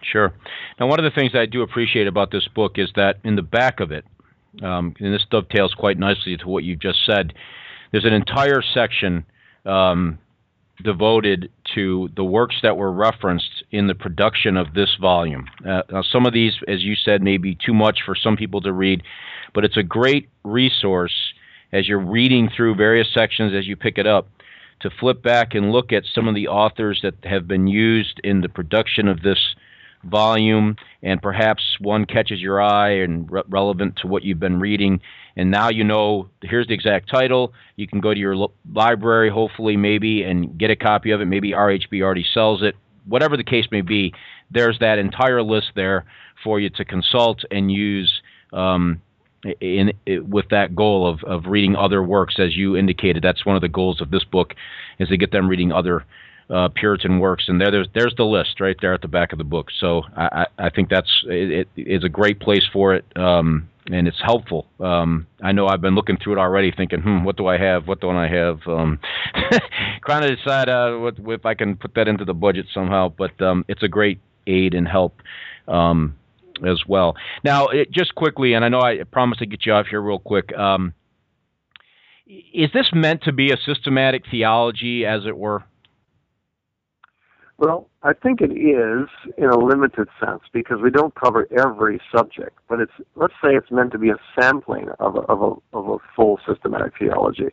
Sure. 0.02 0.32
Now, 0.78 0.86
one 0.86 0.98
of 0.98 1.04
the 1.04 1.10
things 1.10 1.32
I 1.34 1.46
do 1.46 1.62
appreciate 1.62 2.06
about 2.06 2.30
this 2.30 2.46
book 2.54 2.72
is 2.76 2.90
that 2.96 3.18
in 3.24 3.36
the 3.36 3.42
back 3.42 3.80
of 3.80 3.90
it, 3.90 4.04
um, 4.62 4.94
and 5.00 5.12
this 5.12 5.24
dovetails 5.30 5.74
quite 5.74 5.98
nicely 5.98 6.36
to 6.36 6.48
what 6.48 6.64
you 6.64 6.76
just 6.76 6.98
said, 7.04 7.32
there's 7.92 8.04
an 8.04 8.12
entire 8.12 8.62
section 8.62 9.24
um, 9.64 10.18
devoted 10.82 11.50
to 11.74 12.08
the 12.14 12.24
works 12.24 12.56
that 12.62 12.76
were 12.76 12.92
referenced 12.92 13.64
in 13.70 13.86
the 13.86 13.94
production 13.94 14.56
of 14.56 14.74
this 14.74 14.96
volume. 15.00 15.46
Uh, 15.66 15.82
now, 15.90 16.02
some 16.02 16.26
of 16.26 16.32
these, 16.32 16.52
as 16.68 16.82
you 16.82 16.94
said, 16.94 17.22
may 17.22 17.36
be 17.36 17.54
too 17.54 17.74
much 17.74 18.00
for 18.04 18.14
some 18.14 18.36
people 18.36 18.60
to 18.60 18.72
read, 18.72 19.02
but 19.54 19.64
it's 19.64 19.76
a 19.76 19.82
great 19.82 20.28
resource 20.44 21.14
as 21.72 21.88
you're 21.88 21.98
reading 21.98 22.48
through 22.54 22.74
various 22.74 23.08
sections 23.12 23.52
as 23.56 23.66
you 23.66 23.76
pick 23.76 23.98
it 23.98 24.06
up 24.06 24.28
to 24.80 24.90
flip 24.90 25.22
back 25.22 25.54
and 25.54 25.72
look 25.72 25.92
at 25.92 26.04
some 26.14 26.28
of 26.28 26.34
the 26.34 26.48
authors 26.48 27.00
that 27.02 27.14
have 27.24 27.48
been 27.48 27.66
used 27.66 28.20
in 28.22 28.40
the 28.40 28.48
production 28.48 29.08
of 29.08 29.22
this 29.22 29.54
volume, 30.04 30.76
and 31.02 31.20
perhaps 31.20 31.62
one 31.80 32.04
catches 32.04 32.40
your 32.40 32.60
eye 32.60 32.90
and 32.90 33.30
re- 33.30 33.42
relevant 33.48 33.96
to 33.96 34.06
what 34.06 34.22
you've 34.22 34.40
been 34.40 34.60
reading. 34.60 35.00
And 35.36 35.50
now 35.50 35.68
you 35.68 35.84
know 35.84 36.28
here's 36.42 36.68
the 36.68 36.74
exact 36.74 37.10
title. 37.10 37.52
You 37.76 37.86
can 37.86 38.00
go 38.00 38.14
to 38.14 38.20
your 38.20 38.36
lo- 38.36 38.52
library, 38.72 39.30
hopefully, 39.30 39.76
maybe, 39.76 40.22
and 40.22 40.56
get 40.58 40.70
a 40.70 40.76
copy 40.76 41.10
of 41.10 41.20
it. 41.20 41.26
Maybe 41.26 41.52
RHB 41.52 42.02
already 42.02 42.26
sells 42.32 42.62
it. 42.62 42.76
Whatever 43.06 43.36
the 43.36 43.44
case 43.44 43.66
may 43.70 43.82
be, 43.82 44.14
there's 44.50 44.78
that 44.80 44.98
entire 44.98 45.42
list 45.42 45.72
there 45.74 46.04
for 46.42 46.60
you 46.60 46.70
to 46.70 46.84
consult 46.84 47.44
and 47.50 47.70
use. 47.70 48.20
Um, 48.52 49.00
in, 49.60 49.92
with 50.28 50.48
that 50.50 50.74
goal 50.74 51.08
of, 51.08 51.22
of 51.24 51.46
reading 51.46 51.76
other 51.76 52.02
works, 52.02 52.36
as 52.38 52.56
you 52.56 52.76
indicated, 52.76 53.22
that's 53.22 53.44
one 53.44 53.56
of 53.56 53.62
the 53.62 53.68
goals 53.68 54.00
of 54.00 54.10
this 54.10 54.24
book, 54.24 54.54
is 54.98 55.08
to 55.08 55.16
get 55.16 55.32
them 55.32 55.48
reading 55.48 55.72
other 55.72 56.04
uh, 56.48 56.68
Puritan 56.68 57.18
works, 57.18 57.44
and 57.48 57.60
there, 57.60 57.70
there's 57.70 57.88
there's 57.94 58.14
the 58.16 58.24
list 58.24 58.60
right 58.60 58.76
there 58.80 58.94
at 58.94 59.02
the 59.02 59.08
back 59.08 59.32
of 59.32 59.38
the 59.38 59.44
book. 59.44 59.68
So 59.80 60.02
I, 60.16 60.46
I 60.58 60.70
think 60.70 60.88
that's 60.88 61.10
it, 61.26 61.68
it 61.76 61.88
is 61.88 62.04
a 62.04 62.08
great 62.08 62.38
place 62.40 62.62
for 62.72 62.94
it, 62.94 63.04
um, 63.16 63.68
and 63.90 64.06
it's 64.06 64.20
helpful. 64.22 64.66
Um, 64.78 65.26
I 65.42 65.52
know 65.52 65.66
I've 65.66 65.80
been 65.80 65.94
looking 65.94 66.16
through 66.16 66.34
it 66.34 66.38
already, 66.38 66.70
thinking, 66.70 67.00
hmm, 67.00 67.24
what 67.24 67.36
do 67.36 67.46
I 67.48 67.58
have? 67.58 67.88
What 67.88 68.00
don't 68.00 68.16
I 68.16 68.28
have? 68.28 68.60
Um, 68.66 69.00
trying 70.06 70.22
to 70.22 70.36
decide 70.36 70.68
uh, 70.68 70.96
what, 70.98 71.16
if 71.18 71.44
I 71.44 71.54
can 71.54 71.76
put 71.76 71.94
that 71.94 72.06
into 72.06 72.24
the 72.24 72.34
budget 72.34 72.66
somehow. 72.72 73.08
But 73.08 73.40
um, 73.42 73.64
it's 73.68 73.82
a 73.82 73.88
great 73.88 74.20
aid 74.46 74.74
and 74.74 74.86
help. 74.86 75.20
Um, 75.66 76.16
as 76.66 76.80
well. 76.86 77.16
Now, 77.44 77.68
it, 77.68 77.90
just 77.90 78.14
quickly, 78.14 78.54
and 78.54 78.64
I 78.64 78.68
know 78.68 78.80
I 78.80 79.02
promised 79.04 79.40
to 79.40 79.46
get 79.46 79.66
you 79.66 79.72
off 79.72 79.86
here 79.86 80.00
real 80.00 80.18
quick. 80.18 80.56
Um, 80.56 80.94
is 82.26 82.70
this 82.72 82.90
meant 82.92 83.22
to 83.24 83.32
be 83.32 83.52
a 83.52 83.56
systematic 83.56 84.24
theology, 84.30 85.06
as 85.06 85.26
it 85.26 85.36
were? 85.36 85.64
Well, 87.58 87.88
I 88.02 88.12
think 88.12 88.40
it 88.42 88.52
is 88.52 89.08
in 89.38 89.44
a 89.44 89.56
limited 89.58 90.08
sense 90.22 90.42
because 90.52 90.78
we 90.82 90.90
don't 90.90 91.14
cover 91.14 91.48
every 91.56 92.00
subject, 92.14 92.58
but 92.68 92.80
it's 92.80 92.92
let's 93.14 93.32
say 93.42 93.54
it's 93.56 93.70
meant 93.70 93.92
to 93.92 93.98
be 93.98 94.10
a 94.10 94.18
sampling 94.38 94.88
of 95.00 95.16
a, 95.16 95.20
of 95.20 95.40
a, 95.40 95.76
of 95.76 95.88
a 95.88 95.96
full 96.14 96.38
systematic 96.46 96.92
theology. 96.98 97.48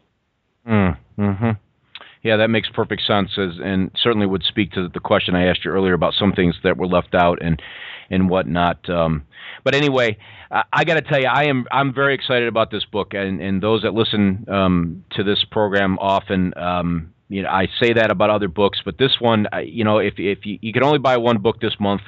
Mm, 0.67 0.97
hmm 1.15 1.51
Yeah, 2.24 2.38
that 2.38 2.49
makes 2.49 2.69
perfect 2.69 3.03
sense, 3.05 3.32
as, 3.38 3.59
and 3.61 3.91
certainly 4.01 4.26
would 4.26 4.43
speak 4.43 4.71
to 4.71 4.88
the 4.88 5.01
question 5.01 5.36
I 5.36 5.47
asked 5.47 5.65
you 5.65 5.71
earlier 5.71 5.93
about 5.93 6.13
some 6.13 6.32
things 6.32 6.55
that 6.63 6.78
were 6.78 6.88
left 6.88 7.13
out 7.13 7.39
and 7.41 7.61
and 8.09 8.30
whatnot. 8.30 8.89
Um, 8.89 9.24
but 9.63 9.76
anyway, 9.76 10.17
I, 10.51 10.63
I 10.71 10.84
got 10.86 10.95
to 10.95 11.01
tell 11.01 11.19
you, 11.19 11.28
I 11.28 11.45
am 11.45 11.65
I'm 11.71 11.93
very 11.93 12.15
excited 12.15 12.47
about 12.47 12.71
this 12.71 12.86
book, 12.86 13.13
and 13.13 13.41
and 13.41 13.61
those 13.61 13.82
that 13.82 13.93
listen 13.93 14.45
um, 14.49 15.03
to 15.11 15.24
this 15.24 15.43
program 15.51 15.99
often. 15.99 16.57
Um, 16.57 17.13
you 17.28 17.41
know, 17.41 17.49
I 17.49 17.67
say 17.82 17.93
that 17.93 18.09
about 18.09 18.30
other 18.30 18.47
books, 18.47 18.80
but 18.86 18.97
this 18.97 19.17
one, 19.19 19.47
you 19.65 19.84
know, 19.84 19.97
if 19.97 20.13
if 20.17 20.45
you, 20.45 20.59
you 20.61 20.71
can 20.71 20.84
only 20.84 20.99
buy 20.99 21.17
one 21.17 21.39
book 21.39 21.59
this 21.59 21.76
month, 21.80 22.01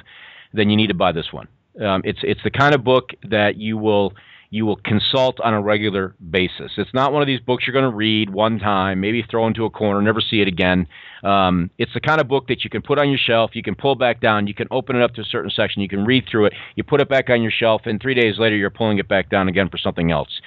then 0.54 0.70
you 0.70 0.76
need 0.76 0.88
to 0.88 0.94
buy 0.94 1.12
this 1.12 1.30
one. 1.30 1.48
Um, 1.80 2.00
it's 2.04 2.20
it's 2.22 2.40
the 2.42 2.50
kind 2.50 2.74
of 2.74 2.84
book 2.84 3.10
that 3.28 3.56
you 3.56 3.76
will 3.76 4.14
you 4.50 4.64
will 4.64 4.76
consult 4.76 5.40
on 5.40 5.54
a 5.54 5.60
regular 5.60 6.14
basis. 6.30 6.72
It's 6.76 6.94
not 6.94 7.12
one 7.12 7.22
of 7.22 7.26
these 7.26 7.40
books 7.40 7.66
you're 7.66 7.72
going 7.72 7.90
to 7.90 7.96
read 7.96 8.30
one 8.30 8.58
time, 8.58 9.00
maybe 9.00 9.24
throw 9.28 9.46
into 9.46 9.64
a 9.64 9.70
corner, 9.70 10.00
never 10.00 10.20
see 10.20 10.40
it 10.40 10.48
again. 10.48 10.86
Um, 11.24 11.70
it's 11.78 11.92
the 11.94 12.00
kind 12.00 12.20
of 12.20 12.28
book 12.28 12.46
that 12.48 12.62
you 12.64 12.70
can 12.70 12.82
put 12.82 12.98
on 12.98 13.08
your 13.08 13.18
shelf, 13.18 13.52
you 13.54 13.62
can 13.62 13.74
pull 13.74 13.94
back 13.94 14.20
down, 14.20 14.46
you 14.46 14.54
can 14.54 14.68
open 14.70 14.96
it 14.96 15.02
up 15.02 15.14
to 15.14 15.22
a 15.22 15.24
certain 15.24 15.50
section, 15.50 15.82
you 15.82 15.88
can 15.88 16.04
read 16.04 16.24
through 16.30 16.46
it, 16.46 16.52
you 16.76 16.84
put 16.84 17.00
it 17.00 17.08
back 17.08 17.30
on 17.30 17.42
your 17.42 17.50
shelf, 17.50 17.82
and 17.84 18.00
three 18.00 18.14
days 18.14 18.38
later 18.38 18.56
you're 18.56 18.70
pulling 18.70 18.98
it 18.98 19.08
back 19.08 19.30
down 19.30 19.48
again 19.48 19.68
for 19.68 19.78
something 19.78 20.10
else. 20.10 20.40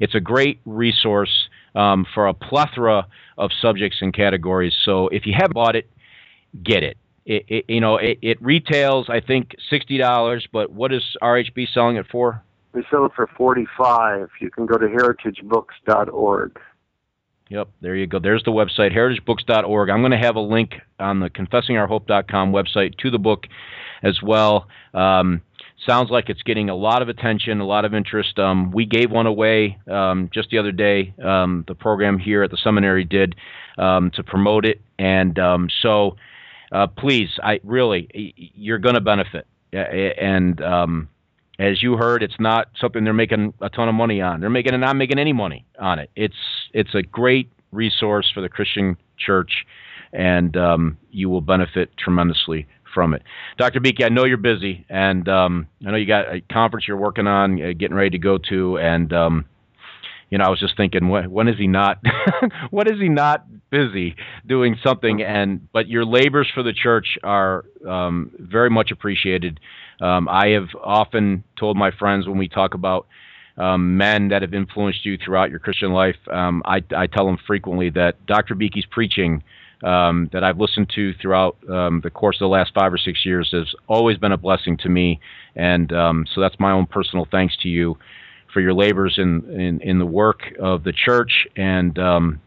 It's 0.00 0.14
a 0.14 0.20
great 0.20 0.60
resource 0.66 1.48
um, 1.74 2.06
for 2.14 2.26
a 2.26 2.34
plethora 2.34 3.06
of 3.38 3.50
subjects 3.60 3.98
and 4.00 4.12
categories. 4.12 4.74
So 4.84 5.08
if 5.08 5.26
you 5.26 5.34
have 5.38 5.50
bought 5.50 5.76
it, 5.76 5.88
get 6.62 6.82
it. 6.82 6.96
It, 7.24 7.44
it, 7.48 7.64
you 7.68 7.80
know 7.80 7.96
it, 7.96 8.18
it 8.22 8.40
retails 8.40 9.06
I 9.08 9.20
think 9.20 9.56
sixty 9.68 9.98
dollars, 9.98 10.46
but 10.52 10.70
what 10.70 10.92
is 10.92 11.02
RHB 11.20 11.66
selling 11.74 11.96
it 11.96 12.06
for? 12.10 12.44
We 12.72 12.84
sell 12.90 13.06
it 13.06 13.12
for 13.14 13.26
forty 13.36 13.66
five. 13.78 14.28
You 14.40 14.50
can 14.50 14.66
go 14.66 14.76
to 14.76 14.86
heritagebooks.org. 14.86 16.58
Yep, 17.48 17.68
there 17.80 17.94
you 17.94 18.06
go. 18.06 18.18
There's 18.18 18.42
the 18.42 18.50
website, 18.50 18.92
heritagebooks.org. 18.92 19.88
I'm 19.88 20.00
going 20.00 20.10
to 20.10 20.18
have 20.18 20.34
a 20.34 20.40
link 20.40 20.74
on 20.98 21.20
the 21.20 21.30
confessingourhope.com 21.30 22.52
website 22.52 22.98
to 22.98 23.10
the 23.10 23.20
book 23.20 23.46
as 24.02 24.20
well. 24.20 24.66
Um, 24.92 25.42
sounds 25.86 26.10
like 26.10 26.28
it's 26.28 26.42
getting 26.42 26.70
a 26.70 26.74
lot 26.74 27.02
of 27.02 27.08
attention, 27.08 27.60
a 27.60 27.66
lot 27.66 27.84
of 27.84 27.94
interest. 27.94 28.38
Um, 28.40 28.72
we 28.72 28.84
gave 28.84 29.12
one 29.12 29.26
away 29.26 29.78
um, 29.88 30.28
just 30.34 30.50
the 30.50 30.58
other 30.58 30.72
day. 30.72 31.14
Um, 31.22 31.64
the 31.68 31.74
program 31.76 32.18
here 32.18 32.42
at 32.42 32.50
the 32.50 32.56
seminary 32.56 33.04
did 33.04 33.36
um, 33.78 34.10
to 34.12 34.24
promote 34.24 34.64
it, 34.64 34.80
and 34.98 35.38
um, 35.38 35.68
so 35.82 36.16
uh, 36.72 36.88
please, 36.88 37.30
I 37.42 37.60
really, 37.62 38.34
you're 38.36 38.78
going 38.78 38.96
to 38.96 39.00
benefit. 39.00 39.46
And 39.72 40.60
as 41.58 41.82
you 41.82 41.96
heard, 41.96 42.22
it's 42.22 42.38
not 42.38 42.68
something 42.78 43.04
they're 43.04 43.12
making 43.12 43.54
a 43.60 43.68
ton 43.68 43.88
of 43.88 43.94
money 43.94 44.20
on. 44.20 44.40
They're 44.40 44.50
making 44.50 44.78
not 44.78 44.96
making 44.96 45.18
any 45.18 45.32
money 45.32 45.64
on 45.78 45.98
it. 45.98 46.10
It's 46.16 46.36
it's 46.72 46.94
a 46.94 47.02
great 47.02 47.50
resource 47.72 48.30
for 48.32 48.40
the 48.40 48.48
Christian 48.48 48.96
church, 49.18 49.64
and 50.12 50.56
um, 50.56 50.98
you 51.10 51.28
will 51.28 51.40
benefit 51.40 51.96
tremendously 51.96 52.66
from 52.92 53.14
it. 53.14 53.22
Dr. 53.58 53.80
Beeke, 53.80 54.02
I 54.02 54.08
know 54.08 54.24
you're 54.24 54.36
busy, 54.36 54.84
and 54.88 55.28
um, 55.28 55.66
I 55.86 55.90
know 55.90 55.96
you 55.96 56.06
got 56.06 56.34
a 56.34 56.40
conference 56.52 56.86
you're 56.88 56.96
working 56.96 57.26
on, 57.26 57.62
uh, 57.62 57.72
getting 57.76 57.96
ready 57.96 58.10
to 58.10 58.18
go 58.18 58.38
to, 58.48 58.78
and 58.78 59.12
um, 59.12 59.44
you 60.30 60.38
know, 60.38 60.44
I 60.44 60.50
was 60.50 60.58
just 60.58 60.76
thinking, 60.76 61.08
when, 61.08 61.48
is 61.48 61.56
he 61.56 61.66
not? 61.66 62.02
when 62.70 62.88
is 62.92 63.00
he 63.00 63.08
not 63.08 63.46
busy 63.70 64.16
doing 64.46 64.76
something? 64.82 65.22
And 65.22 65.70
but 65.72 65.88
your 65.88 66.04
labors 66.04 66.50
for 66.52 66.62
the 66.62 66.72
church 66.72 67.18
are 67.22 67.64
um, 67.86 68.32
very 68.38 68.70
much 68.70 68.90
appreciated. 68.90 69.60
Um, 70.00 70.28
I 70.28 70.48
have 70.48 70.68
often 70.82 71.44
told 71.58 71.76
my 71.76 71.90
friends 71.90 72.26
when 72.26 72.38
we 72.38 72.48
talk 72.48 72.74
about 72.74 73.06
um, 73.56 73.96
men 73.96 74.28
that 74.28 74.42
have 74.42 74.52
influenced 74.52 75.06
you 75.06 75.16
throughout 75.16 75.50
your 75.50 75.58
Christian 75.58 75.92
life, 75.92 76.16
um, 76.30 76.62
I, 76.66 76.82
I, 76.94 77.06
tell 77.06 77.24
them 77.24 77.38
frequently 77.46 77.88
that 77.90 78.26
Dr. 78.26 78.54
Beeke's 78.54 78.84
preaching 78.90 79.42
um, 79.82 80.28
that 80.34 80.44
I've 80.44 80.58
listened 80.58 80.90
to 80.94 81.14
throughout 81.14 81.56
um, 81.70 82.02
the 82.02 82.10
course 82.10 82.36
of 82.36 82.40
the 82.40 82.48
last 82.48 82.72
five 82.74 82.92
or 82.92 82.98
six 82.98 83.24
years 83.24 83.48
has 83.52 83.72
always 83.88 84.18
been 84.18 84.32
a 84.32 84.36
blessing 84.36 84.76
to 84.78 84.90
me. 84.90 85.20
And 85.54 85.90
um, 85.92 86.26
so 86.34 86.42
that's 86.42 86.60
my 86.60 86.72
own 86.72 86.84
personal 86.84 87.26
thanks 87.30 87.56
to 87.62 87.68
you 87.68 87.96
for 88.56 88.62
your 88.62 88.72
labors 88.72 89.16
in, 89.18 89.44
in, 89.50 89.82
in 89.82 89.98
the 89.98 90.06
work 90.06 90.40
of 90.58 90.82
the 90.82 90.90
church. 90.90 91.46
And 91.56 91.98
um, 91.98 92.40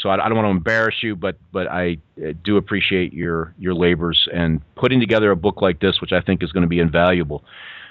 so 0.00 0.08
I, 0.08 0.14
I, 0.24 0.28
don't 0.28 0.36
want 0.36 0.46
to 0.46 0.50
embarrass 0.50 0.94
you, 1.02 1.16
but 1.16 1.38
but 1.52 1.66
I 1.66 1.96
do 2.44 2.56
appreciate 2.56 3.12
your 3.12 3.52
your 3.58 3.74
labors 3.74 4.28
and 4.32 4.60
putting 4.76 5.00
together 5.00 5.32
a 5.32 5.34
book 5.34 5.60
like 5.60 5.80
this, 5.80 6.00
which 6.00 6.12
I 6.12 6.20
think 6.20 6.44
is 6.44 6.52
going 6.52 6.62
to 6.62 6.68
be 6.68 6.78
invaluable 6.78 7.42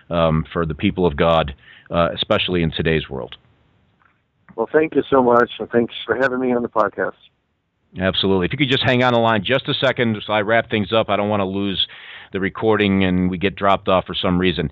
um, 0.09 0.45
for 0.53 0.65
the 0.65 0.73
people 0.73 1.05
of 1.05 1.17
God, 1.17 1.53
uh, 1.91 2.07
especially 2.15 2.63
in 2.63 2.71
today's 2.71 3.09
world. 3.09 3.35
Well, 4.55 4.69
thank 4.71 4.95
you 4.95 5.03
so 5.09 5.21
much, 5.21 5.51
and 5.59 5.69
thanks 5.69 5.93
for 6.05 6.15
having 6.15 6.39
me 6.39 6.53
on 6.53 6.61
the 6.61 6.69
podcast. 6.69 7.11
Absolutely. 7.99 8.45
If 8.45 8.53
you 8.53 8.57
could 8.57 8.69
just 8.69 8.83
hang 8.85 9.03
on 9.03 9.11
the 9.11 9.19
line 9.19 9.43
just 9.43 9.67
a 9.67 9.73
second 9.73 10.17
so 10.25 10.31
I 10.31 10.43
wrap 10.43 10.69
things 10.69 10.93
up. 10.93 11.09
I 11.09 11.17
don't 11.17 11.27
want 11.27 11.41
to 11.41 11.45
lose 11.45 11.85
the 12.31 12.39
recording 12.39 13.03
and 13.03 13.29
we 13.29 13.37
get 13.37 13.57
dropped 13.57 13.89
off 13.89 14.05
for 14.05 14.13
some 14.13 14.39
reason. 14.39 14.69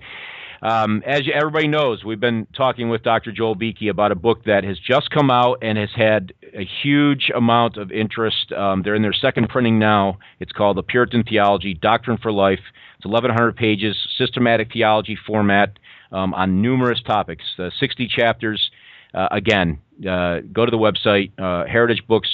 Um, 0.60 1.02
as 1.06 1.22
everybody 1.32 1.68
knows, 1.68 2.04
we've 2.04 2.20
been 2.20 2.46
talking 2.56 2.88
with 2.88 3.02
Dr. 3.02 3.30
Joel 3.32 3.54
Beeke 3.54 3.88
about 3.90 4.10
a 4.10 4.16
book 4.16 4.44
that 4.44 4.64
has 4.64 4.78
just 4.78 5.10
come 5.10 5.30
out 5.30 5.58
and 5.62 5.78
has 5.78 5.90
had 5.94 6.32
a 6.54 6.68
huge 6.82 7.30
amount 7.34 7.76
of 7.76 7.92
interest. 7.92 8.52
Um, 8.52 8.82
they're 8.82 8.94
in 8.94 9.02
their 9.02 9.12
second 9.12 9.48
printing 9.48 9.78
now. 9.78 10.18
It's 10.40 10.52
called 10.52 10.76
The 10.76 10.82
Puritan 10.82 11.22
Theology 11.22 11.74
Doctrine 11.74 12.18
for 12.18 12.32
Life. 12.32 12.60
It's 12.96 13.06
1,100 13.06 13.56
pages, 13.56 13.96
systematic 14.18 14.72
theology 14.72 15.16
format 15.26 15.78
um, 16.10 16.34
on 16.34 16.60
numerous 16.60 17.00
topics, 17.02 17.44
uh, 17.58 17.70
60 17.78 18.08
chapters. 18.08 18.70
Uh, 19.14 19.28
again, 19.30 19.78
uh, 20.00 20.40
go 20.52 20.64
to 20.64 20.70
the 20.70 20.76
website, 20.76 21.30
uh, 21.38 21.66
Heritage 21.66 22.04
Books 22.06 22.28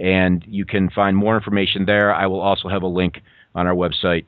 and 0.00 0.42
you 0.48 0.64
can 0.64 0.90
find 0.90 1.16
more 1.16 1.36
information 1.36 1.84
there. 1.84 2.12
I 2.12 2.26
will 2.26 2.40
also 2.40 2.68
have 2.68 2.82
a 2.82 2.88
link 2.88 3.20
on 3.54 3.66
our 3.66 3.74
website 3.74 4.24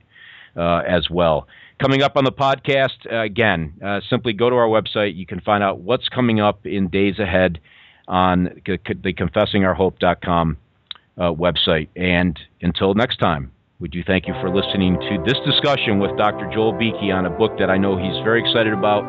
uh, 0.56 0.82
as 0.86 1.08
well. 1.10 1.48
Coming 1.82 2.02
up 2.02 2.16
on 2.16 2.22
the 2.22 2.30
podcast, 2.30 3.10
uh, 3.10 3.22
again, 3.22 3.74
uh, 3.84 4.00
simply 4.08 4.32
go 4.32 4.48
to 4.48 4.54
our 4.54 4.68
website. 4.68 5.16
You 5.16 5.26
can 5.26 5.40
find 5.40 5.64
out 5.64 5.80
what's 5.80 6.08
coming 6.08 6.38
up 6.38 6.64
in 6.64 6.86
days 6.86 7.18
ahead 7.18 7.58
on 8.06 8.44
the 8.64 8.78
confessingourhope.com 8.78 10.56
uh, 11.18 11.20
website. 11.32 11.88
And 11.96 12.38
until 12.60 12.94
next 12.94 13.16
time, 13.16 13.50
we 13.80 13.88
do 13.88 14.04
thank 14.06 14.28
you 14.28 14.34
for 14.34 14.48
listening 14.48 14.94
to 14.94 15.24
this 15.26 15.34
discussion 15.44 15.98
with 15.98 16.16
Dr. 16.16 16.48
Joel 16.54 16.72
Beeke 16.72 17.10
on 17.12 17.26
a 17.26 17.30
book 17.30 17.58
that 17.58 17.68
I 17.68 17.78
know 17.78 17.98
he's 17.98 18.22
very 18.22 18.38
excited 18.38 18.72
about, 18.72 19.02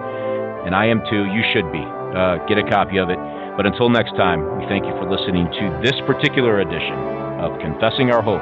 and 0.66 0.74
I 0.74 0.88
am 0.88 1.04
too. 1.12 1.26
You 1.30 1.44
should 1.54 1.72
be. 1.72 1.78
Uh, 1.78 2.44
get 2.48 2.58
a 2.58 2.68
copy 2.68 2.98
of 2.98 3.12
it. 3.12 3.20
But 3.56 3.68
until 3.68 3.90
next 3.90 4.18
time, 4.18 4.42
we 4.58 4.66
thank 4.66 4.86
you 4.86 4.98
for 4.98 5.06
listening 5.06 5.46
to 5.46 5.80
this 5.86 5.94
particular 6.08 6.60
edition 6.62 6.98
of 7.38 7.54
Confessing 7.62 8.10
Our 8.10 8.24
Hope, 8.24 8.42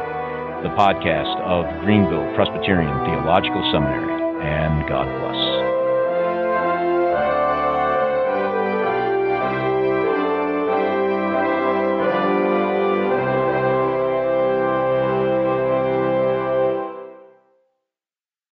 the 0.64 0.72
podcast 0.80 1.36
of 1.44 1.68
Greenville 1.84 2.34
Presbyterian 2.34 2.96
Theological 3.04 3.60
Seminary. 3.74 4.21
And 4.42 4.90
God 4.90 5.06
bless. 5.20 5.51